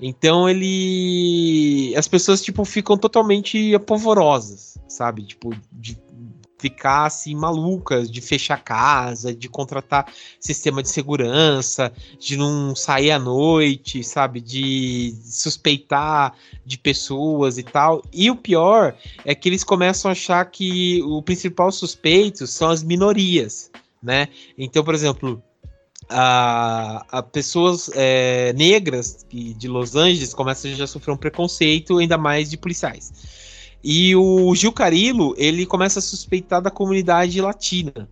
Então 0.00 0.48
ele. 0.48 1.94
As 1.96 2.08
pessoas, 2.08 2.42
tipo, 2.42 2.64
ficam 2.64 2.98
totalmente 2.98 3.72
apavorosas, 3.72 4.76
sabe? 4.88 5.22
Tipo, 5.22 5.54
de, 5.70 5.96
ficar 6.62 7.06
assim 7.06 7.34
malucas 7.34 8.08
de 8.08 8.20
fechar 8.20 8.62
casa, 8.62 9.34
de 9.34 9.48
contratar 9.48 10.06
sistema 10.38 10.80
de 10.80 10.88
segurança, 10.88 11.92
de 12.20 12.36
não 12.36 12.76
sair 12.76 13.10
à 13.10 13.18
noite, 13.18 14.04
sabe, 14.04 14.40
de 14.40 15.12
suspeitar 15.24 16.34
de 16.64 16.78
pessoas 16.78 17.58
e 17.58 17.64
tal. 17.64 18.00
E 18.12 18.30
o 18.30 18.36
pior 18.36 18.94
é 19.24 19.34
que 19.34 19.48
eles 19.48 19.64
começam 19.64 20.08
a 20.08 20.12
achar 20.12 20.44
que 20.44 21.02
o 21.02 21.20
principal 21.20 21.72
suspeito 21.72 22.46
são 22.46 22.70
as 22.70 22.84
minorias, 22.84 23.68
né? 24.00 24.28
Então, 24.56 24.84
por 24.84 24.94
exemplo, 24.94 25.42
a, 26.08 27.04
a 27.10 27.22
pessoas 27.24 27.90
é, 27.94 28.52
negras 28.52 29.26
de 29.28 29.66
Los 29.66 29.96
Angeles 29.96 30.32
começam 30.32 30.70
a 30.70 30.74
já 30.74 30.86
sofrer 30.86 31.12
um 31.12 31.16
preconceito, 31.16 31.98
ainda 31.98 32.16
mais 32.16 32.48
de 32.48 32.56
policiais. 32.56 33.12
E 33.82 34.14
o 34.14 34.54
Gil 34.54 34.72
Carilo, 34.72 35.34
ele 35.36 35.66
começa 35.66 35.98
a 35.98 36.02
suspeitar 36.02 36.62
da 36.62 36.70
comunidade 36.70 37.40
latina. 37.40 38.08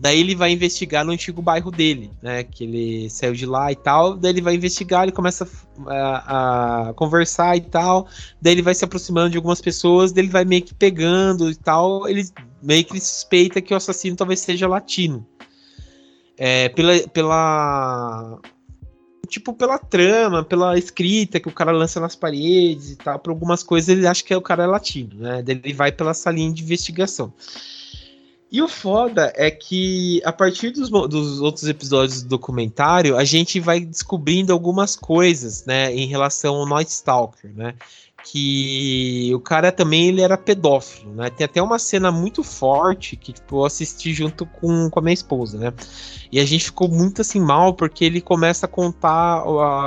Daí 0.00 0.18
ele 0.18 0.34
vai 0.34 0.50
investigar 0.50 1.04
no 1.04 1.12
antigo 1.12 1.42
bairro 1.42 1.70
dele, 1.70 2.10
né? 2.22 2.42
Que 2.42 2.64
ele 2.64 3.10
saiu 3.10 3.34
de 3.34 3.44
lá 3.44 3.70
e 3.70 3.76
tal. 3.76 4.16
Daí 4.16 4.30
ele 4.32 4.40
vai 4.40 4.54
investigar, 4.54 5.02
ele 5.02 5.12
começa 5.12 5.46
a, 5.86 6.88
a 6.88 6.94
conversar 6.94 7.54
e 7.56 7.60
tal. 7.60 8.08
Daí 8.40 8.54
ele 8.54 8.62
vai 8.62 8.74
se 8.74 8.82
aproximando 8.82 9.30
de 9.30 9.36
algumas 9.36 9.60
pessoas, 9.60 10.10
daí 10.10 10.24
ele 10.24 10.32
vai 10.32 10.46
meio 10.46 10.62
que 10.62 10.72
pegando 10.72 11.50
e 11.50 11.54
tal. 11.54 12.08
Ele 12.08 12.24
meio 12.62 12.82
que 12.82 12.98
suspeita 12.98 13.60
que 13.60 13.74
o 13.74 13.76
assassino 13.76 14.16
talvez 14.16 14.40
seja 14.40 14.66
latino. 14.66 15.26
É, 16.38 16.70
pela, 16.70 16.98
pela 17.08 18.40
tipo, 19.30 19.54
pela 19.54 19.78
trama, 19.78 20.44
pela 20.44 20.76
escrita 20.76 21.40
que 21.40 21.48
o 21.48 21.52
cara 21.52 21.70
lança 21.70 22.00
nas 22.00 22.16
paredes 22.16 22.90
e 22.90 22.96
tal, 22.96 23.18
por 23.18 23.30
algumas 23.30 23.62
coisas 23.62 23.88
ele 23.88 24.06
acha 24.06 24.24
que 24.24 24.34
é 24.34 24.36
o 24.36 24.42
cara 24.42 24.64
é 24.64 24.66
latino, 24.66 25.14
né? 25.14 25.42
Ele 25.46 25.72
vai 25.72 25.92
pela 25.92 26.12
salinha 26.12 26.52
de 26.52 26.62
investigação. 26.62 27.32
E 28.52 28.60
o 28.60 28.66
foda 28.66 29.32
é 29.36 29.48
que 29.48 30.20
a 30.24 30.32
partir 30.32 30.70
dos, 30.70 30.90
dos 30.90 31.40
outros 31.40 31.68
episódios 31.68 32.20
do 32.22 32.30
documentário, 32.30 33.16
a 33.16 33.22
gente 33.22 33.60
vai 33.60 33.78
descobrindo 33.78 34.52
algumas 34.52 34.96
coisas, 34.96 35.64
né, 35.64 35.94
em 35.94 36.06
relação 36.08 36.56
ao 36.56 36.66
Night 36.66 36.90
Stalker, 36.90 37.52
né? 37.54 37.76
Que 38.24 39.30
o 39.34 39.40
cara 39.40 39.72
também 39.72 40.08
ele 40.08 40.20
era 40.20 40.36
pedófilo, 40.36 41.14
né? 41.14 41.30
Tem 41.30 41.44
até 41.44 41.62
uma 41.62 41.78
cena 41.78 42.10
muito 42.10 42.42
forte 42.42 43.16
que 43.16 43.32
tipo, 43.32 43.60
eu 43.60 43.64
assisti 43.64 44.12
junto 44.12 44.46
com, 44.46 44.88
com 44.90 44.98
a 44.98 45.02
minha 45.02 45.14
esposa, 45.14 45.58
né? 45.58 45.72
E 46.30 46.38
a 46.38 46.44
gente 46.44 46.64
ficou 46.66 46.88
muito 46.88 47.22
assim 47.22 47.40
mal 47.40 47.74
porque 47.74 48.04
ele 48.04 48.20
começa 48.20 48.66
a 48.66 48.68
contar 48.68 49.42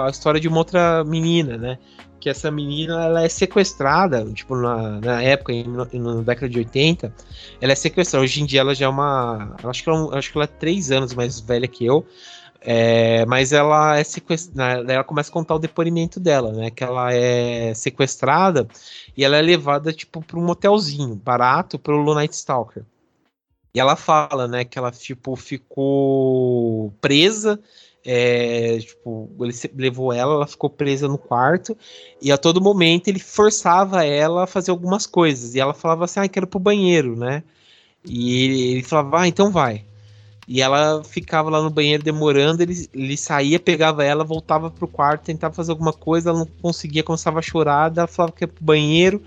a 0.05 0.09
história 0.09 0.39
de 0.39 0.47
uma 0.47 0.57
outra 0.57 1.03
menina, 1.03 1.57
né? 1.57 1.77
porque 2.23 2.29
essa 2.29 2.49
menina 2.49 3.03
ela 3.03 3.21
é 3.21 3.27
sequestrada, 3.27 4.23
tipo, 4.31 4.55
na, 4.55 5.01
na 5.01 5.21
época, 5.21 5.51
em, 5.51 5.65
na 5.67 6.21
década 6.21 6.47
de 6.47 6.57
80, 6.57 7.13
ela 7.59 7.73
é 7.73 7.75
sequestrada. 7.75 8.23
Hoje 8.23 8.41
em 8.41 8.45
dia 8.45 8.61
ela 8.61 8.73
já 8.73 8.85
é 8.85 8.87
uma. 8.87 9.57
Acho 9.61 9.83
que 9.83 9.89
ela, 9.89 10.17
acho 10.17 10.31
que 10.31 10.37
ela 10.37 10.45
é 10.45 10.47
três 10.47 10.89
anos 10.89 11.13
mais 11.13 11.41
velha 11.41 11.67
que 11.67 11.85
eu. 11.85 12.07
É, 12.65 13.25
mas 13.25 13.51
ela 13.51 13.97
é 13.97 14.03
sequestrada, 14.03 14.93
ela 14.93 15.03
começa 15.03 15.29
a 15.29 15.33
contar 15.33 15.55
o 15.55 15.59
depoimento 15.59 16.19
dela, 16.19 16.53
né? 16.53 16.71
Que 16.71 16.83
ela 16.83 17.13
é 17.13 17.73
sequestrada 17.73 18.67
e 19.17 19.23
ela 19.23 19.37
é 19.37 19.41
levada, 19.41 19.91
tipo, 19.91 20.21
para 20.21 20.39
um 20.39 20.45
motelzinho 20.45 21.15
barato 21.15 21.77
pelo 21.77 22.13
Night 22.13 22.33
Stalker. 22.33 22.83
E 23.75 23.79
ela 23.79 23.95
fala, 23.95 24.47
né, 24.47 24.63
que 24.63 24.77
ela, 24.77 24.91
tipo, 24.91 25.35
ficou 25.35 26.93
presa 27.01 27.59
é, 28.05 28.79
tipo, 28.79 29.29
ele 29.39 29.53
levou 29.75 30.11
ela, 30.11 30.33
ela 30.33 30.47
ficou 30.47 30.69
presa 30.69 31.07
no 31.07 31.17
quarto, 31.17 31.77
e 32.21 32.31
a 32.31 32.37
todo 32.37 32.61
momento 32.61 33.07
ele 33.07 33.19
forçava 33.19 34.03
ela 34.05 34.43
a 34.43 34.47
fazer 34.47 34.71
algumas 34.71 35.07
coisas. 35.07 35.55
E 35.55 35.59
ela 35.59 35.73
falava 35.73 36.05
assim: 36.05 36.19
Ah, 36.19 36.27
quero 36.27 36.47
pro 36.47 36.59
banheiro, 36.59 37.15
né? 37.15 37.43
E 38.05 38.73
ele 38.73 38.83
falava: 38.83 39.21
Ah, 39.21 39.27
então 39.27 39.51
vai. 39.51 39.85
E 40.47 40.61
ela 40.61 41.03
ficava 41.03 41.49
lá 41.49 41.61
no 41.61 41.69
banheiro 41.69 42.03
demorando, 42.03 42.61
ele, 42.61 42.89
ele 42.93 43.15
saía, 43.15 43.59
pegava 43.59 44.03
ela, 44.03 44.23
voltava 44.23 44.69
pro 44.69 44.87
quarto, 44.87 45.23
tentava 45.23 45.53
fazer 45.53 45.71
alguma 45.71 45.93
coisa, 45.93 46.29
ela 46.29 46.39
não 46.39 46.47
conseguia, 46.61 47.03
começava 47.03 47.39
a 47.39 47.41
chorar, 47.41 47.93
ela 47.95 48.07
falava 48.07 48.33
que 48.33 48.43
ia 48.43 48.47
pro 48.47 48.63
banheiro. 48.63 49.21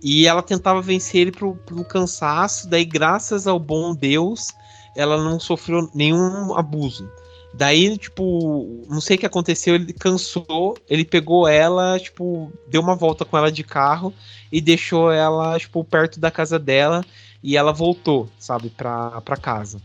E 0.00 0.28
ela 0.28 0.42
tentava 0.42 0.80
vencer 0.80 1.22
ele 1.22 1.32
pro, 1.32 1.56
pro 1.56 1.84
cansaço, 1.84 2.68
daí, 2.68 2.84
graças 2.84 3.48
ao 3.48 3.58
bom 3.58 3.94
Deus, 3.94 4.52
ela 4.94 5.22
não 5.22 5.40
sofreu 5.40 5.90
nenhum 5.92 6.54
abuso. 6.54 7.10
Daí, 7.52 7.96
tipo, 7.98 8.84
não 8.88 9.00
sei 9.00 9.16
o 9.16 9.18
que 9.18 9.26
aconteceu, 9.26 9.74
ele 9.74 9.92
cansou, 9.92 10.76
ele 10.88 11.04
pegou 11.04 11.48
ela, 11.48 11.98
tipo, 11.98 12.52
deu 12.68 12.80
uma 12.80 12.94
volta 12.94 13.24
com 13.24 13.36
ela 13.36 13.50
de 13.50 13.64
carro 13.64 14.14
e 14.52 14.60
deixou 14.60 15.10
ela, 15.10 15.58
tipo, 15.58 15.82
perto 15.82 16.20
da 16.20 16.30
casa 16.30 16.58
dela 16.58 17.04
e 17.42 17.56
ela 17.56 17.72
voltou, 17.72 18.28
sabe, 18.38 18.70
pra, 18.70 19.20
pra 19.22 19.36
casa. 19.36 19.80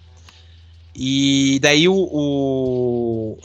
E 0.96 1.60
daí 1.60 1.88
o, 1.90 1.96
o, 1.96 3.38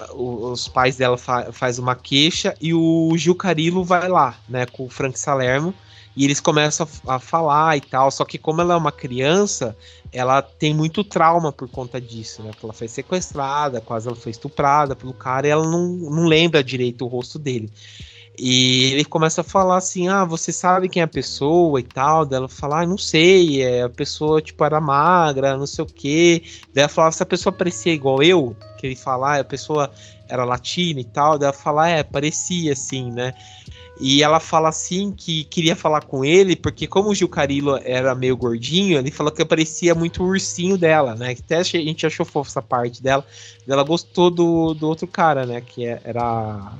os 0.51 0.69
pais 0.69 0.97
dela 0.97 1.17
fa 1.17 1.51
faz 1.51 1.79
uma 1.79 1.95
queixa 1.95 2.55
e 2.61 2.75
o 2.75 3.13
Gil 3.17 3.35
Carilo 3.35 3.83
vai 3.83 4.07
lá, 4.07 4.39
né, 4.49 4.67
com 4.67 4.85
o 4.85 4.91
Frank 4.91 5.19
Salermo 5.19 5.75
e 6.19 6.25
eles 6.25 6.41
começam 6.41 6.87
a, 7.07 7.15
a, 7.15 7.19
falar 7.21 7.77
e 7.77 7.81
tal. 7.81 8.11
Só 8.11 8.25
que 8.25 8.37
como 8.37 8.61
ela 8.61 8.75
é 8.75 8.77
uma 8.77 8.91
criança, 8.91 9.77
ela 10.13 10.43
tem 10.43 10.75
muito 10.75 11.05
trauma 11.05 11.53
por 11.53 11.69
conta 11.69 12.01
disso, 12.01 12.43
né? 12.43 12.51
Porque 12.51 12.67
ela 12.67 12.73
foi 12.73 12.89
sequestrada, 12.89 13.81
quase 13.81 14.09
ela 14.09 14.17
foi 14.17 14.33
estuprada 14.33 14.97
pelo 14.97 15.15
cara 15.15 15.47
e 15.47 15.51
ela 15.51 15.65
não, 15.65 15.87
não 15.87 16.27
lembra 16.27 16.63
direito 16.63 17.05
o 17.05 17.09
rosto 17.09 17.39
dele. 17.39 17.71
E 18.39 18.93
ele 18.93 19.05
começa 19.05 19.41
a 19.41 19.45
falar 19.45 19.78
assim: 19.78 20.09
Ah, 20.09 20.24
você 20.24 20.53
sabe 20.53 20.89
quem 20.89 21.01
é 21.01 21.05
a 21.05 21.09
pessoa 21.09 21.80
e 21.80 21.82
tal. 21.82 22.24
Daí 22.24 22.39
ela 22.39 22.49
fala: 22.49 22.82
Ah, 22.82 22.86
não 22.86 22.97
sei, 22.97 23.62
é, 23.62 23.82
a 23.82 23.89
pessoa 23.89 24.41
tipo 24.41 24.64
era 24.64 24.80
magra, 24.80 25.57
não 25.57 25.66
sei 25.66 25.84
o 25.84 25.89
quê. 25.89 26.43
Daí 26.72 26.82
ela 26.82 26.89
fala: 26.89 27.11
Se 27.11 27.22
a 27.22 27.26
pessoa 27.26 27.53
parecia 27.53 27.93
igual 27.93 28.22
eu, 28.22 28.57
que 28.78 28.86
ele 28.86 28.97
fala, 28.97 29.36
ah, 29.36 29.41
a 29.41 29.45
pessoa 29.45 29.91
era 30.28 30.45
latina 30.45 31.01
e 31.01 31.05
tal. 31.05 31.36
Daí 31.36 31.49
ela 31.49 31.53
fala: 31.53 31.89
É, 31.89 32.03
parecia 32.03 32.72
assim, 32.72 33.11
né? 33.11 33.34
E 34.01 34.22
ela 34.22 34.39
fala 34.39 34.68
assim 34.68 35.12
que 35.12 35.43
queria 35.45 35.74
falar 35.74 36.05
com 36.05 36.24
ele, 36.24 36.55
porque 36.55 36.86
como 36.86 37.11
o 37.11 37.14
Gil 37.14 37.28
Carilo 37.28 37.80
era 37.82 38.14
meio 38.14 38.36
gordinho, 38.36 38.97
ele 38.97 39.11
falou 39.11 39.32
que 39.32 39.45
parecia 39.45 39.93
muito 39.93 40.22
o 40.22 40.26
ursinho 40.28 40.78
dela, 40.78 41.16
né? 41.16 41.34
Até 41.39 41.57
a 41.57 41.62
gente 41.64 42.07
achou 42.07 42.24
fofo 42.24 42.49
essa 42.49 42.62
parte 42.62 43.03
dela. 43.03 43.26
Ela 43.66 43.82
gostou 43.82 44.30
do, 44.30 44.72
do 44.74 44.86
outro 44.86 45.09
cara, 45.09 45.45
né? 45.45 45.61
Que 45.61 45.86
é, 45.86 46.01
era. 46.05 46.72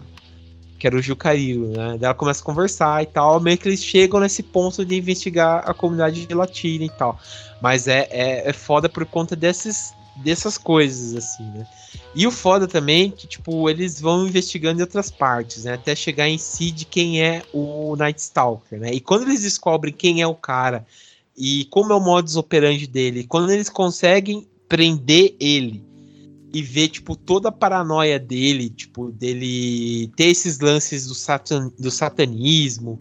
Que 0.79 0.87
era 0.87 0.97
o 0.97 1.03
Gil 1.03 1.17
Carilo, 1.17 1.69
né? 1.69 1.97
Daí 1.99 2.05
ela 2.05 2.15
começa 2.15 2.41
a 2.41 2.45
conversar 2.45 3.03
e 3.03 3.07
tal. 3.07 3.41
Meio 3.41 3.59
que 3.59 3.69
eles 3.69 3.83
chegam 3.83 4.21
nesse 4.21 4.43
ponto 4.43 4.85
de 4.85 4.97
investigar 4.97 5.69
a 5.69 5.75
comunidade 5.75 6.27
latina 6.33 6.85
e 6.85 6.91
tal. 6.91 7.19
Mas 7.61 7.89
é, 7.89 8.09
é, 8.11 8.49
é 8.49 8.53
foda 8.53 8.89
por 8.89 9.05
conta 9.05 9.35
desses, 9.35 9.93
dessas 10.17 10.57
coisas, 10.57 11.15
assim, 11.17 11.45
né? 11.45 11.67
E 12.15 12.27
o 12.27 12.31
foda 12.31 12.67
também 12.67 13.09
é 13.09 13.17
que, 13.17 13.27
tipo, 13.27 13.69
eles 13.69 14.01
vão 14.01 14.27
investigando 14.27 14.81
em 14.81 14.83
outras 14.83 15.11
partes, 15.11 15.65
né? 15.65 15.75
Até 15.75 15.95
chegar 15.95 16.29
em 16.29 16.39
si 16.39 16.71
de 16.71 16.85
quem 16.85 17.23
é 17.23 17.43
o 17.53 17.95
Night 17.97 18.21
Stalker, 18.21 18.79
né? 18.79 18.93
E 18.93 19.01
quando 19.01 19.23
eles 19.23 19.43
descobrem 19.43 19.93
quem 19.93 20.23
é 20.23 20.27
o 20.27 20.35
cara 20.35 20.87
e 21.37 21.65
como 21.67 21.93
é 21.93 21.97
o 21.97 22.01
modus 22.01 22.37
operandi 22.37 22.87
dele, 22.87 23.25
quando 23.25 23.51
eles 23.51 23.69
conseguem 23.69 24.47
prender 24.69 25.35
ele 25.41 25.88
e 26.53 26.63
ver, 26.63 26.89
tipo, 26.89 27.15
toda 27.15 27.51
a 27.51 27.53
paranoia 27.53 28.19
dele, 28.19 28.71
tipo, 28.71 29.11
dele 29.11 30.09
ter 30.17 30.27
esses 30.27 30.59
lances 30.61 31.07
do, 31.07 31.15
satan, 31.15 31.71
do 31.79 31.91
satanismo, 31.91 33.01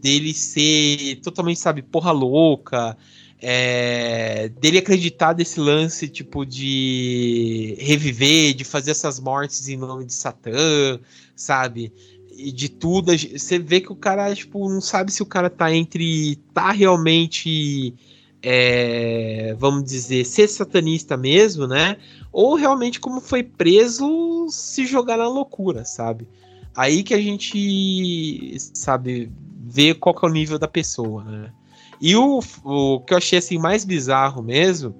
dele 0.00 0.34
ser 0.34 1.20
totalmente, 1.22 1.60
sabe, 1.60 1.82
porra 1.82 2.10
louca, 2.10 2.96
é, 3.40 4.48
dele 4.60 4.78
acreditar 4.78 5.32
desse 5.32 5.60
lance, 5.60 6.08
tipo, 6.08 6.44
de 6.44 7.76
reviver, 7.78 8.54
de 8.54 8.64
fazer 8.64 8.90
essas 8.90 9.20
mortes 9.20 9.68
em 9.68 9.76
nome 9.76 10.04
de 10.04 10.12
Satã, 10.12 10.98
sabe? 11.36 11.92
E 12.30 12.50
de 12.50 12.68
tudo. 12.68 13.12
Você 13.16 13.58
vê 13.58 13.80
que 13.80 13.92
o 13.92 13.96
cara, 13.96 14.34
tipo, 14.34 14.68
não 14.68 14.80
sabe 14.80 15.12
se 15.12 15.22
o 15.22 15.26
cara 15.26 15.48
tá 15.48 15.72
entre. 15.72 16.36
tá 16.52 16.72
realmente. 16.72 17.94
É, 18.42 19.56
vamos 19.58 19.84
dizer, 19.84 20.24
ser 20.24 20.48
satanista 20.48 21.16
mesmo, 21.16 21.66
né? 21.66 21.96
Ou 22.32 22.54
realmente, 22.54 23.00
como 23.00 23.20
foi 23.20 23.42
preso, 23.42 24.46
se 24.48 24.86
jogar 24.86 25.16
na 25.16 25.28
loucura, 25.28 25.84
sabe? 25.84 26.28
Aí 26.76 27.02
que 27.02 27.14
a 27.14 27.20
gente, 27.20 28.56
sabe, 28.74 29.30
vê 29.64 29.92
qual 29.94 30.14
que 30.14 30.24
é 30.24 30.28
o 30.28 30.32
nível 30.32 30.58
da 30.58 30.68
pessoa, 30.68 31.24
né? 31.24 31.52
E 32.00 32.14
o, 32.14 32.40
o 32.64 33.00
que 33.00 33.12
eu 33.12 33.18
achei 33.18 33.38
assim 33.40 33.58
mais 33.58 33.84
bizarro 33.84 34.42
mesmo 34.42 34.94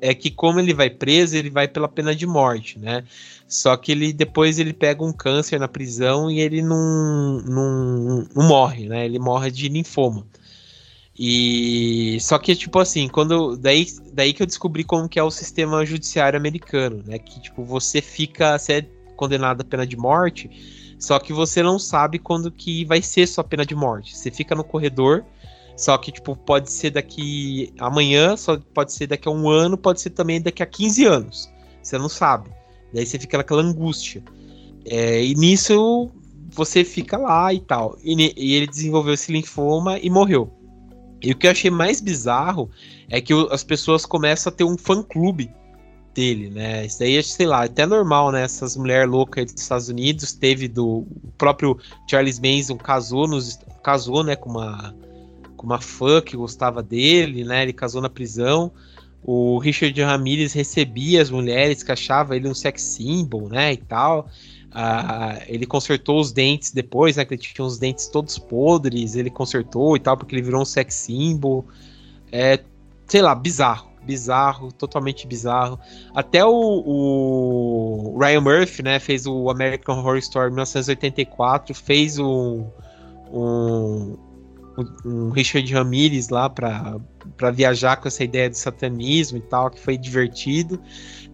é 0.00 0.14
que 0.14 0.30
como 0.30 0.60
ele 0.60 0.72
vai 0.72 0.88
preso, 0.88 1.36
ele 1.36 1.50
vai 1.50 1.66
pela 1.66 1.88
pena 1.88 2.14
de 2.14 2.26
morte, 2.26 2.78
né? 2.78 3.02
Só 3.46 3.76
que 3.76 3.92
ele 3.92 4.12
depois 4.12 4.58
ele 4.58 4.72
pega 4.72 5.02
um 5.02 5.12
câncer 5.12 5.58
na 5.58 5.66
prisão 5.66 6.30
e 6.30 6.40
ele 6.40 6.62
não, 6.62 7.42
não, 7.44 8.28
não 8.34 8.46
morre, 8.46 8.88
né? 8.88 9.04
Ele 9.04 9.18
morre 9.18 9.50
de 9.50 9.68
linfoma. 9.68 10.26
E 11.18 12.18
só 12.20 12.38
que 12.38 12.54
tipo 12.54 12.78
assim, 12.78 13.08
quando 13.08 13.56
daí, 13.56 13.86
daí 14.12 14.32
que 14.32 14.42
eu 14.42 14.46
descobri 14.46 14.84
como 14.84 15.08
que 15.08 15.18
é 15.18 15.22
o 15.22 15.30
sistema 15.30 15.84
judiciário 15.84 16.38
americano, 16.38 17.02
né? 17.06 17.18
Que 17.18 17.40
tipo 17.40 17.64
você 17.64 18.00
fica, 18.00 18.58
você 18.58 18.72
é 18.74 18.86
condenado 19.16 19.62
à 19.62 19.64
pena 19.64 19.86
de 19.86 19.96
morte, 19.96 20.96
só 20.98 21.18
que 21.18 21.32
você 21.32 21.62
não 21.62 21.78
sabe 21.78 22.18
quando 22.18 22.52
que 22.52 22.84
vai 22.84 23.02
ser 23.02 23.26
sua 23.26 23.42
pena 23.42 23.66
de 23.66 23.74
morte. 23.74 24.16
Você 24.16 24.30
fica 24.30 24.54
no 24.54 24.62
corredor 24.62 25.24
só 25.78 25.96
que, 25.96 26.10
tipo, 26.10 26.34
pode 26.34 26.72
ser 26.72 26.90
daqui 26.90 27.72
amanhã, 27.78 28.36
só 28.36 28.58
pode 28.74 28.92
ser 28.92 29.06
daqui 29.06 29.28
a 29.28 29.30
um 29.30 29.48
ano, 29.48 29.78
pode 29.78 30.00
ser 30.00 30.10
também 30.10 30.42
daqui 30.42 30.60
a 30.60 30.66
15 30.66 31.04
anos. 31.04 31.48
Você 31.80 31.96
não 31.96 32.08
sabe. 32.08 32.50
Daí 32.92 33.06
você 33.06 33.16
fica 33.16 33.38
naquela 33.38 33.62
angústia. 33.62 34.20
É, 34.84 35.24
e 35.24 35.36
nisso 35.36 36.10
você 36.50 36.82
fica 36.82 37.16
lá 37.16 37.54
e 37.54 37.60
tal. 37.60 37.96
E, 38.02 38.12
e, 38.36 38.54
ele 38.54 38.66
desenvolveu 38.66 39.14
esse 39.14 39.30
linfoma 39.30 40.00
e 40.00 40.10
morreu. 40.10 40.52
E 41.20 41.32
o 41.32 41.36
que 41.36 41.46
eu 41.46 41.50
achei 41.50 41.70
mais 41.70 42.00
bizarro 42.00 42.70
é 43.08 43.20
que 43.20 43.32
as 43.50 43.64
pessoas 43.64 44.06
começam 44.06 44.52
a 44.52 44.54
ter 44.54 44.64
um 44.64 44.78
fã-clube 44.78 45.50
dele, 46.14 46.50
né? 46.50 46.86
Isso 46.86 46.98
daí, 46.98 47.22
sei 47.22 47.46
lá, 47.46 47.64
até 47.64 47.86
normal, 47.86 48.32
né? 48.32 48.42
Essas 48.42 48.76
mulheres 48.76 49.08
loucas 49.08 49.52
dos 49.52 49.62
Estados 49.62 49.88
Unidos, 49.88 50.32
teve 50.32 50.68
do 50.68 51.06
próprio 51.36 51.78
Charles 52.08 52.38
Manson 52.38 52.76
casou, 52.76 53.26
nos, 53.26 53.58
casou 53.82 54.22
né, 54.22 54.36
com 54.36 54.50
uma 54.50 54.94
com 55.56 55.66
uma 55.66 55.80
fã 55.80 56.22
que 56.22 56.36
gostava 56.36 56.82
dele, 56.82 57.44
né? 57.44 57.64
Ele 57.64 57.72
casou 57.72 58.00
na 58.00 58.08
prisão. 58.08 58.72
O 59.22 59.58
Richard 59.58 60.00
Ramirez 60.00 60.52
recebia 60.52 61.20
as 61.20 61.30
mulheres 61.30 61.82
que 61.82 61.90
achava 61.90 62.36
ele 62.36 62.48
um 62.48 62.54
sex 62.54 62.80
symbol, 62.80 63.48
né? 63.48 63.72
E 63.72 63.76
tal. 63.76 64.28
Ah, 64.72 65.40
ele 65.46 65.66
consertou 65.66 66.20
os 66.20 66.32
dentes 66.32 66.70
depois, 66.70 67.16
né? 67.16 67.24
Que 67.24 67.34
ele 67.34 67.40
tinha 67.40 67.64
os 67.64 67.78
dentes 67.78 68.06
todos 68.06 68.38
podres, 68.38 69.14
ele 69.16 69.30
consertou 69.30 69.96
e 69.96 70.00
tal, 70.00 70.16
porque 70.16 70.34
ele 70.34 70.42
virou 70.42 70.62
um 70.62 70.64
sex 70.64 70.94
symbol. 70.94 71.64
É, 72.30 72.60
sei 73.06 73.22
lá, 73.22 73.34
bizarro. 73.34 73.88
Bizarro, 74.02 74.72
totalmente 74.72 75.26
bizarro. 75.26 75.78
Até 76.14 76.44
o, 76.44 76.50
o 78.14 78.18
Ryan 78.18 78.40
Murphy, 78.40 78.82
né? 78.82 78.98
Fez 78.98 79.26
o 79.26 79.50
American 79.50 79.98
Horror 79.98 80.18
Story 80.18 80.50
1984, 80.50 81.74
fez 81.74 82.18
um, 82.18 82.66
um 83.32 84.16
um 85.04 85.30
Richard 85.30 85.72
Ramirez 85.72 86.28
lá 86.28 86.48
para 86.48 87.50
viajar 87.52 87.96
com 87.96 88.08
essa 88.08 88.22
ideia 88.22 88.48
de 88.48 88.56
satanismo 88.56 89.38
e 89.38 89.40
tal, 89.40 89.70
que 89.70 89.80
foi 89.80 89.96
divertido. 89.96 90.80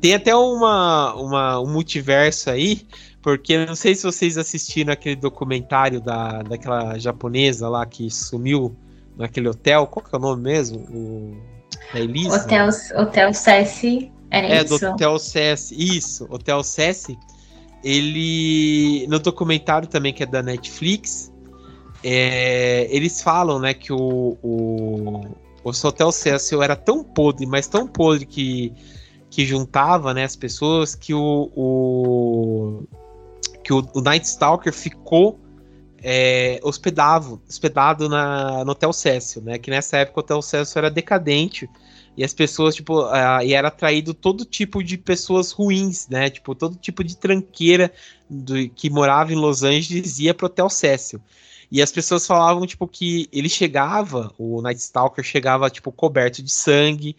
Tem 0.00 0.14
até 0.14 0.34
uma, 0.34 1.14
uma, 1.14 1.60
um 1.60 1.70
multiverso 1.70 2.50
aí, 2.50 2.86
porque 3.24 3.64
não 3.64 3.74
sei 3.74 3.94
se 3.94 4.02
vocês 4.02 4.36
assistiram 4.36 4.92
aquele 4.92 5.16
documentário 5.16 5.98
da, 5.98 6.42
daquela 6.42 6.98
japonesa 6.98 7.70
lá 7.70 7.86
que 7.86 8.10
sumiu 8.10 8.76
naquele 9.16 9.48
hotel. 9.48 9.86
Qual 9.86 10.04
que 10.04 10.14
é 10.14 10.18
o 10.18 10.20
nome 10.20 10.42
mesmo? 10.42 10.80
O, 10.80 11.34
da 11.94 12.00
Elisa? 12.00 12.36
Hotel, 12.36 12.68
hotel 12.96 13.32
Cessi. 13.32 14.12
Era 14.30 14.46
é, 14.46 14.62
isso. 14.62 14.78
do 14.78 14.86
Hotel 14.90 15.18
Cessi. 15.18 15.74
Isso, 15.74 16.26
Hotel 16.28 16.62
Cessi. 16.62 17.18
Ele. 17.82 19.06
No 19.08 19.18
documentário 19.18 19.88
também, 19.88 20.12
que 20.12 20.22
é 20.22 20.26
da 20.26 20.42
Netflix, 20.42 21.32
é, 22.02 22.86
eles 22.94 23.22
falam, 23.22 23.58
né, 23.58 23.72
que 23.72 23.90
o, 23.90 24.36
o, 24.42 25.22
o 25.64 25.70
Hotel 25.70 26.12
Cecil 26.12 26.62
era 26.62 26.76
tão 26.76 27.02
podre, 27.02 27.46
mas 27.46 27.68
tão 27.68 27.86
podre 27.86 28.26
que, 28.26 28.70
que 29.30 29.46
juntava, 29.46 30.12
né, 30.12 30.24
as 30.24 30.36
pessoas, 30.36 30.94
que 30.94 31.14
o, 31.14 31.50
o 31.56 32.84
que 33.64 33.72
o, 33.72 33.88
o 33.94 34.00
Night 34.00 34.26
Stalker 34.28 34.72
ficou 34.72 35.40
é, 36.02 36.60
hospedado, 36.62 37.40
hospedado 37.48 38.08
na, 38.08 38.64
no 38.64 38.72
Hotel 38.72 38.92
Cecil, 38.92 39.42
né, 39.42 39.58
que 39.58 39.70
nessa 39.70 39.96
época 39.96 40.20
o 40.20 40.22
Hotel 40.22 40.42
Cecil 40.42 40.78
era 40.78 40.90
decadente, 40.90 41.68
e 42.16 42.22
as 42.22 42.32
pessoas, 42.32 42.74
tipo, 42.74 43.02
uh, 43.02 43.42
e 43.44 43.54
era 43.54 43.68
atraído 43.68 44.14
todo 44.14 44.44
tipo 44.44 44.82
de 44.84 44.96
pessoas 44.96 45.50
ruins, 45.50 46.06
né? 46.08 46.30
Tipo, 46.30 46.54
todo 46.54 46.76
tipo 46.76 47.02
de 47.02 47.16
tranqueira 47.16 47.92
do, 48.30 48.68
que 48.68 48.88
morava 48.88 49.32
em 49.32 49.36
Los 49.36 49.64
Angeles 49.64 50.18
ia 50.20 50.32
pro 50.32 50.46
Hotel 50.46 50.70
Cecil. 50.70 51.20
E 51.70 51.82
as 51.82 51.90
pessoas 51.90 52.24
falavam, 52.24 52.66
tipo, 52.66 52.86
que 52.86 53.28
ele 53.32 53.48
chegava, 53.48 54.32
o 54.38 54.62
Night 54.62 54.80
Stalker 54.80 55.24
chegava, 55.24 55.68
tipo, 55.68 55.90
coberto 55.90 56.40
de 56.40 56.52
sangue, 56.52 57.16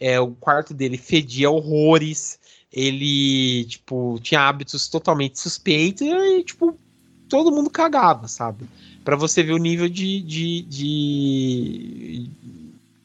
é, 0.00 0.18
o 0.18 0.32
quarto 0.32 0.74
dele 0.74 0.98
fedia 0.98 1.48
horrores, 1.48 2.40
ele, 2.72 3.64
tipo, 3.66 4.18
tinha 4.22 4.40
hábitos 4.40 4.88
totalmente 4.88 5.38
suspeitos 5.38 6.06
e, 6.06 6.42
tipo, 6.42 6.78
todo 7.28 7.52
mundo 7.52 7.68
cagava, 7.68 8.28
sabe? 8.28 8.64
Para 9.04 9.16
você 9.16 9.42
ver 9.42 9.52
o 9.52 9.58
nível 9.58 9.88
de, 9.88 10.20
de, 10.22 10.62
de, 10.62 12.30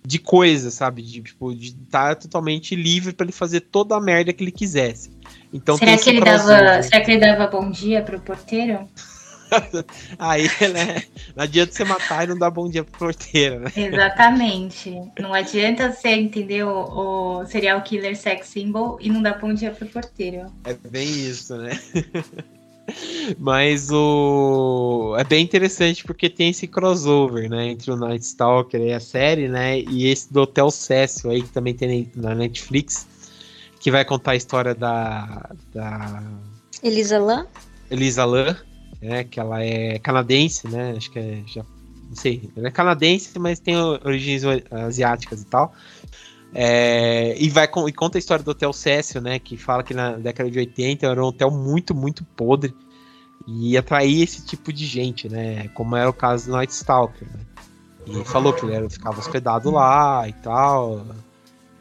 de 0.06 0.20
coisa, 0.20 0.72
sabe? 0.72 1.02
De, 1.02 1.22
tipo, 1.22 1.54
de 1.54 1.68
estar 1.68 2.16
tá 2.16 2.16
totalmente 2.16 2.76
livre 2.76 3.12
para 3.12 3.26
ele 3.26 3.34
fazer 3.34 3.62
toda 3.62 3.96
a 3.96 4.02
merda 4.02 4.32
que 4.32 4.44
ele 4.44 4.52
quisesse. 4.52 5.12
Então, 5.52 5.78
será, 5.78 5.98
que 5.98 6.10
ele 6.10 6.22
dava, 6.22 6.84
será 6.84 7.02
que 7.02 7.12
ele 7.12 7.20
dava 7.20 7.48
bom 7.48 7.70
dia 7.70 8.02
pro 8.02 8.20
porteiro? 8.20 8.88
Aí, 10.20 10.48
né? 10.74 11.04
Não 11.36 11.44
adianta 11.44 11.72
você 11.72 11.84
matar 11.84 12.24
e 12.24 12.28
não 12.28 12.38
dar 12.38 12.50
bom 12.50 12.70
dia 12.70 12.84
pro 12.84 13.00
porteiro, 13.00 13.60
né? 13.60 13.72
Exatamente. 13.76 15.02
Não 15.20 15.34
adianta 15.34 15.92
você 15.92 16.10
entender 16.10 16.64
o, 16.64 17.40
o 17.42 17.46
serial 17.46 17.82
killer 17.82 18.16
sex 18.16 18.48
symbol 18.48 18.98
e 19.02 19.10
não 19.10 19.22
dar 19.22 19.40
bom 19.40 19.54
dia 19.54 19.72
pro 19.72 19.88
porteiro. 19.88 20.52
É 20.64 20.74
bem 20.74 21.08
isso, 21.08 21.56
né? 21.58 21.80
Mas 23.38 23.90
o 23.92 25.16
é 25.18 25.24
bem 25.24 25.44
interessante 25.44 26.04
porque 26.06 26.30
tem 26.30 26.52
esse 26.52 26.68
crossover, 26.68 27.50
né, 27.50 27.68
entre 27.68 27.92
o 27.92 27.98
Night 27.98 28.24
Stalker 28.24 28.80
e 28.80 28.94
a 28.94 29.00
série, 29.00 29.50
né, 29.50 29.80
e 29.80 30.08
esse 30.08 30.32
do 30.32 30.42
Hotel 30.42 30.72
Cecil 30.72 31.32
aí 31.32 31.42
que 31.42 31.50
também 31.50 31.74
tem 31.74 32.10
na 32.16 32.34
Netflix, 32.34 33.06
que 33.80 33.92
vai 33.92 34.06
contar 34.06 34.32
a 34.32 34.36
história 34.36 34.74
da 34.74 35.50
da 35.74 36.24
Elisa 36.82 37.20
Lam. 37.20 37.46
Elisa 37.92 38.24
Lam, 38.24 38.56
né, 39.02 39.24
que 39.24 39.40
ela 39.40 39.64
é 39.64 40.00
canadense, 40.00 40.68
né? 40.68 40.94
Acho 40.98 41.12
que 41.12 41.20
é 41.20 41.44
já 41.46 41.64
não 42.10 42.16
sei, 42.16 42.50
ela 42.56 42.68
é 42.68 42.72
canadense, 42.72 43.38
mas 43.38 43.60
tem 43.60 43.76
origens 43.76 44.44
asiáticas 44.72 45.42
e 45.42 45.46
tal. 45.46 45.74
É, 46.54 47.36
e 47.38 47.50
vai 47.50 47.66
e 47.66 47.92
conta 47.92 48.18
a 48.18 48.20
história 48.20 48.44
do 48.44 48.52
Hotel 48.52 48.72
Cecil, 48.72 49.22
né? 49.22 49.40
Que 49.40 49.58
fala 49.58 49.84
que 49.84 49.94
na 49.94 50.14
década 50.14 50.50
de 50.50 50.58
80 50.58 51.06
era 51.06 51.22
um 51.22 51.28
hotel 51.28 51.52
muito, 51.52 51.94
muito 51.94 52.24
podre 52.24 52.74
e 53.48 53.78
atrair 53.78 54.24
esse 54.24 54.46
tipo 54.46 54.72
de 54.72 54.86
gente, 54.86 55.28
né? 55.28 55.68
Como 55.70 55.96
era 55.96 56.10
o 56.10 56.14
caso 56.14 56.48
do 56.48 56.54
Night 56.54 56.74
Stalker. 56.74 57.28
Né? 57.28 57.40
E 58.08 58.26
falou 58.26 58.54
que 58.54 58.66
ele 58.66 58.74
era, 58.74 58.90
ficava 58.90 59.20
hospedado 59.20 59.70
lá 59.70 60.28
e 60.28 60.34
tal. 60.34 61.06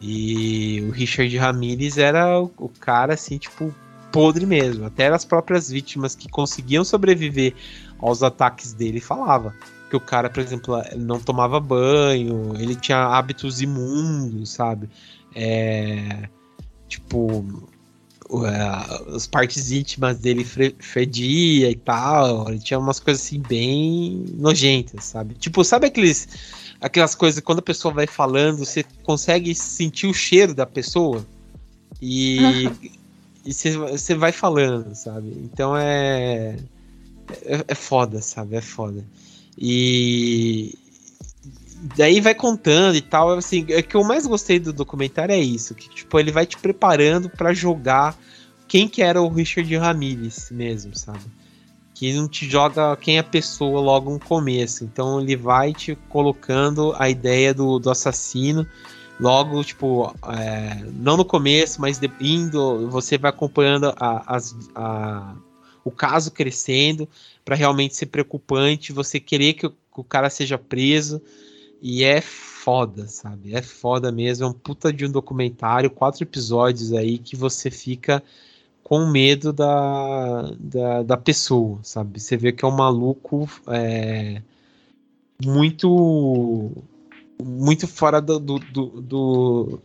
E 0.01 0.85
o 0.89 0.91
Richard 0.91 1.37
Ramirez 1.39 1.97
era 1.97 2.41
o, 2.41 2.51
o 2.59 2.69
cara 2.69 3.15
assim, 3.15 3.39
tipo, 3.39 3.73
podre 4.13 4.47
mesmo. 4.47 4.87
Até 4.87 5.09
as 5.09 5.25
próprias 5.25 5.71
vítimas 5.71 6.15
que 6.15 6.29
conseguiam 6.29 6.85
sobreviver 6.85 7.55
aos 7.99 8.23
ataques 8.23 8.73
dele 8.73 9.01
falava 9.01 9.55
que 9.89 9.97
o 9.97 10.01
cara, 10.01 10.29
por 10.29 10.41
exemplo, 10.41 10.75
não 10.97 11.21
tomava 11.21 11.61
banho, 11.61 12.55
ele 12.59 12.75
tinha 12.75 12.99
hábitos 12.99 13.61
imundos, 13.61 14.51
sabe? 14.51 14.89
É, 15.35 16.29
tipo, 16.89 17.45
as 19.15 19.27
partes 19.27 19.71
íntimas 19.71 20.19
dele 20.19 20.45
fedia 20.45 21.71
e 21.71 21.77
tal. 21.77 22.49
Ele 22.49 22.59
tinha 22.59 22.79
umas 22.79 22.99
coisas 22.99 23.23
assim 23.23 23.41
bem 23.41 24.25
nojentas, 24.35 25.05
sabe? 25.05 25.35
Tipo, 25.35 25.63
sabe 25.65 25.87
aqueles 25.87 26.29
aquelas 26.81 27.15
coisas 27.15 27.41
quando 27.41 27.61
a 27.61 27.63
pessoa 27.63 27.95
vai 27.95 28.07
falando, 28.07 28.59
você 28.59 28.85
consegue 29.03 29.55
sentir 29.55 30.07
o 30.07 30.15
cheiro 30.15 30.55
da 30.55 30.67
pessoa? 30.67 31.25
E 32.03 32.69
e 33.47 33.53
você 33.53 34.15
vai 34.15 34.33
falando, 34.33 34.95
sabe? 34.95 35.29
Então 35.45 35.77
é, 35.77 36.57
é, 37.45 37.65
é 37.69 37.75
foda, 37.75 38.21
sabe? 38.21 38.57
É 38.57 38.61
foda. 38.61 39.05
E 39.57 40.77
daí 41.97 42.21
vai 42.21 42.35
contando 42.35 42.97
e 42.97 43.01
tal, 43.01 43.31
assim, 43.31 43.63
o 43.63 43.83
que 43.83 43.95
eu 43.95 44.03
mais 44.03 44.27
gostei 44.27 44.59
do 44.59 44.73
documentário 44.73 45.33
é 45.33 45.39
isso, 45.39 45.75
que 45.75 45.89
tipo, 45.89 46.19
ele 46.19 46.33
vai 46.33 46.45
te 46.45 46.59
preparando 46.59 47.31
para 47.31 47.55
jogar 47.55 48.19
quem 48.67 48.89
que 48.89 49.01
era 49.01 49.23
o 49.23 49.29
Richard 49.29 49.77
Ramirez 49.77 50.51
mesmo, 50.51 50.97
sabe? 50.97 51.25
Que 51.95 52.13
não 52.13 52.29
te 52.29 52.49
joga 52.51 52.97
quem 52.97 53.17
é 53.17 53.21
a 53.21 53.25
pessoa 53.25 53.81
logo 53.81 54.11
no 54.11 54.19
começo. 54.21 54.85
Então 54.85 55.21
ele 55.21 55.37
vai 55.37 55.73
te 55.73 55.97
colocando 56.09 56.95
a 56.99 57.09
ideia 57.09 57.55
do, 57.55 57.79
do 57.79 57.91
assassino 57.91 58.67
logo, 59.19 59.63
tipo, 59.65 60.15
é, 60.29 60.85
não 60.93 61.17
no 61.17 61.25
começo, 61.25 61.81
mas 61.81 61.99
de, 61.99 62.11
indo, 62.21 62.89
você 62.91 63.17
vai 63.17 63.31
acompanhando 63.31 63.93
a, 63.97 64.39
a, 64.75 65.37
o 65.85 65.91
caso 65.91 66.31
crescendo 66.31 67.09
para 67.45 67.57
realmente 67.57 67.97
ser 67.97 68.07
preocupante, 68.07 68.93
você 68.93 69.19
querer 69.19 69.55
que 69.55 69.67
o, 69.67 69.71
que 69.71 70.01
o, 70.01 70.05
cara 70.05 70.29
seja 70.29 70.59
preso, 70.59 71.21
e 71.81 72.05
é 72.05 72.21
foda, 72.21 73.07
sabe? 73.07 73.55
É 73.55 73.63
foda 73.63 74.11
mesmo, 74.11 74.47
é 74.47 74.49
um 74.49 74.53
puta 74.53 74.93
de 74.93 75.07
um 75.07 75.11
documentário, 75.11 75.91
quatro 75.91 76.23
episódios 76.23 76.93
aí 76.93 77.19
que 77.19 77.37
você 77.37 77.71
fica 77.71 78.23
com 78.83 79.07
medo 79.07 79.53
da, 79.53 80.51
da, 80.59 81.03
da 81.03 81.17
pessoa, 81.17 81.79
sabe? 81.83 82.21
Você 82.21 82.37
vê 82.37 82.53
que 82.53 82.65
é 82.65 82.69
um 82.69 82.77
maluco 82.77 83.49
é, 83.69 84.43
muito 85.45 86.71
muito 87.43 87.87
fora 87.87 88.21
do, 88.21 88.39
do, 88.39 88.59
do, 88.59 89.01
do 89.01 89.83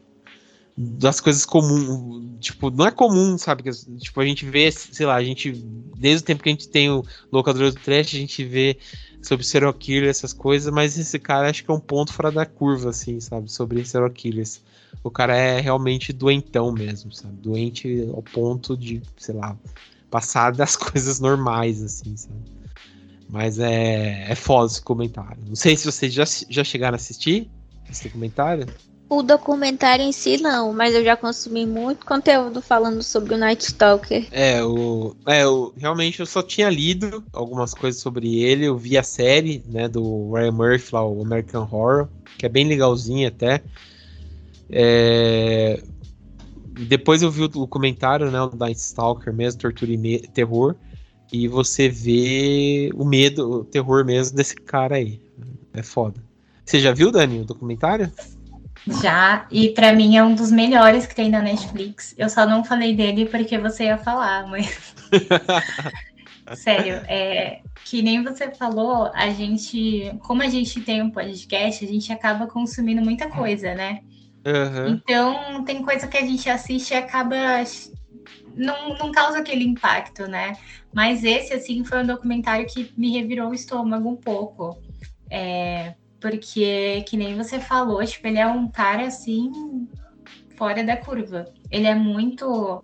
das 0.78 1.20
coisas 1.20 1.45
comuns, 1.45 2.39
tipo, 2.39 2.72
não 2.72 2.88
é 2.88 2.91
comum, 2.91 3.38
sabe? 3.38 3.64
Tipo, 3.99 4.22
a 4.22 4.26
gente 4.26 4.45
vê, 4.45 4.72
sei 4.72 5.06
lá, 5.06 5.16
a 5.16 5.24
gente, 5.24 5.52
desde 5.97 6.24
o 6.24 6.26
tempo 6.26 6.41
que 6.41 6.49
a 6.49 6.52
gente 6.52 6.70
tem 6.70 6.89
o 6.89 7.04
locador 7.32 7.72
do 7.72 7.80
trash, 7.80 8.08
a 8.08 8.18
gente 8.18 8.43
vê 8.43 8.78
sobre 9.22 9.45
serial 9.45 9.74
killer, 9.74 10.10
essas 10.10 10.34
coisas, 10.34 10.74
mas 10.74 10.97
esse 10.97 11.20
cara 11.20 11.49
acho 11.49 11.64
que 11.64 11.70
é 11.70 11.74
um 11.74 11.80
ponto 11.80 12.14
fora 12.14 12.32
da 12.32 12.45
curva, 12.45 12.89
assim, 12.89 13.20
sabe? 13.20 13.52
Sobre 13.52 13.84
serial 13.86 14.10
killers. 14.10 14.62
O 15.04 15.12
cara 15.12 15.36
é 15.36 15.60
realmente 15.60 16.12
doentão 16.12 16.72
mesmo, 16.72 17.12
sabe? 17.12 17.36
Doente 17.36 18.10
ao 18.14 18.24
ponto 18.24 18.76
de, 18.76 19.02
sei 19.18 19.36
lá, 19.36 19.58
passar 20.10 20.52
das 20.54 20.76
coisas 20.78 21.20
normais, 21.20 21.84
assim, 21.84 22.16
sabe? 22.18 22.61
Mas 23.32 23.60
é, 23.60 24.30
é 24.30 24.36
foda 24.36 24.70
esse 24.70 24.82
comentário. 24.82 25.42
Não 25.48 25.56
sei 25.56 25.78
se 25.78 25.86
vocês 25.86 26.14
já, 26.14 26.26
já 26.50 26.66
chegaram 26.66 26.96
a 26.96 26.98
assistir 26.98 27.50
esse 27.90 28.04
documentário. 28.04 28.68
O 29.10 29.22
documentário 29.24 30.04
em 30.04 30.12
si 30.12 30.38
não, 30.38 30.74
mas 30.74 30.94
eu 30.94 31.04
já 31.04 31.16
consumi 31.16 31.66
muito 31.66 32.06
conteúdo 32.06 32.62
falando 32.62 33.02
sobre 33.02 33.34
o 33.34 33.38
Night 33.38 33.64
Stalker. 33.64 34.28
É, 34.32 34.64
o, 34.64 35.16
é, 35.26 35.48
o, 35.48 35.74
realmente 35.78 36.20
eu 36.20 36.26
só 36.26 36.42
tinha 36.42 36.70
lido 36.70 37.24
algumas 37.34 37.74
coisas 37.74 38.02
sobre 38.02 38.42
ele, 38.42 38.66
eu 38.66 38.78
vi 38.78 38.98
a 38.98 39.04
série, 39.04 39.64
né, 39.68 39.88
do 39.88 40.32
Ryan 40.34 40.52
Murphy 40.52 40.94
lá, 40.94 41.06
o 41.06 41.22
American 41.22 41.68
Horror, 41.72 42.08
que 42.38 42.46
é 42.46 42.50
bem 42.50 42.66
legalzinha 42.68 43.30
até. 43.30 43.62
É, 44.70 45.82
depois 46.88 47.22
eu 47.22 47.32
vi 47.32 47.44
o 47.44 47.48
documentário, 47.50 48.32
né, 48.32 48.42
o 48.42 48.56
Night 48.56 48.80
Stalker 48.80 49.34
mesmo, 49.34 49.60
Tortura 49.60 49.92
e 49.92 50.20
Terror 50.34 50.76
e 51.32 51.48
você 51.48 51.88
vê 51.88 52.92
o 52.94 53.06
medo, 53.06 53.50
o 53.50 53.64
terror 53.64 54.06
mesmo 54.06 54.36
desse 54.36 54.56
cara 54.56 54.96
aí. 54.96 55.20
É 55.74 55.82
foda. 55.82 56.22
Você 56.66 56.80
já 56.80 56.92
viu, 56.92 57.12
Dani, 57.12 57.40
o 57.40 57.46
documentário? 57.46 58.12
Já, 59.02 59.46
e 59.52 59.70
para 59.70 59.94
mim 59.94 60.18
é 60.18 60.24
um 60.24 60.34
dos 60.34 60.52
melhores 60.52 61.06
que 61.06 61.16
tem 61.16 61.30
na 61.30 61.42
Netflix. 61.42 62.16
Eu 62.18 62.30
só 62.30 62.46
não 62.46 62.64
falei 62.64 62.96
dele 62.96 63.26
porque 63.26 63.58
você 63.58 63.86
ia 63.86 63.98
falar, 63.98 64.48
mas. 64.48 64.96
Sério, 66.56 66.96
é, 67.08 67.62
que 67.86 68.02
nem 68.02 68.24
você 68.24 68.50
falou, 68.52 69.10
a 69.14 69.30
gente, 69.30 70.12
como 70.20 70.42
a 70.42 70.50
gente 70.50 70.82
tem 70.82 71.02
um 71.02 71.12
podcast, 71.12 71.86
a 71.86 71.88
gente 71.88 72.12
acaba 72.12 72.48
consumindo 72.48 73.02
muita 73.02 73.30
coisa, 73.30 73.74
né? 73.74 74.02
Uhum. 74.46 74.88
Então, 74.88 75.64
tem 75.64 75.84
coisa 75.84 76.08
que 76.08 76.18
a 76.18 76.26
gente 76.26 76.50
assiste 76.50 76.92
e 76.92 76.98
acaba 76.98 77.64
não, 78.56 78.95
não 78.97 79.12
causa 79.12 79.39
aquele 79.39 79.64
impacto, 79.64 80.28
né? 80.28 80.58
Mas 80.93 81.24
esse, 81.24 81.54
assim, 81.54 81.84
foi 81.84 82.04
um 82.04 82.08
documentário 82.08 82.66
que 82.68 82.91
me 82.97 83.12
revirou 83.12 83.49
o 83.49 83.54
estômago 83.54 84.10
um 84.10 84.16
pouco. 84.16 84.78
É, 85.30 85.95
porque, 86.20 87.04
que 87.08 87.18
nem 87.18 87.36
você 87.36 87.60
falou, 87.60 88.04
tipo, 88.06 88.28
ele 88.28 88.38
é 88.38 88.47
um 88.47 88.68
cara, 88.68 89.08
assim, 89.08 89.88
fora 90.58 90.84
da 90.84 90.97
curva. 90.97 91.45
Ele 91.70 91.88
é 91.88 91.95
muito... 91.95 92.84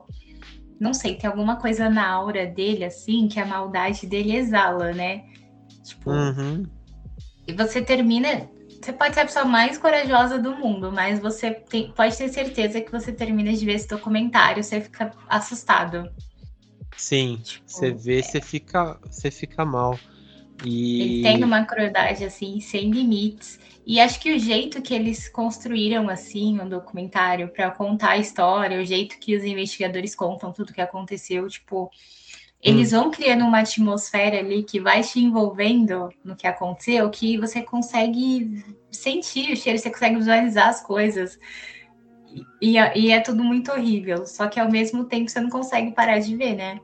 Não 0.79 0.93
sei, 0.93 1.15
tem 1.15 1.29
alguma 1.29 1.55
coisa 1.55 1.89
na 1.89 2.07
aura 2.07 2.45
dele, 2.45 2.83
assim, 2.83 3.27
que 3.27 3.39
a 3.39 3.45
maldade 3.45 4.05
dele 4.05 4.35
exala, 4.35 4.93
né? 4.93 5.23
Tipo, 5.83 6.11
uhum. 6.11 6.63
e 7.47 7.53
você 7.53 7.81
termina. 7.81 8.49
Você 8.81 8.93
pode 8.93 9.15
ser 9.15 9.21
a 9.21 9.25
pessoa 9.25 9.45
mais 9.45 9.77
corajosa 9.77 10.37
do 10.39 10.55
mundo, 10.55 10.91
mas 10.91 11.19
você 11.19 11.51
tem, 11.51 11.91
pode 11.91 12.17
ter 12.17 12.29
certeza 12.29 12.79
que 12.79 12.91
você 12.91 13.11
termina 13.11 13.51
de 13.51 13.65
ver 13.65 13.73
esse 13.73 13.87
documentário, 13.87 14.63
você 14.63 14.81
fica 14.81 15.11
assustado. 15.27 16.09
Sim, 16.95 17.39
tipo, 17.43 17.63
você 17.67 17.91
vê, 17.91 18.19
é... 18.19 18.21
você 18.21 18.41
fica, 18.41 18.99
você 19.09 19.29
fica 19.29 19.65
mal. 19.65 19.99
E... 20.65 21.01
Ele 21.01 21.23
tem 21.23 21.43
uma 21.43 21.65
crueldade 21.65 22.23
assim, 22.23 22.59
sem 22.59 22.89
limites. 22.89 23.59
E 23.85 23.99
acho 23.99 24.19
que 24.19 24.33
o 24.33 24.39
jeito 24.39 24.81
que 24.81 24.93
eles 24.93 25.29
construíram 25.29 26.09
assim 26.09 26.59
o 26.59 26.67
documentário 26.67 27.47
para 27.47 27.71
contar 27.71 28.11
a 28.11 28.17
história, 28.17 28.81
o 28.81 28.85
jeito 28.85 29.17
que 29.17 29.35
os 29.35 29.43
investigadores 29.43 30.13
contam 30.13 30.51
tudo 30.51 30.73
que 30.73 30.81
aconteceu, 30.81 31.47
tipo, 31.47 31.89
eles 32.61 32.91
hum. 32.91 33.01
vão 33.01 33.11
criando 33.11 33.45
uma 33.45 33.59
atmosfera 33.59 34.39
ali 34.39 34.63
que 34.63 34.79
vai 34.79 35.01
te 35.03 35.19
envolvendo 35.19 36.09
no 36.23 36.35
que 36.35 36.47
aconteceu, 36.47 37.09
que 37.09 37.37
você 37.37 37.61
consegue 37.61 38.63
sentir 38.91 39.53
o 39.53 39.55
cheiro, 39.55 39.77
você 39.77 39.89
consegue 39.89 40.17
visualizar 40.17 40.69
as 40.69 40.81
coisas. 40.81 41.37
E, 42.61 42.75
e 42.95 43.11
é 43.11 43.19
tudo 43.19 43.43
muito 43.43 43.71
horrível. 43.71 44.25
Só 44.25 44.47
que 44.47 44.59
ao 44.59 44.69
mesmo 44.69 45.05
tempo 45.05 45.29
você 45.29 45.39
não 45.39 45.49
consegue 45.49 45.91
parar 45.91 46.19
de 46.19 46.35
ver, 46.35 46.55
né? 46.55 46.79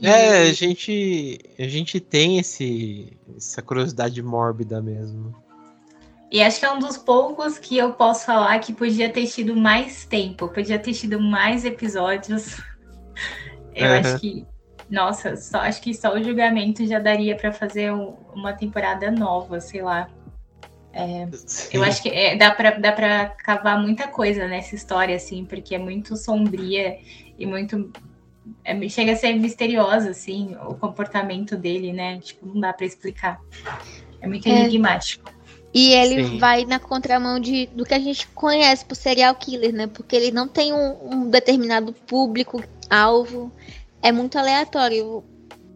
É, 0.00 0.42
a 0.42 0.52
gente, 0.52 1.38
a 1.58 1.68
gente 1.68 2.00
tem 2.00 2.38
esse, 2.38 3.16
essa 3.36 3.62
curiosidade 3.62 4.20
mórbida 4.20 4.82
mesmo. 4.82 5.34
E 6.30 6.42
acho 6.42 6.58
que 6.58 6.64
é 6.64 6.72
um 6.72 6.78
dos 6.78 6.96
poucos 6.96 7.58
que 7.58 7.76
eu 7.76 7.92
posso 7.92 8.26
falar 8.26 8.58
que 8.58 8.72
podia 8.72 9.10
ter 9.10 9.26
tido 9.26 9.54
mais 9.54 10.04
tempo, 10.04 10.48
podia 10.48 10.78
ter 10.78 10.92
tido 10.92 11.20
mais 11.20 11.64
episódios. 11.64 12.60
Eu 13.74 13.88
uhum. 13.88 13.98
acho 14.00 14.18
que, 14.18 14.46
nossa, 14.92 15.36
só 15.36 15.58
acho 15.60 15.80
que 15.80 15.94
só 15.94 16.14
o 16.14 16.22
julgamento 16.22 16.86
já 16.86 16.98
daria 16.98 17.34
para 17.34 17.50
fazer 17.50 17.90
um, 17.90 18.14
uma 18.34 18.52
temporada 18.52 19.10
nova, 19.10 19.58
sei 19.58 19.80
lá. 19.80 20.06
É, 20.92 21.26
eu 21.72 21.82
acho 21.82 22.02
que 22.02 22.10
é, 22.10 22.36
dá 22.36 22.50
para 22.50 22.72
dá 22.72 22.92
para 22.92 23.28
cavar 23.30 23.80
muita 23.80 24.06
coisa 24.06 24.46
nessa 24.46 24.74
história, 24.74 25.16
assim, 25.16 25.46
porque 25.46 25.74
é 25.74 25.78
muito 25.78 26.14
sombria 26.14 26.98
e 27.38 27.46
muito 27.46 27.90
é, 28.62 28.88
chega 28.90 29.12
a 29.12 29.16
ser 29.16 29.32
misteriosa, 29.32 30.10
assim, 30.10 30.54
o 30.68 30.74
comportamento 30.74 31.56
dele, 31.56 31.94
né? 31.94 32.18
Tipo, 32.18 32.44
não 32.44 32.60
dá 32.60 32.74
para 32.74 32.84
explicar. 32.84 33.40
É 34.20 34.28
muito 34.28 34.46
é. 34.46 34.60
enigmático. 34.60 35.32
E 35.72 35.94
ele 35.94 36.22
Sim. 36.22 36.38
vai 36.38 36.66
na 36.66 36.78
contramão 36.78 37.40
de, 37.40 37.64
do 37.68 37.86
que 37.86 37.94
a 37.94 37.98
gente 37.98 38.26
conhece 38.28 38.84
por 38.84 38.94
serial 38.94 39.34
killer, 39.34 39.72
né? 39.72 39.86
Porque 39.86 40.14
ele 40.14 40.30
não 40.30 40.46
tem 40.46 40.74
um, 40.74 41.14
um 41.14 41.30
determinado 41.30 41.94
público-alvo. 41.94 43.50
É 44.02 44.10
muito 44.10 44.36
aleatório. 44.36 45.24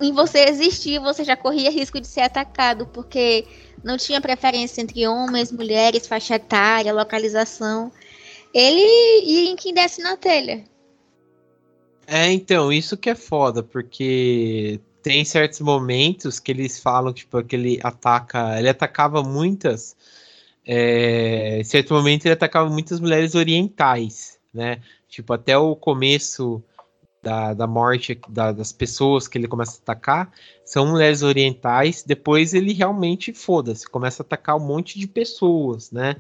Em 0.01 0.13
você 0.13 0.41
existir, 0.41 0.99
você 0.99 1.25
já 1.25 1.37
corria 1.37 1.71
risco 1.71 2.01
de 2.01 2.07
ser 2.07 2.21
atacado, 2.21 2.87
porque 2.89 3.47
não 3.83 3.97
tinha 3.97 4.21
preferência 4.21 4.83
entre 4.83 5.07
homens, 5.07 5.51
mulheres, 5.53 6.07
faixa 6.07 6.35
etária, 6.35 6.93
localização. 6.93 7.91
Ele 8.53 8.81
ia 9.25 9.51
em 9.51 9.57
quem 9.57 9.73
desce 9.73 10.03
na 10.03 10.17
telha. 10.17 10.65
É, 12.07 12.31
então, 12.31 12.73
isso 12.73 12.97
que 12.97 13.11
é 13.11 13.15
foda, 13.15 13.63
porque 13.63 14.81
tem 15.03 15.25
certos 15.25 15.61
momentos 15.61 16.41
que 16.41 16.51
eles 16.51 16.81
falam, 16.81 17.13
tipo, 17.13 17.43
que 17.45 17.55
ele 17.55 17.81
ataca. 17.83 18.59
Ele 18.59 18.69
atacava 18.69 19.23
muitas. 19.23 19.97
É, 20.65 21.61
em 21.61 21.65
certo 21.65 21.95
momento 21.95 22.27
ele 22.27 22.35
atacava 22.35 22.69
muitas 22.69 22.99
mulheres 22.99 23.37
orientais, 23.37 24.37
né? 24.53 24.81
Tipo, 25.09 25.33
até 25.33 25.57
o 25.57 25.77
começo 25.77 26.61
da, 27.27 27.53
da 27.55 27.67
morte 27.67 28.21
da, 28.29 28.53
das 28.53 28.73
pessoas 28.73 29.27
que 29.27 29.37
ele 29.37 29.49
começa 29.49 29.73
a 29.73 29.83
atacar 29.83 30.31
são 30.65 30.87
mulheres 30.87 31.23
orientais. 31.23 32.05
Depois 32.07 32.55
ele 32.55 32.73
realmente 32.73 33.33
foda-se, 33.33 33.89
começa 33.89 34.23
a 34.23 34.25
atacar 34.25 34.57
um 34.57 34.67
monte 34.67 34.99
de 34.99 35.09
pessoas, 35.09 35.91
né? 35.91 36.15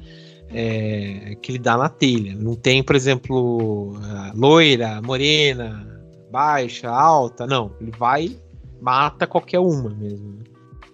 é, 0.50 1.36
que 1.40 1.52
ele 1.52 1.58
dá 1.58 1.76
na 1.76 1.88
telha. 1.88 2.34
Não 2.34 2.54
tem, 2.54 2.82
por 2.82 2.96
exemplo, 2.96 3.94
loira, 4.34 5.00
morena, 5.02 6.02
baixa, 6.30 6.90
alta. 6.90 7.46
Não, 7.46 7.72
ele 7.80 7.92
vai 7.92 8.36
mata 8.80 9.26
qualquer 9.26 9.58
uma 9.58 9.90
mesmo. 9.90 10.38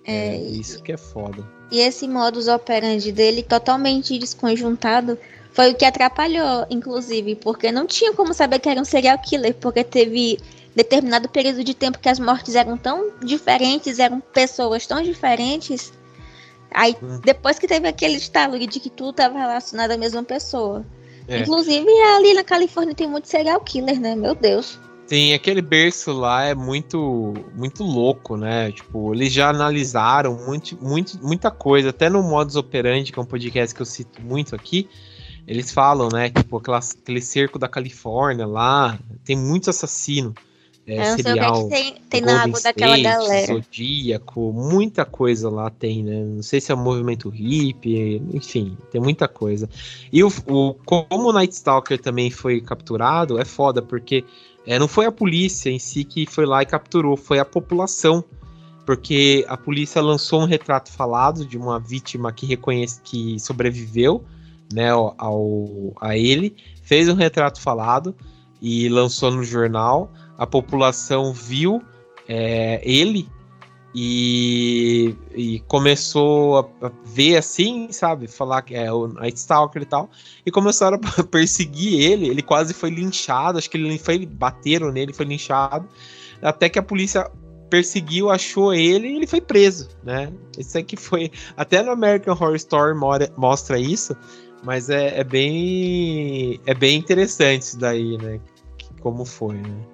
É, 0.04 0.36
é 0.36 0.42
isso 0.42 0.82
que 0.82 0.92
é 0.92 0.96
foda. 0.96 1.46
E 1.70 1.80
esse 1.80 2.06
modus 2.06 2.48
operandi 2.48 3.12
dele 3.12 3.42
totalmente 3.42 4.18
desconjuntado 4.18 5.18
foi 5.52 5.72
o 5.72 5.74
que 5.74 5.84
atrapalhou, 5.84 6.66
inclusive, 6.70 7.36
porque 7.36 7.70
não 7.70 7.86
tinha 7.86 8.12
como 8.12 8.32
saber 8.32 8.58
que 8.58 8.68
era 8.68 8.80
um 8.80 8.84
serial 8.84 9.18
killer, 9.18 9.54
porque 9.54 9.84
teve 9.84 10.38
determinado 10.74 11.28
período 11.28 11.62
de 11.62 11.74
tempo 11.74 11.98
que 11.98 12.08
as 12.08 12.18
mortes 12.18 12.54
eram 12.54 12.76
tão 12.78 13.12
diferentes, 13.22 13.98
eram 13.98 14.20
pessoas 14.20 14.86
tão 14.86 15.02
diferentes, 15.02 15.92
Aí, 16.74 16.96
hum. 17.02 17.20
depois 17.24 17.58
que 17.58 17.66
teve 17.66 17.86
aquele 17.86 18.16
estalo 18.16 18.58
de 18.58 18.80
que 18.80 18.90
tudo 18.90 19.10
estava 19.10 19.38
relacionado 19.38 19.92
à 19.92 19.96
mesma 19.96 20.22
pessoa. 20.22 20.84
É. 21.28 21.38
Inclusive, 21.38 21.88
ali 22.16 22.34
na 22.34 22.42
Califórnia 22.42 22.94
tem 22.94 23.08
muito 23.08 23.28
serial 23.28 23.60
killer, 23.60 24.00
né? 24.00 24.14
Meu 24.14 24.34
Deus. 24.34 24.78
Sim, 25.06 25.34
aquele 25.34 25.60
berço 25.60 26.12
lá 26.12 26.44
é 26.44 26.54
muito 26.54 27.34
muito 27.54 27.84
louco, 27.84 28.36
né? 28.36 28.72
Tipo, 28.72 29.14
eles 29.14 29.32
já 29.32 29.50
analisaram 29.50 30.34
muito, 30.34 30.76
muito, 30.82 31.18
muita 31.22 31.50
coisa, 31.50 31.90
até 31.90 32.08
no 32.08 32.22
Modus 32.22 32.56
Operandi, 32.56 33.12
que 33.12 33.18
é 33.18 33.22
um 33.22 33.26
podcast 33.26 33.74
que 33.74 33.82
eu 33.82 33.86
cito 33.86 34.22
muito 34.22 34.54
aqui, 34.54 34.88
eles 35.46 35.72
falam, 35.72 36.08
né? 36.12 36.30
Tipo, 36.30 36.60
aquele 36.60 37.20
cerco 37.20 37.58
da 37.58 37.68
Califórnia 37.68 38.46
lá, 38.46 38.98
tem 39.24 39.36
muito 39.36 39.70
assassino 39.70 40.34
é, 40.86 41.12
eu 41.12 41.16
serial. 41.16 41.68
tem, 41.68 41.94
tem 42.08 42.20
na 42.20 42.42
água 42.42 42.58
State, 42.58 42.80
daquela 42.80 42.98
galera. 42.98 43.46
Zodíaco, 43.46 44.52
muita 44.52 45.04
coisa 45.04 45.48
lá 45.48 45.70
tem, 45.70 46.02
né? 46.02 46.24
Não 46.24 46.42
sei 46.42 46.60
se 46.60 46.72
é 46.72 46.74
o 46.74 46.78
movimento 46.78 47.28
hippie, 47.28 48.20
enfim, 48.32 48.76
tem 48.90 49.00
muita 49.00 49.28
coisa. 49.28 49.68
E 50.12 50.24
o, 50.24 50.32
o 50.46 50.74
como 50.84 51.28
o 51.28 51.32
Night 51.32 51.54
Stalker 51.54 52.00
também 52.00 52.30
foi 52.30 52.60
capturado, 52.60 53.38
é 53.38 53.44
foda, 53.44 53.80
porque 53.80 54.24
é, 54.66 54.78
não 54.78 54.88
foi 54.88 55.06
a 55.06 55.12
polícia 55.12 55.70
em 55.70 55.78
si 55.78 56.04
que 56.04 56.26
foi 56.26 56.46
lá 56.46 56.62
e 56.62 56.66
capturou, 56.66 57.16
foi 57.16 57.38
a 57.38 57.44
população. 57.44 58.24
Porque 58.84 59.44
a 59.46 59.56
polícia 59.56 60.02
lançou 60.02 60.42
um 60.42 60.44
retrato 60.44 60.90
falado 60.90 61.46
de 61.46 61.56
uma 61.56 61.78
vítima 61.78 62.32
que 62.32 62.44
reconhece 62.44 63.00
que 63.00 63.38
sobreviveu, 63.38 64.24
né, 64.72 64.90
ao, 64.90 65.92
a 66.00 66.16
ele, 66.16 66.56
fez 66.82 67.08
um 67.08 67.14
retrato 67.14 67.60
falado 67.60 68.14
e 68.60 68.88
lançou 68.88 69.30
no 69.30 69.42
jornal 69.42 70.12
a 70.38 70.46
população 70.46 71.32
viu 71.32 71.82
é, 72.28 72.80
ele 72.82 73.28
e, 73.94 75.14
e, 75.34 75.60
começou 75.68 76.72
a, 76.82 76.90
ver 77.04 77.36
assim, 77.36 77.92
sabe? 77.92 78.26
Falar 78.26 78.62
que 78.62 78.74
é 78.74 78.90
o 78.92 79.06
Night 79.06 79.38
Stalker 79.38 79.82
e 79.82 79.84
tal. 79.84 80.10
E 80.46 80.50
começaram 80.50 80.98
a 81.18 81.22
perseguir 81.24 82.00
ele. 82.00 82.28
Ele 82.28 82.42
quase 82.42 82.72
foi 82.72 82.90
linchado. 82.90 83.58
Acho 83.58 83.68
que 83.68 83.76
ele 83.76 83.98
foi. 83.98 84.24
Bateram 84.24 84.90
nele, 84.90 85.12
foi 85.12 85.26
linchado. 85.26 85.86
Até 86.40 86.68
que 86.68 86.78
a 86.78 86.82
polícia 86.82 87.30
perseguiu, 87.68 88.30
achou 88.30 88.74
ele 88.74 89.08
e 89.08 89.16
ele 89.16 89.26
foi 89.26 89.40
preso, 89.40 89.88
né? 90.02 90.32
Isso 90.58 90.76
aqui 90.76 90.96
foi. 90.96 91.30
Até 91.56 91.82
no 91.82 91.90
American 91.90 92.34
Horror 92.34 92.56
Story 92.56 92.94
mostra 93.36 93.78
isso. 93.78 94.16
Mas 94.64 94.90
é, 94.90 95.20
é 95.20 95.24
bem. 95.24 96.60
É 96.66 96.74
bem 96.74 96.98
interessante 96.98 97.62
isso 97.62 97.78
daí, 97.78 98.18
né? 98.18 98.40
Como 99.00 99.24
foi, 99.24 99.56
né? 99.56 99.86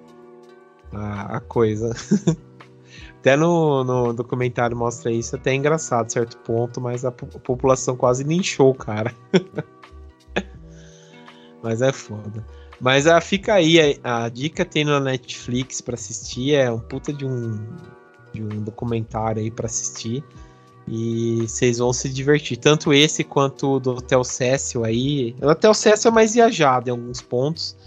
a, 0.93 1.37
a 1.37 1.39
coisa. 1.39 1.89
até 3.19 3.35
no, 3.35 3.83
no 3.83 4.13
documentário 4.13 4.75
mostra 4.75 5.11
isso, 5.11 5.35
até 5.35 5.51
é 5.51 5.55
engraçado, 5.55 6.11
certo 6.11 6.37
ponto, 6.37 6.79
mas 6.79 7.05
a, 7.05 7.09
a 7.09 7.11
população 7.11 7.95
quase 7.95 8.23
linchou 8.23 8.71
o 8.71 8.75
cara. 8.75 9.13
mas 11.61 11.81
é 11.81 11.91
foda. 11.91 12.45
Mas 12.79 13.07
ah, 13.07 13.19
fica 13.19 13.55
aí, 13.55 13.99
a, 14.03 14.25
a 14.25 14.29
dica 14.29 14.63
tem 14.63 14.85
na 14.85 14.99
Netflix 14.99 15.81
para 15.81 15.95
assistir, 15.95 16.55
é 16.55 16.71
um 16.71 16.79
puta 16.79 17.11
de 17.11 17.25
um, 17.25 17.57
de 18.31 18.41
um 18.41 18.63
documentário 18.63 19.41
aí 19.41 19.51
para 19.51 19.65
assistir. 19.65 20.23
E 20.89 21.41
vocês 21.41 21.77
vão 21.77 21.93
se 21.93 22.09
divertir. 22.09 22.57
Tanto 22.57 22.91
esse 22.91 23.23
quanto 23.23 23.75
o 23.75 23.79
do 23.79 23.91
Hotel 23.91 24.23
Cecil 24.23 24.83
aí. 24.83 25.35
O 25.41 25.47
Hotel 25.47 25.73
Cecil 25.73 26.09
é 26.09 26.13
mais 26.13 26.33
viajado 26.33 26.89
em 26.89 26.91
alguns 26.91 27.21
pontos. 27.21 27.77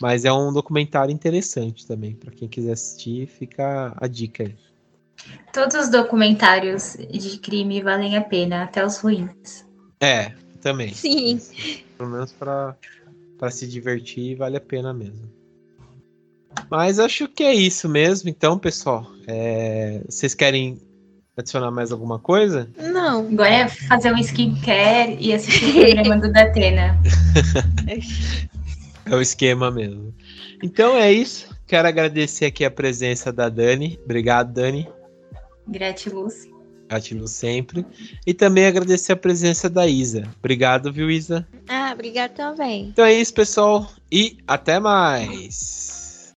Mas 0.00 0.24
é 0.24 0.32
um 0.32 0.52
documentário 0.52 1.12
interessante 1.12 1.86
também. 1.86 2.14
Para 2.14 2.30
quem 2.30 2.48
quiser 2.48 2.72
assistir, 2.72 3.26
fica 3.26 3.92
a 3.96 4.06
dica 4.06 4.44
aí. 4.44 4.54
Todos 5.52 5.76
os 5.76 5.88
documentários 5.88 6.96
de 7.10 7.38
crime 7.38 7.80
valem 7.82 8.16
a 8.16 8.20
pena, 8.20 8.64
até 8.64 8.84
os 8.84 8.98
ruins. 8.98 9.64
É, 10.00 10.32
também. 10.60 10.92
Sim. 10.92 11.40
Pelo 11.96 12.10
menos 12.10 12.32
para 12.32 12.76
se 13.50 13.66
divertir, 13.66 14.36
vale 14.36 14.56
a 14.56 14.60
pena 14.60 14.92
mesmo. 14.92 15.32
Mas 16.70 16.98
acho 16.98 17.28
que 17.28 17.42
é 17.42 17.54
isso 17.54 17.88
mesmo, 17.88 18.28
então, 18.28 18.58
pessoal. 18.58 19.06
É... 19.26 20.02
Vocês 20.08 20.34
querem 20.34 20.80
adicionar 21.36 21.70
mais 21.70 21.92
alguma 21.92 22.18
coisa? 22.18 22.68
Não. 22.78 23.20
Agora 23.26 23.54
é 23.54 23.68
fazer 23.68 24.12
um 24.12 24.18
skincare 24.18 25.16
e 25.20 25.32
assistir 25.32 25.70
o 25.70 25.72
programa 25.72 26.18
do 26.18 26.32
Datena. 26.32 26.98
É 29.06 29.14
o 29.14 29.20
esquema 29.20 29.70
mesmo. 29.70 30.14
Então 30.62 30.96
é 30.96 31.12
isso. 31.12 31.54
Quero 31.66 31.86
agradecer 31.86 32.46
aqui 32.46 32.64
a 32.64 32.70
presença 32.70 33.30
da 33.30 33.50
Dani. 33.50 33.98
Obrigado, 34.02 34.52
Dani. 34.52 34.88
Gratiluz. 35.68 36.48
Ativo 36.88 37.26
sempre. 37.26 37.84
E 38.26 38.32
também 38.32 38.66
agradecer 38.66 39.12
a 39.12 39.16
presença 39.16 39.68
da 39.68 39.86
Isa. 39.86 40.28
Obrigado, 40.38 40.92
viu, 40.92 41.10
Isa? 41.10 41.46
Ah, 41.68 41.90
obrigado 41.92 42.32
também. 42.32 42.86
Então 42.88 43.04
é 43.04 43.12
isso, 43.12 43.34
pessoal. 43.34 43.90
E 44.10 44.38
até 44.46 44.78
mais. 44.78 45.93